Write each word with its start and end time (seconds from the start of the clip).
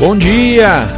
Bom 0.00 0.16
dia! 0.16 0.88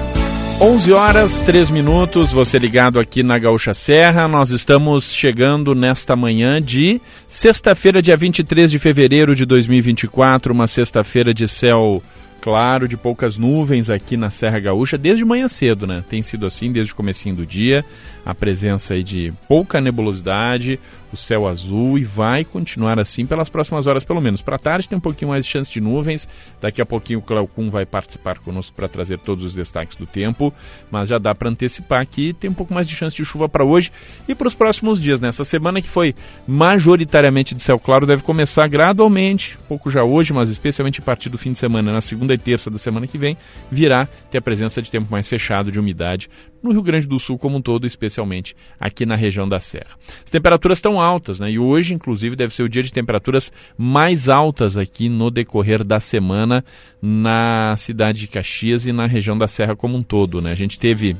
11 0.60 0.92
horas 0.92 1.40
3 1.40 1.70
minutos, 1.70 2.32
você 2.32 2.56
ligado 2.56 3.00
aqui 3.00 3.20
na 3.20 3.36
Gaúcha 3.36 3.74
Serra. 3.74 4.28
Nós 4.28 4.50
estamos 4.50 5.12
chegando 5.12 5.74
nesta 5.74 6.14
manhã 6.14 6.62
de 6.62 7.00
sexta-feira, 7.26 8.00
dia 8.00 8.16
23 8.16 8.70
de 8.70 8.78
fevereiro 8.78 9.34
de 9.34 9.44
2024, 9.44 10.54
uma 10.54 10.68
sexta-feira 10.68 11.34
de 11.34 11.48
céu 11.48 12.00
claro, 12.40 12.86
de 12.86 12.96
poucas 12.96 13.36
nuvens 13.36 13.90
aqui 13.90 14.16
na 14.16 14.30
Serra 14.30 14.60
Gaúcha, 14.60 14.96
desde 14.96 15.24
manhã 15.24 15.48
cedo, 15.48 15.84
né? 15.84 16.04
Tem 16.08 16.22
sido 16.22 16.46
assim 16.46 16.70
desde 16.70 16.92
o 16.92 16.96
comecinho 16.96 17.34
do 17.34 17.44
dia, 17.44 17.84
a 18.24 18.34
presença 18.34 18.94
aí 18.94 19.02
de 19.02 19.32
pouca 19.48 19.80
nebulosidade, 19.80 20.78
o 21.12 21.16
céu 21.16 21.46
azul 21.46 21.98
e 21.98 22.04
vai 22.04 22.44
continuar 22.44 22.98
assim 22.98 23.26
pelas 23.26 23.48
próximas 23.48 23.86
horas, 23.86 24.02
pelo 24.02 24.20
menos. 24.20 24.40
Para 24.40 24.58
tarde 24.58 24.88
tem 24.88 24.96
um 24.96 25.00
pouquinho 25.00 25.30
mais 25.30 25.44
de 25.44 25.50
chance 25.50 25.70
de 25.70 25.80
nuvens. 25.80 26.28
Daqui 26.60 26.80
a 26.80 26.86
pouquinho 26.86 27.18
o 27.18 27.22
Cleocum 27.22 27.70
vai 27.70 27.84
participar 27.84 28.38
conosco 28.38 28.74
para 28.74 28.88
trazer 28.88 29.18
todos 29.18 29.44
os 29.44 29.54
destaques 29.54 29.96
do 29.96 30.06
tempo, 30.06 30.52
mas 30.90 31.08
já 31.08 31.18
dá 31.18 31.34
para 31.34 31.50
antecipar 31.50 32.06
que 32.06 32.32
tem 32.32 32.48
um 32.48 32.54
pouco 32.54 32.72
mais 32.72 32.88
de 32.88 32.96
chance 32.96 33.14
de 33.14 33.24
chuva 33.24 33.48
para 33.48 33.64
hoje 33.64 33.92
e 34.26 34.34
para 34.34 34.48
os 34.48 34.54
próximos 34.54 35.00
dias. 35.00 35.20
Nessa 35.20 35.44
semana 35.44 35.82
que 35.82 35.88
foi 35.88 36.14
majoritariamente 36.46 37.54
de 37.54 37.62
céu 37.62 37.78
claro, 37.78 38.06
deve 38.06 38.22
começar 38.22 38.66
gradualmente, 38.68 39.58
um 39.64 39.66
pouco 39.66 39.90
já 39.90 40.02
hoje, 40.02 40.32
mas 40.32 40.48
especialmente 40.48 41.00
a 41.00 41.02
partir 41.02 41.28
do 41.28 41.36
fim 41.36 41.52
de 41.52 41.58
semana, 41.58 41.92
na 41.92 42.00
segunda 42.00 42.32
e 42.32 42.38
terça 42.38 42.70
da 42.70 42.78
semana 42.78 43.06
que 43.06 43.18
vem, 43.18 43.36
virá 43.70 44.08
ter 44.30 44.38
a 44.38 44.42
presença 44.42 44.80
de 44.80 44.90
tempo 44.90 45.08
mais 45.10 45.28
fechado 45.28 45.70
de 45.70 45.78
umidade 45.78 46.30
no 46.62 46.70
Rio 46.70 46.82
Grande 46.82 47.06
do 47.06 47.18
Sul 47.18 47.38
como 47.38 47.56
um 47.56 47.62
todo, 47.62 47.86
especialmente 47.86 48.54
aqui 48.78 49.04
na 49.04 49.16
região 49.16 49.48
da 49.48 49.58
Serra. 49.58 49.98
As 50.24 50.30
temperaturas 50.30 50.78
estão 50.78 51.00
altas, 51.00 51.40
né? 51.40 51.50
E 51.50 51.58
hoje, 51.58 51.94
inclusive, 51.94 52.36
deve 52.36 52.54
ser 52.54 52.62
o 52.62 52.68
dia 52.68 52.82
de 52.82 52.92
temperaturas 52.92 53.52
mais 53.76 54.28
altas 54.28 54.76
aqui 54.76 55.08
no 55.08 55.30
decorrer 55.30 55.82
da 55.82 55.98
semana 56.00 56.64
na 57.00 57.76
cidade 57.76 58.20
de 58.20 58.28
Caxias 58.28 58.86
e 58.86 58.92
na 58.92 59.06
região 59.06 59.36
da 59.36 59.48
Serra 59.48 59.74
como 59.74 59.96
um 59.96 60.02
todo, 60.02 60.40
né? 60.40 60.52
A 60.52 60.56
gente 60.56 60.78
teve 60.78 61.16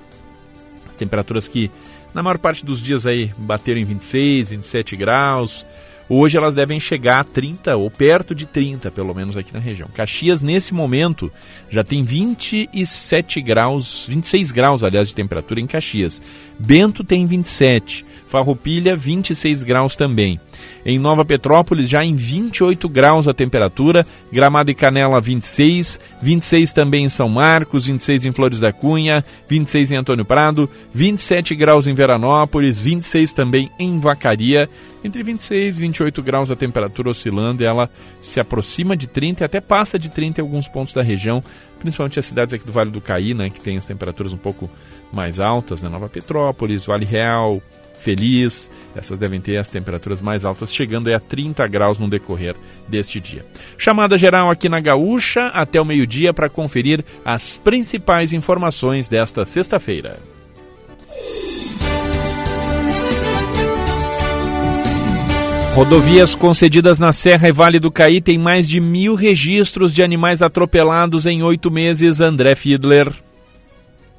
as 0.89 0.97
temperaturas 0.97 1.49
que 1.49 1.71
na 2.15 2.23
maior 2.23 2.39
parte 2.39 2.65
dos 2.65 2.81
dias 2.81 3.07
aí 3.07 3.33
bateram 3.37 3.81
em 3.81 3.85
26, 3.85 4.51
27 4.51 4.97
graus, 4.97 5.67
Hoje 6.15 6.37
elas 6.37 6.55
devem 6.55 6.79
chegar 6.79 7.23
a 7.23 7.25
30 7.25 7.75
ou 7.75 7.91
perto 7.91 8.35
de 8.35 8.45
30, 8.45 8.91
pelo 8.91 9.15
menos 9.15 9.35
aqui 9.35 9.51
na 9.51 9.59
região. 9.59 9.89
Caxias, 9.95 10.43
nesse 10.43 10.75
momento, 10.75 11.33
já 11.71 11.83
tem 11.83 12.05
27 12.05 13.41
graus, 13.41 14.05
26 14.11 14.53
graus, 14.53 14.85
aliás, 14.85 15.09
de 15.09 15.15
temperatura 15.15 15.59
em 15.59 15.67
Caxias. 15.67 16.21
Bento 16.59 17.03
tem 17.03 17.27
27, 17.27 18.05
Farroupilha 18.33 18.97
26 18.97 19.63
graus 19.63 19.95
também. 19.95 20.41
Em 20.87 20.99
Nova 20.99 21.23
Petrópolis, 21.23 21.87
já 21.87 22.03
em 22.03 22.17
28 22.17 22.89
graus 22.89 23.29
a 23.29 23.35
temperatura, 23.35 24.07
Gramado 24.33 24.71
e 24.71 24.75
Canela 24.75 25.21
26, 25.21 26.01
26 26.23 26.73
também 26.73 27.05
em 27.05 27.09
São 27.11 27.29
Marcos, 27.29 27.85
26 27.85 28.25
em 28.25 28.33
Flores 28.33 28.59
da 28.59 28.73
Cunha, 28.73 29.23
26 29.47 29.93
em 29.93 29.97
Antônio 29.97 30.25
Prado, 30.25 30.69
27 30.95 31.55
graus 31.55 31.87
em 31.87 31.93
Veranópolis, 31.93 32.81
26 32.81 33.35
também 33.35 33.71
em 33.79 34.01
Vacaria, 34.01 34.67
entre 35.05 35.23
26 35.23 35.77
e 35.77 35.81
28 35.81 36.23
graus 36.23 36.51
a 36.51 36.57
temperatura 36.57 37.11
oscilando 37.11 37.63
e 37.63 37.67
ela 37.67 37.91
se 38.23 38.41
aproxima 38.41 38.97
de 38.97 39.09
30 39.09 39.43
e 39.43 39.45
até 39.45 39.61
passa 39.61 39.99
de 39.99 40.09
30 40.09 40.41
em 40.41 40.45
alguns 40.45 40.67
pontos 40.67 40.95
da 40.95 41.03
região, 41.03 41.45
principalmente 41.79 42.19
as 42.19 42.25
cidades 42.25 42.55
aqui 42.55 42.65
do 42.65 42.73
Vale 42.73 42.91
do 42.91 43.01
Caí, 43.01 43.35
né, 43.35 43.51
que 43.51 43.61
tem 43.61 43.77
as 43.77 43.85
temperaturas 43.85 44.33
um 44.33 44.39
pouco 44.39 44.71
mais 45.13 45.39
altas, 45.39 45.83
né, 45.83 45.91
Nova 45.91 46.09
Petrópolis, 46.09 46.87
Vale 46.87 47.05
Real, 47.05 47.61
Feliz, 48.03 48.69
essas 48.97 49.17
devem 49.17 49.41
ter 49.41 49.57
as 49.59 49.69
temperaturas 49.69 50.21
mais 50.21 50.45
altas, 50.45 50.75
chegando 50.75 51.15
a 51.15 51.21
30 51.21 51.67
graus 51.69 51.99
no 52.01 52.09
decorrer 52.09 52.57
deste 52.89 53.21
dia. 53.21 53.47
Chamada 53.79 54.19
geral 54.19 54.51
aqui 54.51 54.69
na 54.69 54.81
Gaúcha, 54.81 55.47
até 55.49 55.81
o 55.81 55.85
meio-dia 55.85 56.35
para 56.35 56.49
conferir 56.49 57.05
as 57.25 57.57
principais 57.59 58.33
informações 58.33 59.09
desta 59.09 59.45
sexta-feira. 59.45 60.19
Rodovias 65.75 66.35
concedidas 66.35 66.99
na 66.99 67.13
Serra 67.13 67.49
e 67.49 67.53
Vale 67.53 67.79
do 67.79 67.91
Caí 67.91 68.21
têm 68.21 68.37
mais 68.37 68.69
de 68.69 68.81
mil 68.81 69.15
registros 69.15 69.95
de 69.95 70.03
animais 70.03 70.43
atropelados 70.43 71.25
em 71.25 71.43
oito 71.43 71.71
meses. 71.71 72.21
André 72.21 72.57
Fiedler. 72.57 73.11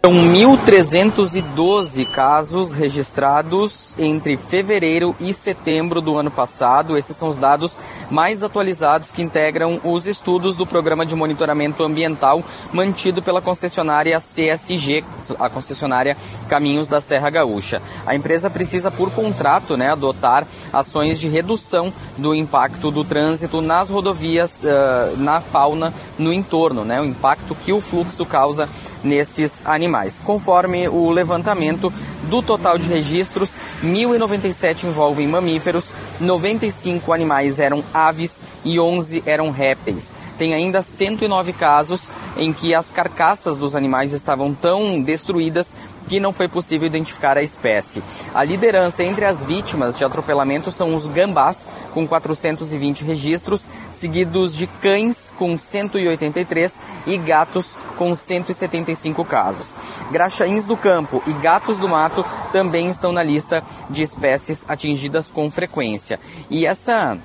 São 0.05 0.11
1.312 0.11 2.05
casos 2.05 2.73
registrados 2.73 3.95
entre 3.97 4.35
fevereiro 4.35 5.15
e 5.17 5.33
setembro 5.33 6.01
do 6.01 6.17
ano 6.17 6.29
passado. 6.29 6.97
Esses 6.97 7.15
são 7.15 7.29
os 7.29 7.37
dados 7.37 7.79
mais 8.11 8.43
atualizados 8.43 9.13
que 9.13 9.21
integram 9.21 9.79
os 9.81 10.05
estudos 10.05 10.57
do 10.57 10.67
Programa 10.67 11.05
de 11.05 11.15
Monitoramento 11.15 11.85
Ambiental 11.85 12.43
mantido 12.73 13.21
pela 13.21 13.41
concessionária 13.41 14.19
CSG, 14.19 15.05
a 15.39 15.49
concessionária 15.49 16.17
Caminhos 16.49 16.89
da 16.89 16.99
Serra 16.99 17.29
Gaúcha. 17.29 17.81
A 18.05 18.13
empresa 18.13 18.49
precisa, 18.49 18.91
por 18.91 19.09
contrato, 19.09 19.77
né, 19.77 19.89
adotar 19.89 20.45
ações 20.73 21.17
de 21.17 21.29
redução 21.29 21.93
do 22.17 22.35
impacto 22.35 22.91
do 22.91 23.05
trânsito 23.05 23.61
nas 23.61 23.89
rodovias, 23.89 24.63
uh, 24.63 25.15
na 25.15 25.39
fauna, 25.39 25.93
no 26.19 26.33
entorno, 26.33 26.83
né, 26.83 26.99
o 26.99 27.05
impacto 27.05 27.55
que 27.55 27.71
o 27.71 27.79
fluxo 27.79 28.25
causa 28.25 28.67
nesses 29.01 29.65
animais. 29.65 29.92
Conforme 30.21 30.87
o 30.87 31.11
levantamento 31.11 31.93
do 32.23 32.41
total 32.41 32.77
de 32.77 32.87
registros, 32.87 33.55
1.097 33.83 34.85
envolvem 34.85 35.27
mamíferos, 35.27 35.93
95 36.19 37.13
animais 37.13 37.59
eram 37.59 37.83
aves 37.93 38.41
e 38.65 38.79
11 38.79 39.23
eram 39.25 39.51
répteis. 39.51 40.13
Tem 40.37 40.53
ainda 40.53 40.81
109 40.81 41.53
casos 41.53 42.09
em 42.35 42.51
que 42.51 42.73
as 42.73 42.91
carcaças 42.91 43.57
dos 43.57 43.75
animais 43.75 44.13
estavam 44.13 44.53
tão 44.53 45.01
destruídas 45.01 45.75
que 46.07 46.19
não 46.19 46.33
foi 46.33 46.47
possível 46.47 46.87
identificar 46.87 47.37
a 47.37 47.43
espécie. 47.43 48.03
A 48.33 48.43
liderança 48.43 49.03
entre 49.03 49.25
as 49.25 49.43
vítimas 49.43 49.97
de 49.97 50.05
atropelamento 50.05 50.71
são 50.71 50.95
os 50.95 51.07
gambás, 51.07 51.69
com 51.93 52.07
420 52.07 53.03
registros, 53.03 53.67
seguidos 53.91 54.55
de 54.55 54.67
cães, 54.67 55.33
com 55.37 55.57
183, 55.57 56.81
e 57.05 57.17
gatos, 57.17 57.77
com 57.97 58.15
175 58.15 59.23
casos. 59.25 59.77
Graxaíns 60.11 60.65
do 60.65 60.77
campo 60.77 61.21
e 61.27 61.33
gatos 61.33 61.77
do 61.77 61.89
mato 61.89 62.25
também 62.51 62.89
estão 62.89 63.11
na 63.11 63.23
lista 63.23 63.63
de 63.89 64.01
espécies 64.01 64.65
atingidas 64.67 65.29
com 65.29 65.49
frequência. 65.51 66.19
E 66.49 66.65
essa 66.65 67.17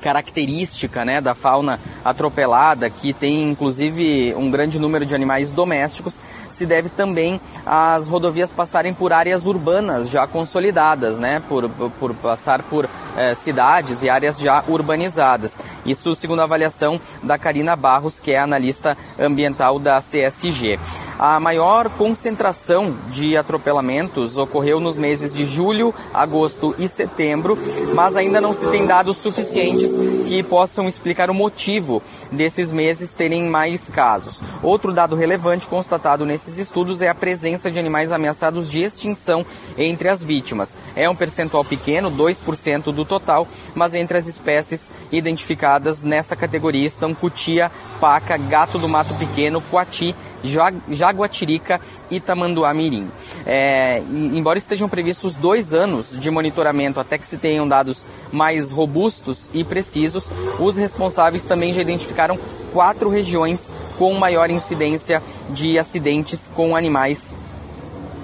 característica 0.00 1.04
né, 1.04 1.20
da 1.20 1.34
fauna 1.34 1.78
atropelada, 2.04 2.88
que 2.90 3.12
tem 3.12 3.50
inclusive 3.50 4.34
um 4.36 4.50
grande 4.50 4.78
número 4.78 5.04
de 5.06 5.14
animais 5.14 5.52
domésticos, 5.52 6.20
se 6.48 6.66
deve 6.66 6.88
também 6.88 7.40
às 7.64 8.08
rodovias 8.08 8.52
passarem 8.52 8.94
por 8.94 9.12
áreas 9.12 9.46
urbanas 9.46 10.08
já 10.08 10.26
consolidadas, 10.26 11.18
né, 11.18 11.42
por, 11.48 11.68
por 11.98 12.14
passar 12.14 12.62
por 12.62 12.88
eh, 13.16 13.34
cidades 13.34 14.02
e 14.02 14.10
áreas 14.10 14.38
já 14.38 14.64
urbanizadas. 14.66 15.58
Isso 15.84 16.14
segundo 16.14 16.40
a 16.40 16.44
avaliação 16.44 17.00
da 17.22 17.38
Karina 17.38 17.76
Barros, 17.76 18.18
que 18.18 18.32
é 18.32 18.38
analista 18.38 18.96
ambiental 19.18 19.78
da 19.78 19.98
CSG. 19.98 20.78
A 21.18 21.38
maior 21.38 21.90
concentração 21.90 22.94
de 23.10 23.36
atropelamentos 23.36 24.38
ocorreu 24.38 24.80
nos 24.80 24.96
meses 24.96 25.34
de 25.34 25.44
julho, 25.44 25.94
agosto 26.14 26.74
e 26.78 26.88
setembro, 26.88 27.58
mas 27.94 28.16
ainda 28.16 28.40
não 28.40 28.54
se 28.54 28.66
tem 28.68 28.86
dados 28.86 29.18
suficientes 29.18 29.89
que 30.26 30.42
possam 30.42 30.88
explicar 30.88 31.30
o 31.30 31.34
motivo 31.34 32.02
desses 32.30 32.72
meses 32.72 33.14
terem 33.14 33.48
mais 33.48 33.88
casos. 33.88 34.40
Outro 34.62 34.92
dado 34.92 35.16
relevante 35.16 35.66
constatado 35.66 36.24
nesses 36.24 36.58
estudos 36.58 37.02
é 37.02 37.08
a 37.08 37.14
presença 37.14 37.70
de 37.70 37.78
animais 37.78 38.12
ameaçados 38.12 38.70
de 38.70 38.80
extinção 38.80 39.44
entre 39.76 40.08
as 40.08 40.22
vítimas. 40.22 40.76
É 40.94 41.08
um 41.08 41.14
percentual 41.14 41.64
pequeno, 41.64 42.10
2% 42.10 42.92
do 42.92 43.04
total, 43.04 43.46
mas 43.74 43.94
entre 43.94 44.18
as 44.18 44.26
espécies 44.26 44.90
identificadas 45.10 46.02
nessa 46.02 46.36
categoria 46.36 46.86
estão 46.86 47.14
cutia, 47.14 47.70
paca, 48.00 48.36
gato 48.36 48.78
do 48.78 48.88
mato 48.88 49.14
pequeno, 49.14 49.60
coati 49.60 50.14
Jaguatirica 50.42 51.80
e 52.10 52.20
Tamanduá-Mirim. 52.20 53.10
É, 53.46 54.02
embora 54.10 54.58
estejam 54.58 54.88
previstos 54.88 55.36
dois 55.36 55.72
anos 55.72 56.18
de 56.18 56.30
monitoramento 56.30 57.00
até 57.00 57.18
que 57.18 57.26
se 57.26 57.38
tenham 57.38 57.68
dados 57.68 58.04
mais 58.32 58.70
robustos 58.70 59.50
e 59.52 59.64
precisos, 59.64 60.28
os 60.58 60.76
responsáveis 60.76 61.44
também 61.46 61.72
já 61.72 61.82
identificaram 61.82 62.38
quatro 62.72 63.08
regiões 63.08 63.72
com 63.98 64.14
maior 64.14 64.50
incidência 64.50 65.22
de 65.50 65.78
acidentes 65.78 66.50
com 66.54 66.74
animais 66.74 67.36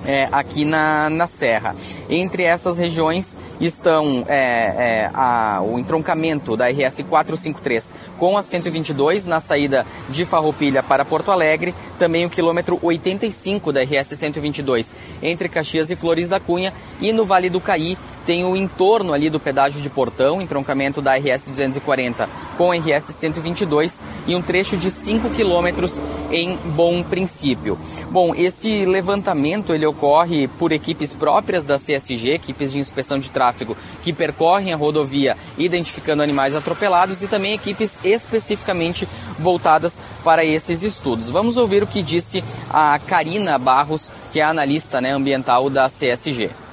é, 0.07 0.29
aqui 0.33 0.65
na, 0.65 1.11
na 1.11 1.27
Serra. 1.27 1.75
Entre 2.09 2.45
essas 2.45 2.79
regiões 2.79 3.37
estão 3.61 4.25
é, 4.29 4.37
é, 4.37 5.11
a, 5.13 5.61
o 5.63 5.79
entroncamento 5.79 6.57
da 6.57 6.69
RS 6.69 7.03
453 7.09 7.93
com 8.19 8.39
a 8.39 8.43
122 8.43 9.27
na 9.27 9.41
saída 9.41 9.85
de 10.09 10.25
Farroupilha 10.25 10.83
para 10.83 11.05
Porto 11.05 11.31
Alegre, 11.31 11.75
também 11.99 12.25
o 12.25 12.31
quilômetro 12.31 12.79
85 12.81 13.73
da 13.73 13.83
RS 13.83 14.19
122 14.19 14.95
entre 15.23 15.49
Caxias 15.49 15.91
e 15.91 15.97
Flores 15.97 16.29
da 16.29 16.39
Cunha 16.39 16.73
e 17.01 17.13
no 17.13 17.25
Vale 17.25 17.51
do 17.51 17.61
Caí 17.61 17.99
tem 18.27 18.45
o 18.45 18.57
entorno 18.57 19.13
ali 19.15 19.31
do 19.31 19.39
pedágio 19.39 19.81
de 19.81 19.89
Portão, 19.89 20.43
entroncamento 20.43 21.01
da 21.01 21.17
RS 21.17 21.49
240 21.49 22.29
com 22.59 22.73
a 22.73 22.77
RS 22.77 23.05
122 23.05 24.03
e 24.27 24.35
um 24.35 24.43
trecho 24.43 24.77
de 24.77 24.91
5 24.91 25.31
quilômetros 25.31 26.01
em 26.33 26.57
Bom 26.57 27.03
Princípio. 27.05 27.79
Bom, 28.11 28.35
esse 28.35 28.85
levantamento 28.85 29.73
ele 29.73 29.87
ocorre 29.87 30.49
por 30.49 30.73
equipes 30.73 31.15
próprias 31.15 31.65
da 31.65 31.77
CSG, 31.77 32.33
equipes 32.33 32.73
de 32.73 32.81
inspeção 32.81 33.19
de 33.19 33.31
tráfego 33.31 33.77
que 34.03 34.13
percorrem 34.13 34.73
a 34.73 34.77
rodovia 34.77 35.37
identificando 35.57 36.23
animais 36.23 36.57
atropelados 36.57 37.23
e 37.23 37.29
também 37.29 37.53
equipes 37.53 38.01
especificamente 38.03 39.09
voltadas 39.39 40.01
para 40.25 40.45
esses 40.45 40.83
estudos. 40.83 41.31
Vamos 41.31 41.57
ouvir 41.57 41.83
o 41.83 41.87
que 41.87 42.03
disse 42.03 42.43
a 42.71 42.99
Karina 42.99 43.57
Barros, 43.57 44.11
que 44.33 44.41
é 44.41 44.43
analista 44.43 45.01
né, 45.01 45.13
ambiental 45.13 45.71
da 45.71 45.87
CSG. 45.87 46.66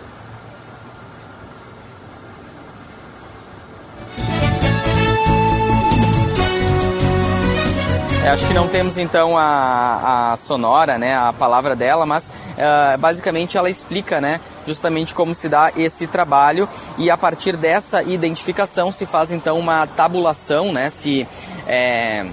É, 8.24 8.30
acho 8.30 8.48
que 8.48 8.54
não 8.54 8.70
temos 8.70 8.98
então 8.98 9.38
a, 9.38 10.32
a, 10.32 10.38
sonora, 10.38 10.98
né, 10.98 11.14
a 11.14 11.34
palavra 11.34 11.76
dela, 11.76 12.06
mas 12.06 12.30
uh, 12.30 12.98
basicamente 12.98 13.58
ela 13.58 13.70
explica, 13.70 14.22
né, 14.22 14.40
justamente 14.66 15.14
como 15.14 15.36
se 15.36 15.50
dá 15.50 15.74
esse 15.76 16.08
trabalho. 16.08 16.70
E 16.98 17.12
a 17.12 17.18
partir 17.18 17.58
dessa 17.58 18.02
identificação 18.02 18.94
se 18.94 19.06
faz 19.06 19.34
então 19.34 19.60
uma 19.60 19.86
tabulação, 19.86 20.72
né, 20.72 20.90
se 20.90 21.28
é, 21.68 22.26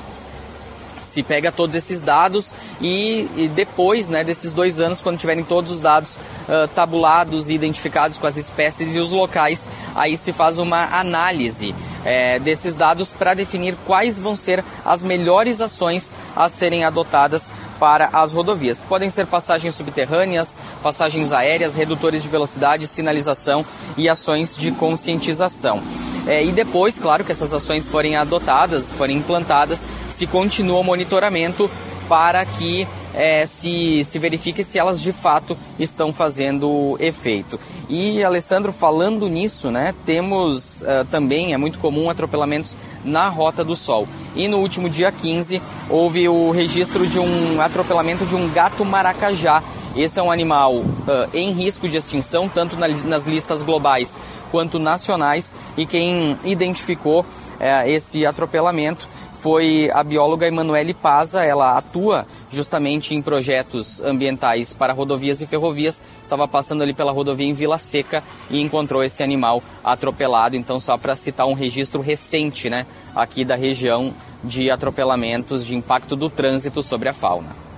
se 1.02 1.22
pega 1.22 1.50
todos 1.50 1.74
esses 1.74 2.00
dados 2.00 2.52
e, 2.80 3.28
e, 3.36 3.48
depois 3.48 4.08
né, 4.08 4.24
desses 4.24 4.52
dois 4.52 4.80
anos, 4.80 5.00
quando 5.00 5.18
tiverem 5.18 5.44
todos 5.44 5.72
os 5.72 5.80
dados 5.80 6.16
uh, 6.16 6.68
tabulados 6.74 7.48
e 7.48 7.54
identificados 7.54 8.18
com 8.18 8.26
as 8.26 8.36
espécies 8.36 8.94
e 8.94 8.98
os 8.98 9.10
locais, 9.10 9.66
aí 9.94 10.16
se 10.16 10.32
faz 10.32 10.58
uma 10.58 10.84
análise 10.98 11.74
é, 12.04 12.38
desses 12.38 12.76
dados 12.76 13.12
para 13.12 13.34
definir 13.34 13.76
quais 13.86 14.18
vão 14.18 14.34
ser 14.36 14.64
as 14.84 15.02
melhores 15.02 15.60
ações 15.60 16.12
a 16.34 16.48
serem 16.48 16.84
adotadas 16.84 17.50
para 17.78 18.10
as 18.12 18.32
rodovias. 18.32 18.80
Podem 18.80 19.10
ser 19.10 19.26
passagens 19.26 19.74
subterrâneas, 19.74 20.60
passagens 20.82 21.32
aéreas, 21.32 21.74
redutores 21.74 22.22
de 22.22 22.28
velocidade, 22.28 22.86
sinalização 22.86 23.64
e 23.96 24.08
ações 24.08 24.56
de 24.56 24.70
conscientização. 24.72 25.82
É, 26.26 26.44
e 26.44 26.52
depois, 26.52 26.98
claro, 26.98 27.24
que 27.24 27.32
essas 27.32 27.52
ações 27.52 27.88
forem 27.88 28.16
adotadas, 28.16 28.92
forem 28.92 29.16
implantadas, 29.16 29.84
se 30.10 30.26
continua 30.26 30.80
o 30.80 30.84
monitoramento 30.84 31.70
para 32.08 32.44
que 32.44 32.86
é, 33.14 33.46
se, 33.46 34.04
se 34.04 34.18
verifique 34.18 34.62
se 34.64 34.78
elas 34.78 35.00
de 35.00 35.12
fato 35.12 35.56
estão 35.78 36.12
fazendo 36.12 36.96
efeito. 37.00 37.58
E, 37.88 38.22
Alessandro, 38.22 38.72
falando 38.72 39.28
nisso, 39.28 39.70
né, 39.70 39.94
temos 40.04 40.82
uh, 40.82 41.04
também, 41.10 41.52
é 41.52 41.56
muito 41.56 41.78
comum 41.78 42.08
atropelamentos 42.08 42.76
na 43.04 43.28
Rota 43.28 43.64
do 43.64 43.74
Sol. 43.74 44.06
E 44.34 44.48
no 44.48 44.58
último 44.58 44.88
dia 44.88 45.10
15 45.10 45.60
houve 45.88 46.28
o 46.28 46.50
registro 46.50 47.06
de 47.06 47.18
um 47.18 47.60
atropelamento 47.60 48.24
de 48.24 48.34
um 48.34 48.48
gato 48.50 48.84
maracajá. 48.84 49.62
Esse 49.96 50.20
é 50.20 50.22
um 50.22 50.30
animal 50.30 50.76
uh, 50.76 50.86
em 51.34 51.50
risco 51.50 51.88
de 51.88 51.96
extinção, 51.96 52.48
tanto 52.48 52.76
nas 52.76 53.26
listas 53.26 53.60
globais 53.60 54.16
quanto 54.50 54.78
nacionais, 54.78 55.54
e 55.76 55.84
quem 55.84 56.38
identificou 56.44 57.22
uh, 57.22 57.88
esse 57.88 58.24
atropelamento 58.24 59.08
foi 59.40 59.90
a 59.92 60.04
bióloga 60.04 60.46
Emanuele 60.46 60.94
Paza. 60.94 61.42
Ela 61.42 61.76
atua 61.76 62.26
justamente 62.50 63.14
em 63.14 63.22
projetos 63.22 64.00
ambientais 64.02 64.72
para 64.72 64.92
rodovias 64.92 65.40
e 65.40 65.46
ferrovias. 65.46 66.02
Estava 66.22 66.46
passando 66.46 66.82
ali 66.82 66.92
pela 66.92 67.10
rodovia 67.10 67.46
em 67.46 67.54
Vila 67.54 67.78
Seca 67.78 68.22
e 68.50 68.60
encontrou 68.60 69.02
esse 69.02 69.22
animal 69.22 69.62
atropelado. 69.82 70.56
Então, 70.56 70.78
só 70.78 70.96
para 70.98 71.16
citar 71.16 71.46
um 71.46 71.54
registro 71.54 72.02
recente, 72.02 72.68
né, 72.68 72.86
aqui 73.16 73.44
da 73.44 73.56
região 73.56 74.12
de 74.44 74.70
atropelamentos 74.70 75.66
de 75.66 75.74
impacto 75.74 76.14
do 76.14 76.28
trânsito 76.28 76.82
sobre 76.82 77.08
a 77.08 77.14
fauna. 77.14 77.69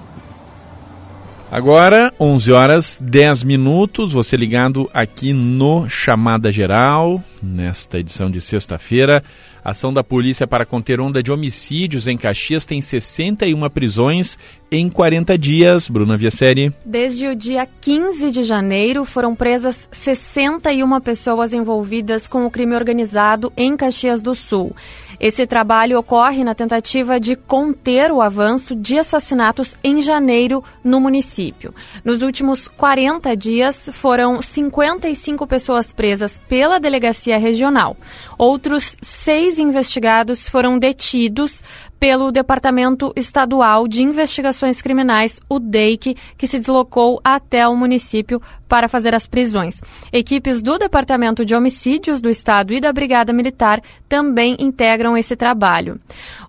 Agora, 1.53 2.11
11 2.19 2.51
horas 2.51 2.99
10 2.99 3.43
minutos, 3.43 4.15
você 4.15 4.39
ligado 4.39 4.89
aqui 4.95 5.35
no 5.35 5.87
Chamada 5.87 6.51
Geral, 6.51 7.23
nesta 7.43 7.99
edição 7.99 8.31
de 8.31 8.41
sexta-feira. 8.41 9.23
Ação 9.63 9.93
da 9.93 10.03
polícia 10.03 10.47
para 10.47 10.65
conter 10.65 10.99
onda 10.99 11.23
de 11.23 11.31
homicídios 11.31 12.09
em 12.09 12.17
Caxias 12.17 12.65
tem 12.65 12.81
61 12.81 13.69
prisões 13.69 14.39
em 14.73 14.89
40 14.89 15.37
dias. 15.37 15.89
Bruna 15.89 16.17
Viasseri. 16.17 16.73
Desde 16.87 17.29
o 17.29 17.37
dia 17.37 17.69
15 17.81 18.33
de 18.33 18.43
janeiro, 18.43 19.05
foram 19.05 19.37
presas 19.37 19.89
61 19.93 21.01
pessoas 21.01 21.53
envolvidas 21.53 22.27
com 22.27 22.47
o 22.47 22.51
crime 22.51 22.75
organizado 22.75 23.53
em 23.57 23.77
Caxias 23.77 24.23
do 24.23 24.35
Sul. 24.35 24.75
Esse 25.23 25.47
trabalho 25.47 26.01
ocorre 26.01 26.43
na 26.43 26.53
tentativa 26.53 27.21
de 27.21 27.37
conter 27.37 28.11
o 28.11 28.21
avanço 28.21 28.75
de 28.75 28.99
assassinatos 28.99 29.77
em 29.85 30.03
janeiro 30.03 30.65
no 30.83 30.99
município. 30.99 31.73
Nos 32.05 32.23
últimos 32.23 32.67
40 32.67 33.37
dias, 33.37 33.89
foram 33.93 34.43
55 34.43 35.47
pessoas 35.47 35.93
presas 35.93 36.39
pela 36.39 36.81
delegacia 36.81 37.39
regional. 37.39 37.97
Outros 38.37 38.97
seis 39.01 39.61
investigados 39.61 40.49
foram 40.49 40.77
detidos 40.77 41.63
pelo 42.03 42.33
Departamento 42.33 43.13
Estadual 43.15 43.87
de 43.87 44.03
Investigações 44.03 44.83
Criminais, 44.83 45.41
o 45.49 45.61
DEIC, 45.61 46.17
que 46.37 46.49
se 46.49 46.59
deslocou 46.59 47.21
até 47.23 47.69
o 47.69 47.77
município 47.77 48.43
para 48.69 48.89
fazer 48.89 49.15
as 49.15 49.25
prisões. 49.25 49.81
Equipes 50.13 50.61
do 50.61 50.79
Departamento 50.79 51.45
de 51.45 51.55
Homicídios 51.55 52.21
do 52.21 52.29
Estado 52.29 52.75
e 52.75 52.81
da 52.81 52.93
Brigada 52.93 53.33
Militar 53.33 53.81
também 54.09 54.57
integram 54.59 55.17
esse 55.17 55.37
trabalho. 55.37 56.01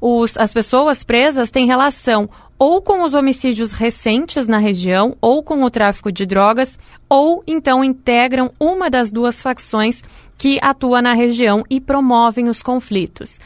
Os, 0.01 0.39
as 0.39 0.51
pessoas 0.51 1.03
presas 1.03 1.51
têm 1.51 1.67
relação 1.67 2.27
ou 2.57 2.81
com 2.81 3.03
os 3.03 3.13
homicídios 3.13 3.74
recentes 3.74 4.48
na 4.48 4.57
região, 4.57 5.15
ou 5.22 5.43
com 5.43 5.63
o 5.63 5.69
tráfico 5.69 6.12
de 6.12 6.25
drogas, 6.25 6.79
ou 7.07 7.43
então 7.45 7.83
integram 7.83 8.51
uma 8.60 8.89
das 8.89 9.12
duas 9.12 9.39
facções 9.39 10.01
que 10.36 10.57
atua 10.63 11.00
na 11.00 11.13
região 11.13 11.63
e 11.69 11.79
promovem 11.79 12.50
os 12.50 12.63
conflitos. 12.63 13.39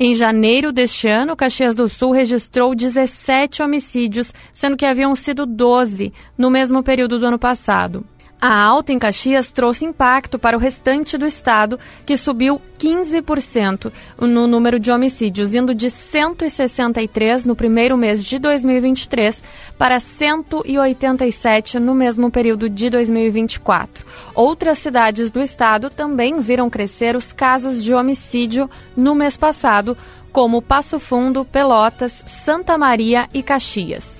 Em 0.00 0.14
janeiro 0.14 0.70
deste 0.72 1.08
ano, 1.08 1.34
Caxias 1.34 1.74
do 1.74 1.88
Sul 1.88 2.12
registrou 2.12 2.72
17 2.72 3.64
homicídios, 3.64 4.32
sendo 4.52 4.76
que 4.76 4.86
haviam 4.86 5.12
sido 5.16 5.44
12 5.44 6.12
no 6.36 6.48
mesmo 6.50 6.84
período 6.84 7.18
do 7.18 7.26
ano 7.26 7.38
passado. 7.38 8.06
A 8.40 8.62
alta 8.62 8.92
em 8.92 9.00
Caxias 9.00 9.50
trouxe 9.50 9.84
impacto 9.84 10.38
para 10.38 10.56
o 10.56 10.60
restante 10.60 11.18
do 11.18 11.26
estado, 11.26 11.78
que 12.06 12.16
subiu 12.16 12.60
15% 12.78 13.92
no 14.20 14.46
número 14.46 14.78
de 14.78 14.92
homicídios, 14.92 15.54
indo 15.54 15.74
de 15.74 15.90
163 15.90 17.44
no 17.44 17.56
primeiro 17.56 17.96
mês 17.96 18.24
de 18.24 18.38
2023 18.38 19.42
para 19.76 19.98
187 19.98 21.80
no 21.80 21.96
mesmo 21.96 22.30
período 22.30 22.68
de 22.68 22.88
2024. 22.88 24.06
Outras 24.36 24.78
cidades 24.78 25.32
do 25.32 25.42
estado 25.42 25.90
também 25.90 26.40
viram 26.40 26.70
crescer 26.70 27.16
os 27.16 27.32
casos 27.32 27.82
de 27.82 27.92
homicídio 27.92 28.70
no 28.96 29.16
mês 29.16 29.36
passado, 29.36 29.96
como 30.30 30.62
Passo 30.62 31.00
Fundo, 31.00 31.44
Pelotas, 31.44 32.22
Santa 32.28 32.78
Maria 32.78 33.28
e 33.34 33.42
Caxias. 33.42 34.17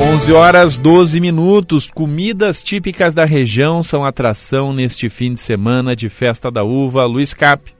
11 0.00 0.32
horas 0.32 0.78
12 0.78 1.18
minutos. 1.18 1.90
Comidas 1.92 2.62
típicas 2.62 3.16
da 3.16 3.24
região 3.24 3.82
são 3.82 4.04
atração 4.04 4.72
neste 4.72 5.08
fim 5.08 5.32
de 5.34 5.40
semana 5.40 5.96
de 5.96 6.08
Festa 6.08 6.52
da 6.52 6.62
Uva. 6.62 7.04
Luiz 7.04 7.34
Cap. 7.34 7.77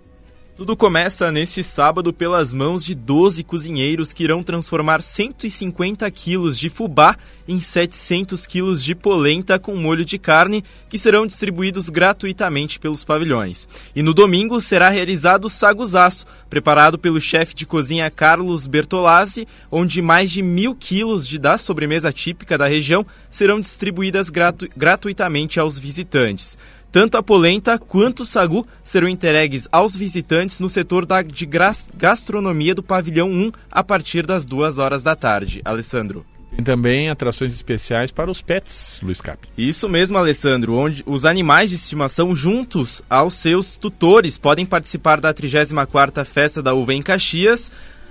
Tudo 0.58 0.76
começa 0.76 1.30
neste 1.30 1.62
sábado 1.62 2.12
pelas 2.12 2.52
mãos 2.52 2.84
de 2.84 2.92
12 2.92 3.44
cozinheiros 3.44 4.12
que 4.12 4.24
irão 4.24 4.42
transformar 4.42 5.00
150 5.00 6.10
quilos 6.10 6.58
de 6.58 6.68
fubá 6.68 7.16
em 7.46 7.60
700 7.60 8.44
quilos 8.44 8.82
de 8.82 8.92
polenta 8.92 9.56
com 9.56 9.76
molho 9.76 10.04
de 10.04 10.18
carne, 10.18 10.64
que 10.88 10.98
serão 10.98 11.28
distribuídos 11.28 11.88
gratuitamente 11.88 12.80
pelos 12.80 13.04
pavilhões. 13.04 13.68
E 13.94 14.02
no 14.02 14.12
domingo 14.12 14.60
será 14.60 14.88
realizado 14.88 15.44
o 15.44 15.48
saguzaço, 15.48 16.26
preparado 16.50 16.98
pelo 16.98 17.20
chefe 17.20 17.54
de 17.54 17.64
cozinha 17.64 18.10
Carlos 18.10 18.66
Bertolazzi, 18.66 19.46
onde 19.70 20.02
mais 20.02 20.28
de 20.28 20.42
mil 20.42 20.74
quilos 20.74 21.28
de 21.28 21.38
da 21.38 21.56
sobremesa 21.56 22.12
típica 22.12 22.58
da 22.58 22.66
região 22.66 23.06
serão 23.30 23.60
distribuídas 23.60 24.28
gratu 24.28 24.68
gratuitamente 24.76 25.60
aos 25.60 25.78
visitantes. 25.78 26.58
Tanto 26.90 27.18
a 27.18 27.22
polenta 27.22 27.78
quanto 27.78 28.20
o 28.20 28.26
sagu 28.26 28.66
serão 28.82 29.08
entregues 29.08 29.68
aos 29.70 29.94
visitantes 29.94 30.58
no 30.58 30.70
setor 30.70 31.04
da, 31.04 31.20
de 31.20 31.46
gastronomia 31.94 32.74
do 32.74 32.82
pavilhão 32.82 33.30
1 33.30 33.52
a 33.70 33.84
partir 33.84 34.26
das 34.26 34.46
2 34.46 34.78
horas 34.78 35.02
da 35.02 35.14
tarde. 35.14 35.60
Alessandro. 35.64 36.24
Tem 36.50 36.64
também 36.64 37.10
atrações 37.10 37.52
especiais 37.52 38.10
para 38.10 38.30
os 38.30 38.40
pets, 38.40 39.00
Luiz 39.02 39.20
Cap. 39.20 39.46
Isso 39.56 39.88
mesmo, 39.88 40.16
Alessandro, 40.16 40.74
onde 40.74 41.04
os 41.06 41.24
animais 41.24 41.70
de 41.70 41.76
estimação 41.76 42.34
juntos 42.34 43.02
aos 43.08 43.34
seus 43.34 43.76
tutores 43.76 44.38
podem 44.38 44.64
participar 44.64 45.20
da 45.20 45.32
34ª 45.32 46.24
Festa 46.24 46.62
da 46.62 46.72
Uva 46.72 46.94
em 46.94 47.02
Caxias. 47.02 47.70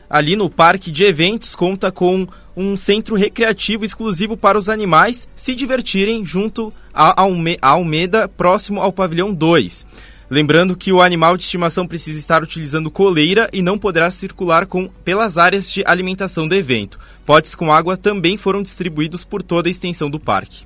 Ali 0.09 0.35
no 0.35 0.49
Parque 0.49 0.91
de 0.91 1.03
Eventos 1.03 1.55
conta 1.55 1.91
com 1.91 2.27
um 2.57 2.75
centro 2.75 3.15
recreativo 3.15 3.85
exclusivo 3.85 4.35
para 4.35 4.57
os 4.57 4.67
animais 4.67 5.27
se 5.35 5.53
divertirem 5.53 6.25
junto 6.25 6.73
a 6.91 7.23
Almeda, 7.61 8.27
próximo 8.27 8.81
ao 8.81 8.91
pavilhão 8.91 9.31
2. 9.31 9.85
Lembrando 10.27 10.75
que 10.75 10.91
o 10.91 10.99
animal 10.99 11.37
de 11.37 11.43
estimação 11.43 11.87
precisa 11.87 12.17
estar 12.17 12.41
utilizando 12.41 12.89
coleira 12.89 13.47
e 13.53 13.61
não 13.61 13.77
poderá 13.77 14.09
circular 14.09 14.65
com, 14.65 14.89
pelas 15.05 15.37
áreas 15.37 15.71
de 15.71 15.83
alimentação 15.85 16.47
do 16.47 16.55
evento. 16.55 16.99
Potes 17.23 17.53
com 17.53 17.71
água 17.71 17.95
também 17.95 18.35
foram 18.35 18.63
distribuídos 18.63 19.23
por 19.23 19.43
toda 19.43 19.69
a 19.69 19.71
extensão 19.71 20.09
do 20.09 20.19
parque. 20.19 20.65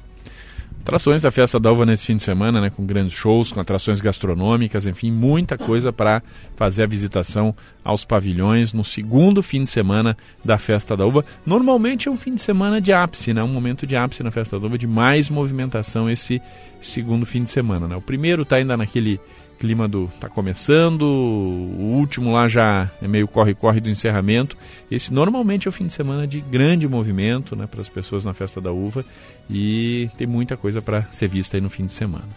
Atrações 0.81 1.21
da 1.21 1.29
Festa 1.29 1.59
da 1.59 1.71
Uva 1.71 1.85
nesse 1.85 2.07
fim 2.07 2.15
de 2.15 2.23
semana, 2.23 2.59
né, 2.59 2.71
com 2.71 2.83
grandes 2.83 3.13
shows, 3.13 3.51
com 3.51 3.59
atrações 3.59 4.01
gastronômicas, 4.01 4.87
enfim, 4.87 5.11
muita 5.11 5.55
coisa 5.55 5.93
para 5.93 6.23
fazer 6.55 6.83
a 6.83 6.87
visitação 6.87 7.55
aos 7.83 8.03
pavilhões 8.03 8.73
no 8.73 8.83
segundo 8.83 9.43
fim 9.43 9.61
de 9.61 9.69
semana 9.69 10.17
da 10.43 10.57
Festa 10.57 10.97
da 10.97 11.05
Uva. 11.05 11.23
Normalmente 11.45 12.07
é 12.07 12.11
um 12.11 12.17
fim 12.17 12.33
de 12.33 12.41
semana 12.41 12.81
de 12.81 12.91
ápice, 12.91 13.31
né, 13.31 13.43
um 13.43 13.47
momento 13.47 13.85
de 13.85 13.95
ápice 13.95 14.23
na 14.23 14.31
Festa 14.31 14.59
da 14.59 14.65
Uva, 14.65 14.75
de 14.75 14.87
mais 14.87 15.29
movimentação 15.29 16.09
esse 16.09 16.41
segundo 16.81 17.27
fim 17.27 17.43
de 17.43 17.51
semana. 17.51 17.87
Né. 17.87 17.95
O 17.95 18.01
primeiro 18.01 18.41
está 18.41 18.55
ainda 18.55 18.75
naquele 18.75 19.19
clima 19.61 19.87
do 19.87 20.09
tá 20.19 20.27
começando, 20.27 21.03
o 21.03 21.93
último 21.99 22.33
lá 22.33 22.47
já 22.47 22.89
é 22.99 23.07
meio 23.07 23.27
corre-corre 23.27 23.79
do 23.79 23.91
encerramento. 23.91 24.57
Esse 24.89 25.13
normalmente 25.13 25.67
é 25.67 25.69
o 25.69 25.71
fim 25.71 25.85
de 25.85 25.93
semana 25.93 26.25
de 26.25 26.41
grande 26.41 26.87
movimento, 26.87 27.55
né, 27.55 27.67
para 27.67 27.79
as 27.79 27.87
pessoas 27.87 28.25
na 28.25 28.33
festa 28.33 28.59
da 28.59 28.71
uva 28.71 29.05
e 29.47 30.09
tem 30.17 30.25
muita 30.25 30.57
coisa 30.57 30.81
para 30.81 31.03
ser 31.11 31.27
vista 31.27 31.57
aí 31.57 31.61
no 31.61 31.69
fim 31.69 31.85
de 31.85 31.91
semana. 31.91 32.27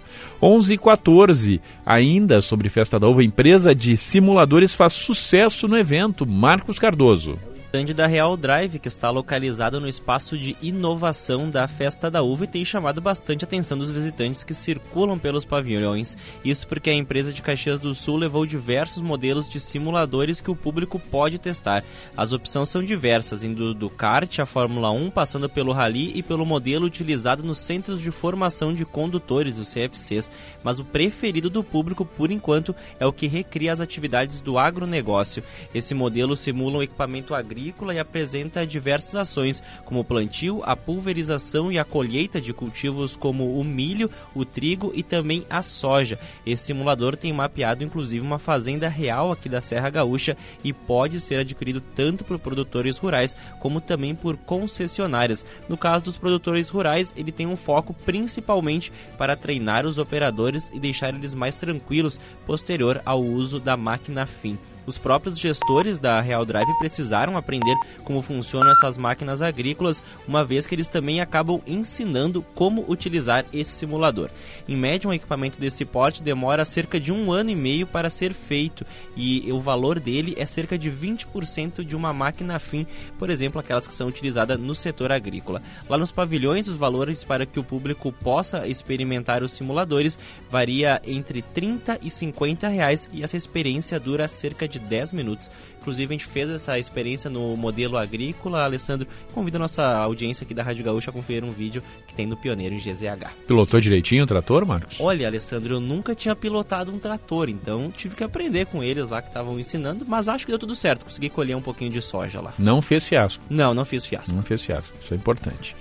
11 0.43 0.75
e 0.75 0.77
14, 0.77 1.63
ainda 1.87 2.43
sobre 2.43 2.69
festa 2.69 3.01
da 3.01 3.09
uva, 3.09 3.25
empresa 3.25 3.75
de 3.75 3.97
simuladores 3.97 4.75
faz 4.75 4.93
sucesso 4.93 5.67
no 5.67 5.79
evento. 5.79 6.27
Marcos 6.27 6.79
Cardoso 6.79 7.39
stand 7.75 7.93
da 7.93 8.07
Real 8.07 8.37
Drive, 8.37 8.79
que 8.79 8.87
está 8.87 9.11
localizado 9.11 9.81
no 9.81 9.89
espaço 9.89 10.39
de 10.39 10.57
inovação 10.63 11.51
da 11.51 11.67
Festa 11.67 12.09
da 12.09 12.23
Uva 12.23 12.45
e 12.45 12.47
tem 12.47 12.65
chamado 12.65 13.01
bastante 13.01 13.45
atenção 13.45 13.77
dos 13.77 13.91
visitantes 13.91 14.45
que 14.45 14.55
circulam 14.55 15.19
pelos 15.19 15.45
pavilhões. 15.45 16.17
Isso 16.45 16.69
porque 16.69 16.89
a 16.89 16.95
empresa 16.95 17.33
de 17.33 17.43
Caxias 17.43 17.81
do 17.81 17.93
Sul 17.93 18.17
levou 18.17 18.47
diversos 18.47 19.03
modelos 19.03 19.49
de 19.49 19.59
simuladores 19.59 20.41
que 20.41 20.53
o 20.53 20.55
público 20.55 21.01
pode 21.01 21.37
testar. 21.37 21.83
As 22.17 22.33
opções 22.33 22.69
são 22.69 22.81
diversas, 22.81 23.43
indo 23.43 23.75
do 23.75 23.91
kart 23.91 24.39
à 24.39 24.47
Fórmula 24.47 24.93
1, 24.93 25.11
passando 25.11 25.49
pelo 25.49 25.73
rally 25.73 26.13
e 26.15 26.23
pelo 26.23 26.47
modelo 26.47 26.87
utilizado 26.87 27.43
nos 27.43 27.59
Centros 27.59 28.01
de 28.01 28.13
Formação 28.13 28.73
de 28.73 28.85
Condutores, 28.85 29.59
os 29.59 29.75
CFCs. 29.75 30.31
Mas 30.63 30.79
o 30.79 30.85
preferido 30.85 31.51
do 31.51 31.65
público, 31.65 32.05
por 32.05 32.31
enquanto, 32.31 32.73
é 33.01 33.07
o 33.07 33.13
que 33.13 33.27
recria 33.27 33.73
as 33.73 33.81
atividades 33.81 34.41
do 34.41 34.59
agronegócio. 34.61 35.43
Esse 35.75 35.93
modelo 35.93 36.37
simula 36.37 36.79
um 36.79 36.83
equipamento 36.83 37.35
agrícola 37.35 37.64
agrícola 37.65 37.95
e 37.95 37.99
apresenta 37.99 38.67
diversas 38.67 39.15
ações, 39.15 39.63
como 39.87 40.01
o 40.01 40.05
plantio, 40.05 40.63
a 40.65 40.77
pulverização 40.77 41.73
e 41.73 41.79
a 41.79 41.85
colheita 41.85 42.39
de 42.39 42.53
cultivos 42.53 43.17
como 43.17 43.59
o 43.59 43.65
milho, 43.65 44.11
o 44.35 44.45
trigo 44.45 44.93
e 44.95 45.03
também 45.03 45.47
a 45.49 45.63
soja. 45.63 46.19
Esse 46.45 46.65
simulador 46.65 47.17
tem 47.17 47.33
mapeado 47.33 47.83
inclusive 47.83 48.25
uma 48.25 48.39
fazenda 48.39 48.87
real 48.87 49.33
aqui 49.33 49.49
da 49.49 49.63
Serra 49.63 49.89
Gaúcha 49.89 50.37
e 50.63 50.75
pode 50.75 51.21
ser 51.21 51.39
adquirido 51.39 51.81
tanto 51.95 52.23
por 52.23 52.39
produtores 52.39 52.99
rurais 52.99 53.35
como 53.61 53.81
também 53.81 54.15
por 54.15 54.37
concessionárias. 54.37 55.45
No 55.67 55.79
caso 55.79 56.05
dos 56.05 56.19
produtores 56.19 56.69
rurais, 56.69 57.15
ele 57.17 57.33
tem 57.33 57.47
um 57.47 57.57
foco 57.57 57.95
principalmente 58.05 58.93
para 59.17 59.37
treinar 59.37 59.87
os 59.87 59.97
operadores 59.97 60.71
e 60.75 60.79
deixar 60.79 61.15
eles 61.15 61.35
mais 61.35 61.57
tranquilos 61.57 62.21
posterior 62.47 63.01
ao 63.07 63.23
uso 63.23 63.59
da 63.59 63.75
máquina 63.75 64.27
fim. 64.27 64.59
Os 64.87 64.99
próprios 64.99 65.39
gestores 65.39 65.99
da 65.99 66.21
Real 66.21 66.45
Drive 66.45 66.79
precisaram 66.79 67.37
aprender 67.37 67.77
como 68.05 68.21
funcionam 68.21 68.71
essas 68.71 68.97
máquinas 68.97 69.41
agrícolas, 69.41 70.03
uma 70.27 70.45
vez 70.45 70.67
que 70.67 70.75
eles 70.75 70.89
também 70.89 71.21
acabam 71.21 71.61
ensinando 71.67 72.43
como 72.55 72.85
utilizar 72.89 73.45
esse 73.53 73.73
simulador. 73.73 74.31
Em 74.69 74.77
média, 74.77 75.09
um 75.09 75.13
equipamento 75.13 75.59
desse 75.59 75.85
porte 75.85 76.23
demora 76.23 76.65
cerca 76.65 77.01
de 77.01 77.13
um 77.13 77.33
ano 77.33 77.51
e 77.51 77.57
meio 77.57 77.87
para 77.87 78.11
ser 78.11 78.33
feito 78.33 78.85
e 79.17 79.51
o 79.51 79.61
valor 79.61 79.99
dele 79.99 80.35
é 80.39 80.47
cerca 80.47 80.77
de 80.77 80.91
20% 80.91 81.85
de 81.85 81.97
uma 81.97 82.13
máquina 82.13 82.59
fim, 82.59 82.87
por 83.19 83.31
exemplo, 83.31 83.61
aquelas 83.61 83.87
que 83.87 83.95
são 83.95 84.09
utilizadas 84.09 84.59
no 84.59 84.75
setor 84.75 85.13
agrícola. 85.13 85.63
Lá 85.89 85.97
nos 85.97 86.13
pavilhões, 86.13 86.69
os 86.69 86.77
valores 86.77 87.25
para 87.25 87.47
que 87.47 87.59
o 87.59 87.65
público 87.65 88.13
possa 88.13 88.67
experimentar 88.67 89.43
os 89.43 89.53
simuladores 89.53 90.19
varia 90.51 91.01
entre 91.07 91.43
30 91.43 91.99
e 92.03 92.11
50 92.11 92.69
reais 92.69 93.09
e 93.13 93.23
essa 93.23 93.37
experiência 93.37 93.99
dura 93.99 94.29
cerca 94.29 94.69
de 94.69 94.74
de 94.79 94.87
10 94.87 95.13
minutos. 95.13 95.51
Inclusive, 95.81 96.15
a 96.15 96.17
gente 96.17 96.27
fez 96.27 96.49
essa 96.49 96.79
experiência 96.79 97.29
no 97.29 97.57
modelo 97.57 97.97
agrícola. 97.97 98.65
Alessandro, 98.65 99.07
convida 99.33 99.59
a 99.59 99.61
nossa 99.61 99.85
audiência 99.99 100.45
aqui 100.45 100.55
da 100.55 100.63
Rádio 100.63 100.85
Gaúcha 100.85 101.11
a 101.11 101.13
conferir 101.13 101.45
um 101.45 101.53
vídeo 101.53 101.83
que 102.07 102.15
tem 102.15 102.27
no 102.27 102.37
Pioneiro 102.37 102.75
em 102.75 102.79
GZH. 102.79 103.29
Pilotou 103.47 103.81
direitinho 103.81 104.25
o 104.25 104.27
trator, 104.27 104.65
Marcos? 104.65 104.99
Olha, 105.01 105.27
Alessandro, 105.27 105.75
eu 105.75 105.81
nunca 105.81 106.15
tinha 106.15 106.35
pilotado 106.35 106.93
um 106.93 106.99
trator, 106.99 107.49
então 107.49 107.93
tive 107.95 108.17
que 108.17 108.25
aprender 108.25 108.67
com 108.67 108.83
eles 108.83 109.11
lá 109.11 109.21
que 109.21 109.29
estavam 109.29 109.59
ensinando, 109.59 110.05
mas 110.09 110.29
acho 110.29 110.47
que 110.47 110.53
deu 110.53 110.59
tudo 110.59 110.75
certo. 110.75 111.05
Consegui 111.05 111.29
colher 111.29 111.57
um 111.57 111.63
pouquinho 111.63 111.91
de 111.91 112.01
soja 112.01 112.41
lá. 112.41 112.55
Não 112.59 112.81
fez 112.81 113.07
fiasco? 113.07 113.43
Não, 113.51 113.75
não 113.75 113.85
fiz 113.85 114.07
fiasco. 114.07 114.35
Não 114.35 114.43
fez 114.43 114.65
fiasco, 114.65 114.97
isso 115.01 115.13
é 115.13 115.17
importante. 115.17 115.77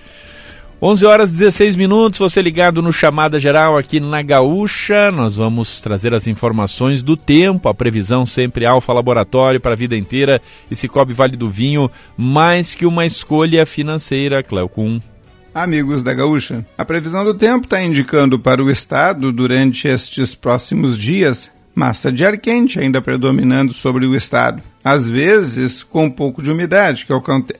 11 0.86 1.06
horas 1.06 1.30
e 1.30 1.32
16 1.32 1.76
minutos, 1.76 2.18
você 2.18 2.42
ligado 2.42 2.82
no 2.82 2.92
Chamada 2.92 3.40
Geral 3.40 3.78
aqui 3.78 4.00
na 4.00 4.20
Gaúcha. 4.20 5.10
Nós 5.10 5.34
vamos 5.34 5.80
trazer 5.80 6.12
as 6.12 6.26
informações 6.26 7.02
do 7.02 7.16
tempo, 7.16 7.70
a 7.70 7.74
previsão 7.74 8.26
sempre 8.26 8.66
Alfa 8.66 8.92
Laboratório 8.92 9.58
para 9.58 9.72
a 9.72 9.76
vida 9.76 9.96
inteira 9.96 10.42
e 10.70 10.76
Cicobi 10.76 11.14
Vale 11.14 11.38
do 11.38 11.48
Vinho, 11.48 11.90
mais 12.18 12.74
que 12.74 12.84
uma 12.84 13.06
escolha 13.06 13.64
financeira, 13.64 14.42
Cleocum. 14.42 15.00
Amigos 15.54 16.02
da 16.02 16.12
Gaúcha, 16.12 16.66
a 16.76 16.84
previsão 16.84 17.24
do 17.24 17.32
tempo 17.32 17.64
está 17.64 17.82
indicando 17.82 18.38
para 18.38 18.62
o 18.62 18.70
estado 18.70 19.32
durante 19.32 19.88
estes 19.88 20.34
próximos 20.34 20.98
dias 20.98 21.50
massa 21.74 22.12
de 22.12 22.24
ar 22.24 22.36
quente 22.38 22.78
ainda 22.78 23.02
predominando 23.02 23.72
sobre 23.72 24.06
o 24.06 24.14
estado. 24.14 24.62
Às 24.82 25.08
vezes 25.08 25.82
com 25.82 26.04
um 26.04 26.10
pouco 26.10 26.42
de 26.42 26.50
umidade, 26.50 27.06
que 27.06 27.12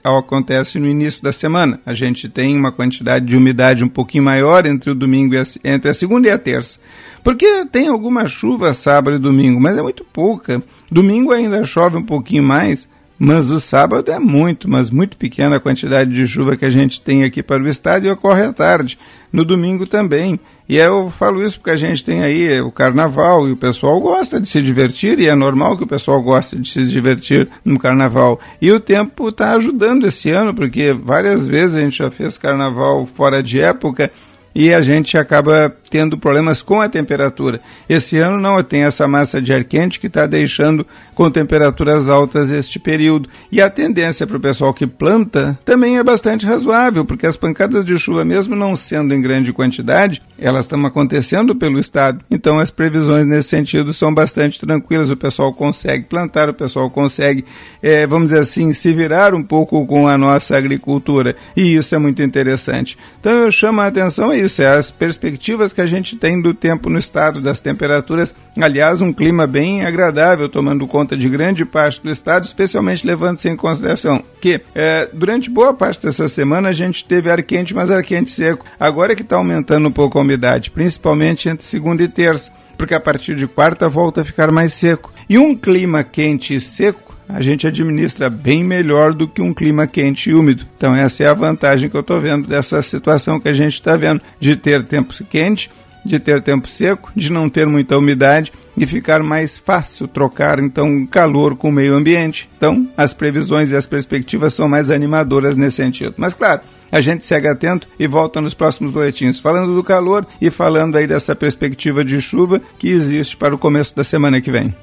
acontece 0.03 0.79
no 0.79 0.87
início 0.87 1.23
da 1.23 1.31
semana. 1.31 1.79
A 1.85 1.93
gente 1.93 2.29
tem 2.29 2.55
uma 2.55 2.71
quantidade 2.71 3.25
de 3.25 3.35
umidade 3.35 3.83
um 3.83 3.89
pouquinho 3.89 4.23
maior 4.23 4.65
entre 4.65 4.91
o 4.91 4.95
domingo 4.95 5.35
a, 5.35 5.43
entre 5.63 5.89
a 5.89 5.93
segunda 5.93 6.27
e 6.27 6.31
a 6.31 6.37
terça. 6.37 6.79
Porque 7.23 7.65
tem 7.65 7.87
alguma 7.87 8.27
chuva 8.27 8.73
sábado 8.73 9.17
e 9.17 9.19
domingo, 9.19 9.59
mas 9.59 9.75
é 9.75 9.81
muito 9.81 10.05
pouca. 10.05 10.61
Domingo 10.91 11.31
ainda 11.31 11.63
chove 11.63 11.97
um 11.97 12.03
pouquinho 12.03 12.43
mais, 12.43 12.87
mas 13.17 13.49
o 13.49 13.59
sábado 13.59 14.11
é 14.11 14.19
muito, 14.19 14.69
mas 14.69 14.89
muito 14.89 15.17
pequena 15.17 15.55
a 15.55 15.59
quantidade 15.59 16.11
de 16.11 16.27
chuva 16.27 16.57
que 16.57 16.65
a 16.65 16.69
gente 16.69 16.99
tem 17.01 17.23
aqui 17.23 17.41
para 17.41 17.63
o 17.63 17.67
estado 17.67 18.05
e 18.05 18.09
ocorre 18.09 18.43
à 18.43 18.53
tarde. 18.53 18.97
No 19.31 19.45
domingo 19.45 19.87
também. 19.87 20.39
E 20.67 20.77
eu 20.77 21.11
falo 21.11 21.43
isso 21.43 21.59
porque 21.59 21.71
a 21.71 21.75
gente 21.75 22.03
tem 22.03 22.23
aí 22.23 22.59
o 22.59 22.71
carnaval 22.71 23.47
e 23.47 23.51
o 23.51 23.57
pessoal 23.57 23.99
gosta 24.01 24.39
de 24.39 24.47
se 24.47 24.61
divertir 24.61 25.19
e 25.19 25.27
é 25.27 25.35
normal 25.35 25.77
que 25.77 25.83
o 25.83 25.87
pessoal 25.87 26.21
goste 26.21 26.57
de 26.57 26.69
se 26.69 26.85
divertir 26.85 27.47
no 27.63 27.77
carnaval. 27.77 28.39
E 28.61 28.71
o 28.71 28.79
tempo 28.79 29.29
está 29.29 29.51
ajudando 29.53 30.07
esse 30.07 30.31
ano, 30.31 30.53
porque 30.53 30.91
várias 30.91 31.47
vezes 31.47 31.77
a 31.77 31.81
gente 31.81 31.99
já 31.99 32.09
fez 32.09 32.37
carnaval 32.37 33.05
fora 33.05 33.43
de 33.43 33.59
época 33.59 34.11
e 34.55 34.73
a 34.73 34.81
gente 34.81 35.17
acaba 35.17 35.75
tendo 35.89 36.17
problemas 36.17 36.61
com 36.61 36.79
a 36.79 36.89
temperatura. 36.89 37.59
Esse 37.87 38.17
ano 38.17 38.39
não 38.39 38.61
tem 38.63 38.83
essa 38.83 39.07
massa 39.07 39.41
de 39.41 39.53
ar 39.53 39.63
quente 39.63 39.99
que 39.99 40.07
está 40.07 40.25
deixando 40.25 40.87
com 41.13 41.29
temperaturas 41.29 42.09
altas 42.09 42.49
este 42.49 42.79
período. 42.79 43.29
E 43.51 43.61
a 43.61 43.69
tendência 43.69 44.25
para 44.25 44.37
o 44.37 44.39
pessoal 44.39 44.73
que 44.73 44.87
planta 44.87 45.57
também 45.63 45.97
é 45.97 46.03
bastante 46.03 46.45
razoável, 46.45 47.05
porque 47.05 47.25
as 47.25 47.37
pancadas 47.37 47.85
de 47.85 47.97
chuva, 47.97 48.25
mesmo 48.25 48.55
não 48.55 48.75
sendo 48.75 49.13
em 49.13 49.21
grande 49.21 49.53
quantidade, 49.53 50.21
elas 50.37 50.65
estão 50.65 50.85
acontecendo 50.85 51.55
pelo 51.55 51.79
estado. 51.79 52.21
Então 52.29 52.59
as 52.59 52.71
previsões 52.71 53.25
nesse 53.25 53.49
sentido 53.49 53.93
são 53.93 54.13
bastante 54.13 54.59
tranquilas. 54.59 55.09
O 55.09 55.17
pessoal 55.17 55.53
consegue 55.53 56.05
plantar, 56.05 56.49
o 56.49 56.53
pessoal 56.53 56.89
consegue, 56.89 57.45
é, 57.81 58.05
vamos 58.05 58.29
dizer 58.29 58.41
assim, 58.41 58.73
se 58.73 58.91
virar 58.93 59.33
um 59.33 59.43
pouco 59.43 59.85
com 59.85 60.07
a 60.07 60.17
nossa 60.17 60.57
agricultura. 60.57 61.35
E 61.55 61.75
isso 61.75 61.93
é 61.95 61.97
muito 61.97 62.21
interessante. 62.21 62.97
Então 63.19 63.31
eu 63.31 63.51
chamo 63.51 63.81
a 63.81 63.87
atenção 63.87 64.29
a 64.29 64.37
isso, 64.45 64.61
é 64.61 64.67
as 64.67 64.89
perspectivas 64.89 65.73
que 65.73 65.81
a 65.81 65.85
gente 65.85 66.15
tem 66.15 66.41
do 66.41 66.53
tempo 66.53 66.89
no 66.89 66.97
estado, 66.97 67.41
das 67.41 67.61
temperaturas. 67.61 68.33
Aliás, 68.59 69.01
um 69.01 69.11
clima 69.11 69.45
bem 69.45 69.85
agradável, 69.85 70.47
tomando 70.47 70.87
conta 70.87 71.17
de 71.17 71.27
grande 71.29 71.65
parte 71.65 72.01
do 72.01 72.09
estado, 72.09 72.45
especialmente 72.45 73.05
levando-se 73.05 73.49
em 73.49 73.55
consideração 73.55 74.23
que 74.45 74.61
é, 74.75 75.09
durante 75.11 75.49
boa 75.49 75.73
parte 75.73 76.03
dessa 76.03 76.29
semana 76.29 76.69
a 76.69 76.71
gente 76.71 77.03
teve 77.03 77.31
ar 77.31 77.41
quente, 77.41 77.73
mas 77.73 77.89
ar 77.89 78.03
quente 78.03 78.29
seco. 78.29 78.65
Agora 78.79 79.13
é 79.13 79.15
que 79.15 79.23
está 79.23 79.37
aumentando 79.37 79.87
um 79.87 79.91
pouco 79.91 80.19
a 80.19 80.21
umidade, 80.21 80.69
principalmente 80.69 81.49
entre 81.49 81.65
segunda 81.65 82.03
e 82.03 82.07
terça, 82.07 82.51
porque 82.77 82.93
a 82.93 82.99
partir 82.99 83.35
de 83.35 83.47
quarta 83.47 83.89
volta 83.89 84.21
a 84.21 84.25
ficar 84.25 84.51
mais 84.51 84.73
seco. 84.73 85.11
E 85.27 85.37
um 85.39 85.55
clima 85.55 86.03
quente 86.03 86.53
e 86.53 86.61
seco 86.61 87.04
a 87.27 87.41
gente 87.41 87.67
administra 87.67 88.29
bem 88.29 88.63
melhor 88.63 89.13
do 89.13 89.27
que 89.27 89.41
um 89.41 89.53
clima 89.53 89.87
quente 89.87 90.29
e 90.29 90.33
úmido. 90.33 90.65
Então 90.77 90.95
essa 90.95 91.23
é 91.23 91.27
a 91.27 91.33
vantagem 91.33 91.89
que 91.89 91.95
eu 91.95 92.01
estou 92.01 92.19
vendo 92.21 92.47
dessa 92.47 92.81
situação 92.81 93.39
que 93.39 93.49
a 93.49 93.53
gente 93.53 93.73
está 93.73 93.95
vendo 93.95 94.21
de 94.39 94.55
ter 94.55 94.83
tempo 94.83 95.13
quente 95.25 95.69
de 96.05 96.19
ter 96.19 96.39
tempo 96.41 96.69
seco, 96.69 97.11
de 97.15 97.31
não 97.31 97.49
ter 97.49 97.65
muita 97.65 97.97
umidade 97.97 98.53
e 98.77 98.85
ficar 98.85 99.23
mais 99.23 99.57
fácil 99.57 100.07
trocar 100.07 100.59
então 100.59 101.05
calor 101.07 101.55
com 101.55 101.69
o 101.69 101.71
meio 101.71 101.95
ambiente. 101.95 102.47
Então, 102.55 102.87
as 102.95 103.13
previsões 103.13 103.71
e 103.71 103.75
as 103.75 103.87
perspectivas 103.87 104.53
são 104.53 104.69
mais 104.69 104.91
animadoras 104.91 105.57
nesse 105.57 105.77
sentido. 105.77 106.13
Mas 106.17 106.35
claro, 106.35 106.61
a 106.91 107.01
gente 107.01 107.25
segue 107.25 107.47
atento 107.47 107.87
e 107.97 108.05
volta 108.05 108.39
nos 108.39 108.53
próximos 108.53 108.91
boletins 108.91 109.39
falando 109.39 109.73
do 109.73 109.83
calor 109.83 110.27
e 110.39 110.51
falando 110.51 110.95
aí 110.95 111.07
dessa 111.07 111.35
perspectiva 111.35 112.05
de 112.05 112.21
chuva 112.21 112.61
que 112.77 112.89
existe 112.89 113.35
para 113.35 113.55
o 113.55 113.57
começo 113.57 113.95
da 113.95 114.03
semana 114.03 114.39
que 114.39 114.51
vem. 114.51 114.73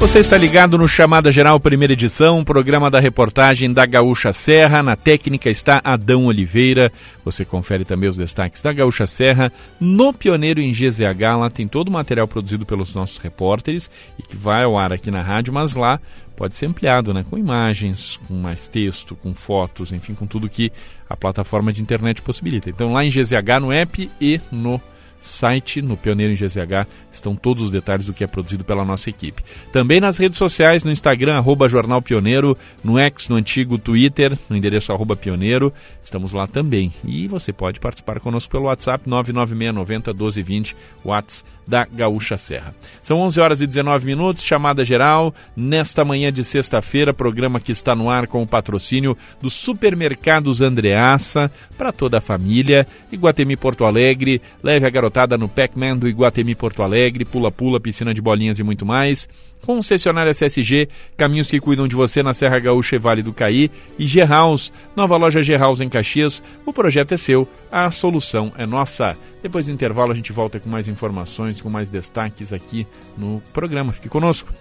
Você 0.00 0.18
está 0.18 0.38
ligado 0.38 0.78
no 0.78 0.88
Chamada 0.88 1.30
Geral 1.30 1.60
Primeira 1.60 1.92
Edição, 1.92 2.42
programa 2.42 2.90
da 2.90 2.98
reportagem 2.98 3.70
da 3.70 3.84
Gaúcha 3.84 4.32
Serra. 4.32 4.82
Na 4.82 4.96
técnica 4.96 5.50
está 5.50 5.78
Adão 5.84 6.24
Oliveira. 6.24 6.90
Você 7.22 7.44
confere 7.44 7.84
também 7.84 8.08
os 8.08 8.16
destaques 8.16 8.62
da 8.62 8.72
Gaúcha 8.72 9.06
Serra 9.06 9.52
no 9.78 10.10
Pioneiro 10.14 10.58
em 10.58 10.72
GZH. 10.72 11.36
Lá 11.38 11.50
tem 11.50 11.68
todo 11.68 11.88
o 11.88 11.92
material 11.92 12.26
produzido 12.26 12.64
pelos 12.64 12.94
nossos 12.94 13.18
repórteres 13.18 13.90
e 14.18 14.22
que 14.22 14.34
vai 14.34 14.64
ao 14.64 14.78
ar 14.78 14.90
aqui 14.90 15.10
na 15.10 15.20
rádio, 15.20 15.52
mas 15.52 15.74
lá 15.74 16.00
pode 16.34 16.56
ser 16.56 16.64
ampliado, 16.64 17.12
né? 17.12 17.22
Com 17.28 17.36
imagens, 17.36 18.18
com 18.26 18.34
mais 18.34 18.70
texto, 18.70 19.14
com 19.14 19.34
fotos, 19.34 19.92
enfim, 19.92 20.14
com 20.14 20.26
tudo 20.26 20.48
que 20.48 20.72
a 21.10 21.16
plataforma 21.16 21.70
de 21.74 21.82
internet 21.82 22.22
possibilita. 22.22 22.70
Então 22.70 22.94
lá 22.94 23.04
em 23.04 23.10
GZH, 23.10 23.60
no 23.60 23.70
app 23.70 24.10
e 24.18 24.40
no 24.50 24.80
site, 25.22 25.82
no 25.82 25.96
Pioneiro 25.96 26.32
em 26.32 26.36
GZH, 26.36 26.86
estão 27.12 27.34
todos 27.36 27.62
os 27.62 27.70
detalhes 27.70 28.06
do 28.06 28.12
que 28.12 28.24
é 28.24 28.26
produzido 28.26 28.64
pela 28.64 28.84
nossa 28.84 29.10
equipe. 29.10 29.42
Também 29.72 30.00
nas 30.00 30.18
redes 30.18 30.38
sociais, 30.38 30.84
no 30.84 30.90
Instagram, 30.90 31.36
arroba 31.36 31.68
Jornal 31.68 32.00
Pioneiro, 32.00 32.56
no 32.82 32.98
X, 32.98 33.28
no 33.28 33.36
antigo 33.36 33.78
Twitter, 33.78 34.36
no 34.48 34.56
endereço 34.56 34.92
arroba 34.92 35.16
Pioneiro, 35.16 35.72
estamos 36.02 36.32
lá 36.32 36.46
também. 36.46 36.92
E 37.04 37.28
você 37.28 37.52
pode 37.52 37.80
participar 37.80 38.20
conosco 38.20 38.50
pelo 38.50 38.64
WhatsApp 38.64 39.08
99690 39.08 40.12
1220, 40.12 40.76
WhatsApp 41.04 41.59
da 41.70 41.84
Gaúcha 41.84 42.36
Serra. 42.36 42.74
São 43.00 43.18
11 43.20 43.40
horas 43.40 43.60
e 43.60 43.66
19 43.66 44.04
minutos, 44.04 44.42
chamada 44.42 44.82
geral, 44.82 45.32
nesta 45.56 46.04
manhã 46.04 46.32
de 46.32 46.44
sexta-feira, 46.44 47.14
programa 47.14 47.60
que 47.60 47.70
está 47.70 47.94
no 47.94 48.10
ar 48.10 48.26
com 48.26 48.42
o 48.42 48.46
patrocínio 48.46 49.16
dos 49.40 49.54
supermercados 49.54 50.60
Andreaça, 50.60 51.50
para 51.78 51.92
toda 51.92 52.18
a 52.18 52.20
família, 52.20 52.84
Iguatemi 53.12 53.56
Porto 53.56 53.84
Alegre, 53.84 54.42
leve 54.62 54.84
a 54.84 54.90
garotada 54.90 55.38
no 55.38 55.48
Pac-Man 55.48 55.96
do 55.96 56.08
Iguatemi 56.08 56.56
Porto 56.56 56.82
Alegre, 56.82 57.24
pula-pula, 57.24 57.78
piscina 57.78 58.12
de 58.12 58.20
bolinhas 58.20 58.58
e 58.58 58.64
muito 58.64 58.84
mais. 58.84 59.28
Concessionária 59.64 60.32
CSG, 60.32 60.88
caminhos 61.16 61.46
que 61.46 61.60
cuidam 61.60 61.86
de 61.86 61.94
você 61.94 62.22
na 62.22 62.34
Serra 62.34 62.58
Gaúcha 62.58 62.96
e 62.96 62.98
Vale 62.98 63.22
do 63.22 63.32
Caí. 63.32 63.70
E 63.98 64.06
G-House, 64.06 64.72
nova 64.96 65.16
loja 65.16 65.42
G-House 65.42 65.80
em 65.80 65.88
Caxias. 65.88 66.42
O 66.66 66.72
projeto 66.72 67.12
é 67.12 67.16
seu, 67.16 67.48
a 67.70 67.90
solução 67.90 68.52
é 68.56 68.66
nossa. 68.66 69.16
Depois 69.42 69.66
do 69.66 69.72
intervalo 69.72 70.12
a 70.12 70.14
gente 70.14 70.32
volta 70.32 70.60
com 70.60 70.68
mais 70.68 70.88
informações, 70.88 71.60
com 71.60 71.70
mais 71.70 71.90
destaques 71.90 72.52
aqui 72.52 72.86
no 73.16 73.42
programa. 73.52 73.92
Fique 73.92 74.08
conosco. 74.08 74.52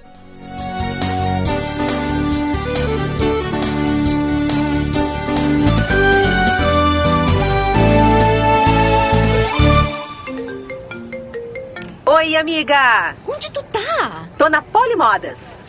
Oi, 12.06 12.36
amiga! 12.36 13.16
Tô 14.40 14.48
na 14.48 14.62
Polimodas. 14.62 15.49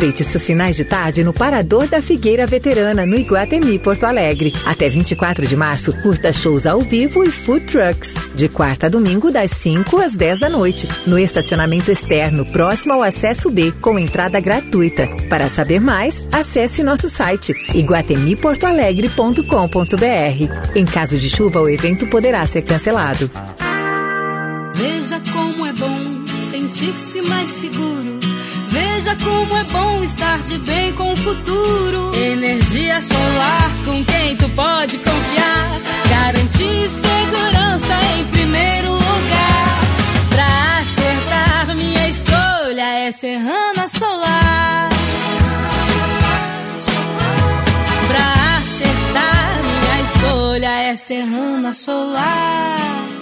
Aproveite 0.00 0.24
seus 0.24 0.46
finais 0.46 0.76
de 0.76 0.84
tarde 0.86 1.22
no 1.22 1.30
Parador 1.30 1.86
da 1.86 2.00
Figueira 2.00 2.46
Veterana, 2.46 3.04
no 3.04 3.16
Iguatemi, 3.16 3.78
Porto 3.78 4.04
Alegre. 4.04 4.50
Até 4.64 4.88
24 4.88 5.46
de 5.46 5.54
março, 5.54 5.92
curta 6.00 6.32
shows 6.32 6.66
ao 6.66 6.80
vivo 6.80 7.22
e 7.22 7.30
food 7.30 7.66
trucks. 7.66 8.14
De 8.34 8.48
quarta 8.48 8.86
a 8.86 8.88
domingo, 8.88 9.30
das 9.30 9.50
5 9.50 9.98
às 9.98 10.14
10 10.14 10.40
da 10.40 10.48
noite. 10.48 10.88
No 11.06 11.18
estacionamento 11.18 11.90
externo, 11.90 12.46
próximo 12.46 12.94
ao 12.94 13.02
acesso 13.02 13.50
B, 13.50 13.72
com 13.72 13.98
entrada 13.98 14.40
gratuita. 14.40 15.06
Para 15.28 15.50
saber 15.50 15.82
mais, 15.82 16.26
acesse 16.32 16.82
nosso 16.82 17.10
site 17.10 17.52
iguatemiportoalegre.com.br. 17.74 20.74
Em 20.74 20.86
caso 20.86 21.18
de 21.18 21.28
chuva, 21.28 21.60
o 21.60 21.68
evento 21.68 22.06
poderá 22.06 22.46
ser 22.46 22.62
cancelado. 22.62 23.30
Veja 24.74 25.20
como 25.30 25.66
é 25.66 25.74
bom 25.74 26.24
sentir-se 26.50 27.20
mais 27.20 27.50
seguro 27.50 28.19
Veja 28.70 29.16
como 29.16 29.56
é 29.56 29.64
bom 29.64 30.02
estar 30.04 30.38
de 30.44 30.56
bem 30.58 30.92
com 30.92 31.12
o 31.12 31.16
futuro. 31.16 32.12
Energia 32.14 33.02
solar 33.02 33.70
com 33.84 34.04
quem 34.04 34.36
tu 34.36 34.48
pode 34.50 34.96
confiar. 34.96 35.80
Garantir 36.08 36.88
segurança 36.88 37.94
em 38.16 38.24
primeiro 38.26 38.92
lugar. 38.92 39.80
Pra 40.28 40.78
acertar, 40.80 41.76
minha 41.76 42.08
escolha 42.08 42.82
é 42.82 43.12
Serrana 43.12 43.88
Solar. 43.88 44.88
Pra 48.06 48.58
acertar, 48.58 49.62
minha 49.64 50.02
escolha 50.04 50.70
é 50.82 50.96
Serrana 50.96 51.74
Solar. 51.74 53.19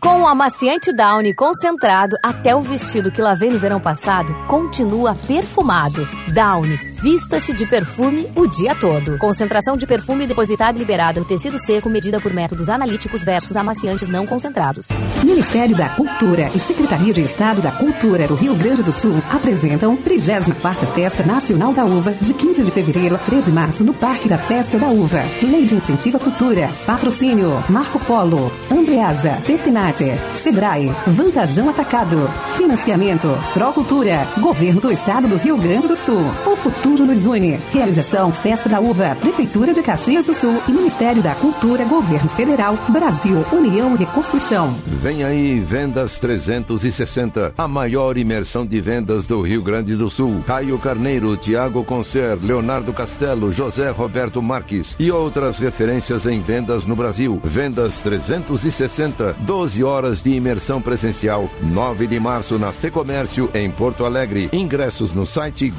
Com 0.00 0.22
o 0.22 0.26
amaciante 0.26 0.94
Downy 0.94 1.34
concentrado, 1.34 2.16
até 2.22 2.56
o 2.56 2.62
vestido 2.62 3.12
que 3.12 3.20
lavei 3.20 3.50
no 3.50 3.58
verão 3.58 3.78
passado 3.78 4.34
continua 4.46 5.14
perfumado. 5.14 6.08
Downy 6.32 6.89
Vista-se 7.02 7.54
de 7.54 7.64
perfume 7.64 8.30
o 8.36 8.46
dia 8.46 8.74
todo. 8.74 9.16
Concentração 9.16 9.74
de 9.74 9.86
perfume 9.86 10.26
depositada 10.26 10.76
e 10.76 10.78
liberada 10.78 11.18
no 11.18 11.24
tecido 11.24 11.58
seco 11.58 11.88
medida 11.88 12.20
por 12.20 12.30
métodos 12.30 12.68
analíticos 12.68 13.24
versus 13.24 13.56
amaciantes 13.56 14.10
não 14.10 14.26
concentrados. 14.26 14.88
Ministério 15.24 15.74
da 15.74 15.88
Cultura 15.88 16.50
e 16.54 16.60
Secretaria 16.60 17.14
de 17.14 17.22
Estado 17.22 17.62
da 17.62 17.72
Cultura 17.72 18.28
do 18.28 18.34
Rio 18.34 18.54
Grande 18.54 18.82
do 18.82 18.92
Sul 18.92 19.14
apresentam 19.30 19.96
34ª 19.96 20.86
Festa 20.94 21.22
Nacional 21.22 21.72
da 21.72 21.86
Uva, 21.86 22.12
de 22.20 22.34
15 22.34 22.64
de 22.64 22.70
fevereiro 22.70 23.14
a 23.14 23.18
3 23.18 23.46
de 23.46 23.52
março, 23.52 23.82
no 23.82 23.94
Parque 23.94 24.28
da 24.28 24.36
Festa 24.36 24.78
da 24.78 24.88
Uva. 24.88 25.24
Lei 25.42 25.64
de 25.64 25.76
Incentivo 25.76 26.18
à 26.18 26.20
Cultura. 26.20 26.68
Patrocínio 26.84 27.64
Marco 27.70 27.98
Polo, 28.00 28.52
Andreasa, 28.70 29.38
Petinate, 29.46 30.04
Sebrae, 30.34 30.94
Vantajão 31.06 31.70
Atacado. 31.70 32.30
Financiamento 32.58 33.26
Procultura, 33.54 34.28
Governo 34.38 34.82
do 34.82 34.92
Estado 34.92 35.26
do 35.26 35.38
Rio 35.38 35.56
Grande 35.56 35.88
do 35.88 35.96
Sul. 35.96 36.20
O 36.46 36.56
futuro 36.56 36.89
nos 36.98 37.26
une. 37.26 37.58
Realização 37.72 38.32
Festa 38.32 38.68
da 38.68 38.80
Uva, 38.80 39.16
Prefeitura 39.20 39.72
de 39.72 39.82
Caxias 39.82 40.26
do 40.26 40.34
Sul 40.34 40.62
e 40.68 40.72
Ministério 40.72 41.22
da 41.22 41.34
Cultura, 41.34 41.84
Governo 41.84 42.28
Federal, 42.30 42.78
Brasil, 42.88 43.44
União 43.52 43.94
e 43.94 43.98
Reconstrução. 43.98 44.74
Vem 44.86 45.24
aí 45.24 45.60
Vendas 45.60 46.18
360, 46.18 47.54
a 47.56 47.68
maior 47.68 48.16
imersão 48.16 48.66
de 48.66 48.80
vendas 48.80 49.26
do 49.26 49.40
Rio 49.40 49.62
Grande 49.62 49.94
do 49.96 50.10
Sul. 50.10 50.42
Caio 50.46 50.78
Carneiro, 50.78 51.36
Tiago 51.36 51.84
Concer, 51.84 52.38
Leonardo 52.42 52.92
Castelo, 52.92 53.52
José 53.52 53.90
Roberto 53.90 54.42
Marques 54.42 54.96
e 54.98 55.10
outras 55.10 55.58
referências 55.58 56.26
em 56.26 56.40
vendas 56.40 56.86
no 56.86 56.94
Brasil. 56.96 57.40
Vendas 57.42 58.02
360, 58.02 59.36
12 59.40 59.84
horas 59.84 60.22
de 60.22 60.30
imersão 60.30 60.80
presencial. 60.80 61.48
9 61.62 62.06
de 62.06 62.20
março 62.20 62.58
na 62.58 62.72
Fecomércio, 62.72 63.50
em 63.54 63.70
Porto 63.70 64.04
Alegre. 64.04 64.48
Ingressos 64.52 65.12
no 65.12 65.26
site 65.26 65.70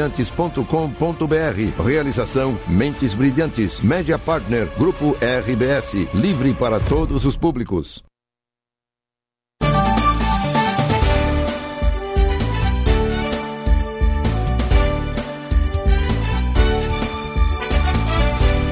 grupomentesbrilhantes.com.br. 0.00 1.84
Realização 1.84 2.58
Mentes 2.66 3.12
Brilhantes, 3.12 3.80
Média 3.80 4.18
Partner, 4.18 4.66
Grupo 4.78 5.16
RBS, 5.20 6.08
livre 6.14 6.54
para 6.54 6.80
todos 6.80 7.26
os 7.26 7.36
públicos. 7.36 8.02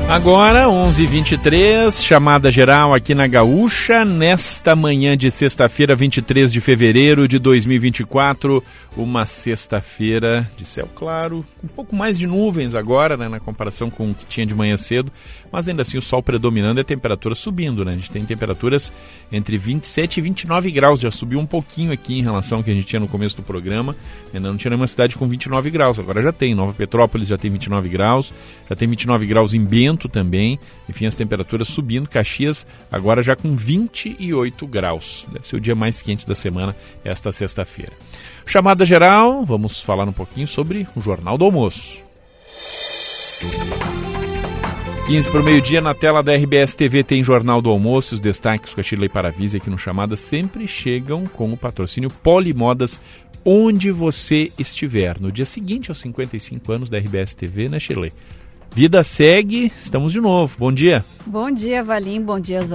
Agora, 0.08 0.64
11h23, 0.64 2.02
chamada 2.02 2.50
geral 2.50 2.94
aqui 2.94 3.14
na 3.14 3.26
Gaúcha, 3.26 4.06
nesta 4.06 4.74
manhã 4.74 5.14
de 5.14 5.30
sexta-feira, 5.30 5.94
23 5.94 6.50
de 6.50 6.62
fevereiro 6.62 7.28
de 7.28 7.38
2024, 7.38 8.64
uma 9.02 9.26
sexta-feira 9.26 10.50
de 10.56 10.64
céu 10.64 10.88
claro, 10.94 11.44
um 11.62 11.68
pouco 11.68 11.94
mais 11.94 12.18
de 12.18 12.26
nuvens 12.26 12.74
agora, 12.74 13.16
né, 13.16 13.28
na 13.28 13.40
comparação 13.40 13.90
com 13.90 14.10
o 14.10 14.14
que 14.14 14.26
tinha 14.26 14.46
de 14.46 14.54
manhã 14.54 14.76
cedo, 14.76 15.12
mas 15.50 15.68
ainda 15.68 15.82
assim 15.82 15.98
o 15.98 16.02
sol 16.02 16.22
predominando 16.22 16.80
e 16.80 16.82
a 16.82 16.84
temperatura 16.84 17.34
subindo, 17.34 17.84
né? 17.84 17.92
A 17.92 17.94
gente 17.94 18.10
tem 18.10 18.24
temperaturas 18.24 18.92
entre 19.30 19.56
27 19.58 20.18
e 20.18 20.20
29 20.20 20.70
graus, 20.70 21.00
já 21.00 21.10
subiu 21.10 21.38
um 21.38 21.46
pouquinho 21.46 21.92
aqui 21.92 22.18
em 22.18 22.22
relação 22.22 22.58
ao 22.58 22.64
que 22.64 22.70
a 22.70 22.74
gente 22.74 22.86
tinha 22.86 23.00
no 23.00 23.08
começo 23.08 23.36
do 23.36 23.42
programa. 23.42 23.94
Ainda 24.32 24.48
não 24.48 24.56
tinha 24.56 24.70
nenhuma 24.70 24.86
cidade 24.86 25.16
com 25.16 25.28
29 25.28 25.70
graus, 25.70 25.98
agora 25.98 26.22
já 26.22 26.32
tem. 26.32 26.54
Nova 26.54 26.72
Petrópolis 26.72 27.28
já 27.28 27.38
tem 27.38 27.50
29 27.50 27.88
graus, 27.88 28.32
já 28.68 28.76
tem 28.76 28.88
29 28.88 29.26
graus 29.26 29.54
em 29.54 29.64
Bento 29.64 30.08
também. 30.08 30.58
Enfim, 30.88 31.06
as 31.06 31.14
temperaturas 31.14 31.68
subindo. 31.68 32.08
Caxias 32.08 32.66
agora 32.90 33.22
já 33.22 33.36
com 33.36 33.54
28 33.54 34.66
graus. 34.66 35.26
Deve 35.32 35.46
ser 35.46 35.56
o 35.56 35.60
dia 35.60 35.74
mais 35.74 36.02
quente 36.02 36.26
da 36.26 36.34
semana, 36.34 36.74
esta 37.04 37.30
sexta-feira. 37.32 37.92
Chamada 38.48 38.82
geral, 38.82 39.44
vamos 39.44 39.78
falar 39.82 40.08
um 40.08 40.12
pouquinho 40.12 40.48
sobre 40.48 40.88
o 40.96 41.02
Jornal 41.02 41.36
do 41.36 41.44
Almoço. 41.44 41.98
15 45.06 45.30
para 45.30 45.40
o 45.42 45.44
meio-dia, 45.44 45.82
na 45.82 45.92
tela 45.92 46.22
da 46.22 46.34
RBS 46.34 46.74
TV 46.74 47.04
tem 47.04 47.22
Jornal 47.22 47.60
do 47.60 47.68
Almoço. 47.68 48.14
Os 48.14 48.20
destaques 48.20 48.72
com 48.72 48.80
a 48.80 48.82
Shirley 48.82 49.10
Paravise 49.10 49.58
aqui 49.58 49.68
no 49.68 49.76
Chamada 49.76 50.16
sempre 50.16 50.66
chegam 50.66 51.26
com 51.26 51.52
o 51.52 51.58
patrocínio 51.58 52.08
Polimodas, 52.08 52.98
onde 53.44 53.92
você 53.92 54.50
estiver. 54.58 55.20
No 55.20 55.30
dia 55.30 55.44
seguinte 55.44 55.90
aos 55.90 55.98
55 55.98 56.72
anos 56.72 56.88
da 56.88 56.96
RBS 56.96 57.34
TV, 57.34 57.68
né, 57.68 57.78
Shirley? 57.78 58.14
Vida 58.70 59.02
segue, 59.02 59.72
estamos 59.82 60.12
de 60.12 60.20
novo. 60.20 60.56
Bom 60.58 60.72
dia. 60.72 61.04
Bom 61.26 61.50
dia, 61.50 61.82
Valim. 61.82 62.22
Bom 62.22 62.38
dia 62.38 62.60
aos 62.60 62.70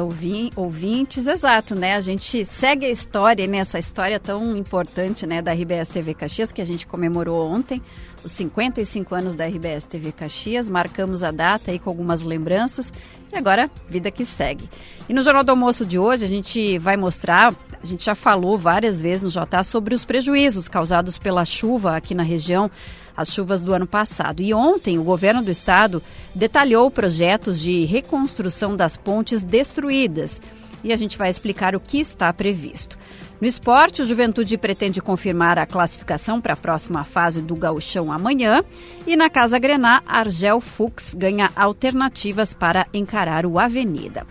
ouvintes. 0.55 1.27
Exato, 1.27 1.75
né? 1.75 1.95
A 1.95 2.01
gente 2.01 2.45
segue 2.45 2.85
a 2.85 2.89
história, 2.89 3.47
né? 3.47 3.61
história 3.79 4.19
tão 4.19 4.55
importante, 4.55 5.25
né, 5.25 5.41
da 5.41 5.53
RBS 5.53 5.87
TV 5.89 6.13
Caxias, 6.13 6.51
que 6.51 6.61
a 6.61 6.65
gente 6.65 6.85
comemorou 6.85 7.47
ontem, 7.47 7.81
os 8.23 8.31
55 8.33 9.15
anos 9.15 9.33
da 9.33 9.45
RBS 9.45 9.85
TV 9.85 10.11
Caxias. 10.11 10.67
Marcamos 10.67 11.23
a 11.23 11.31
data 11.31 11.71
aí 11.71 11.79
com 11.79 11.89
algumas 11.89 12.21
lembranças 12.21 12.91
e 13.33 13.37
agora, 13.37 13.67
vida 13.89 14.11
que 14.11 14.25
segue. 14.25 14.69
E 15.09 15.13
no 15.13 15.23
Jornal 15.23 15.43
do 15.43 15.49
Almoço 15.49 15.83
de 15.83 15.97
hoje, 15.97 16.23
a 16.23 16.27
gente 16.27 16.77
vai 16.77 16.95
mostrar, 16.95 17.51
a 17.81 17.85
gente 17.85 18.05
já 18.05 18.13
falou 18.13 18.59
várias 18.59 19.01
vezes 19.01 19.23
no 19.23 19.29
JA 19.29 19.63
sobre 19.63 19.95
os 19.95 20.05
prejuízos 20.05 20.67
causados 20.67 21.17
pela 21.17 21.43
chuva 21.43 21.97
aqui 21.97 22.13
na 22.13 22.21
região 22.21 22.69
as 23.15 23.29
chuvas 23.31 23.61
do 23.61 23.73
ano 23.73 23.87
passado. 23.87 24.41
E 24.41 24.53
ontem, 24.53 24.97
o 24.97 25.03
governo 25.03 25.41
do 25.41 25.51
estado 25.51 26.01
detalhou 26.33 26.89
projetos 26.89 27.59
de 27.59 27.85
reconstrução 27.85 28.75
das 28.75 28.97
pontes 28.97 29.43
destruídas. 29.43 30.41
E 30.83 30.91
a 30.91 30.97
gente 30.97 31.17
vai 31.17 31.29
explicar 31.29 31.75
o 31.75 31.79
que 31.79 31.99
está 31.99 32.31
previsto. 32.33 32.97
No 33.39 33.47
esporte, 33.47 34.01
o 34.01 34.05
Juventude 34.05 34.57
pretende 34.57 35.01
confirmar 35.01 35.59
a 35.59 35.65
classificação 35.65 36.39
para 36.39 36.53
a 36.53 36.57
próxima 36.57 37.03
fase 37.03 37.41
do 37.41 37.55
gauchão 37.55 38.11
amanhã. 38.11 38.63
E 39.05 39.17
na 39.17 39.29
Casa 39.29 39.59
Grená, 39.59 40.01
Argel 40.07 40.61
Fux 40.61 41.13
ganha 41.13 41.51
alternativas 41.55 42.53
para 42.53 42.87
encarar 42.93 43.45
o 43.45 43.59
Avenida. 43.59 44.25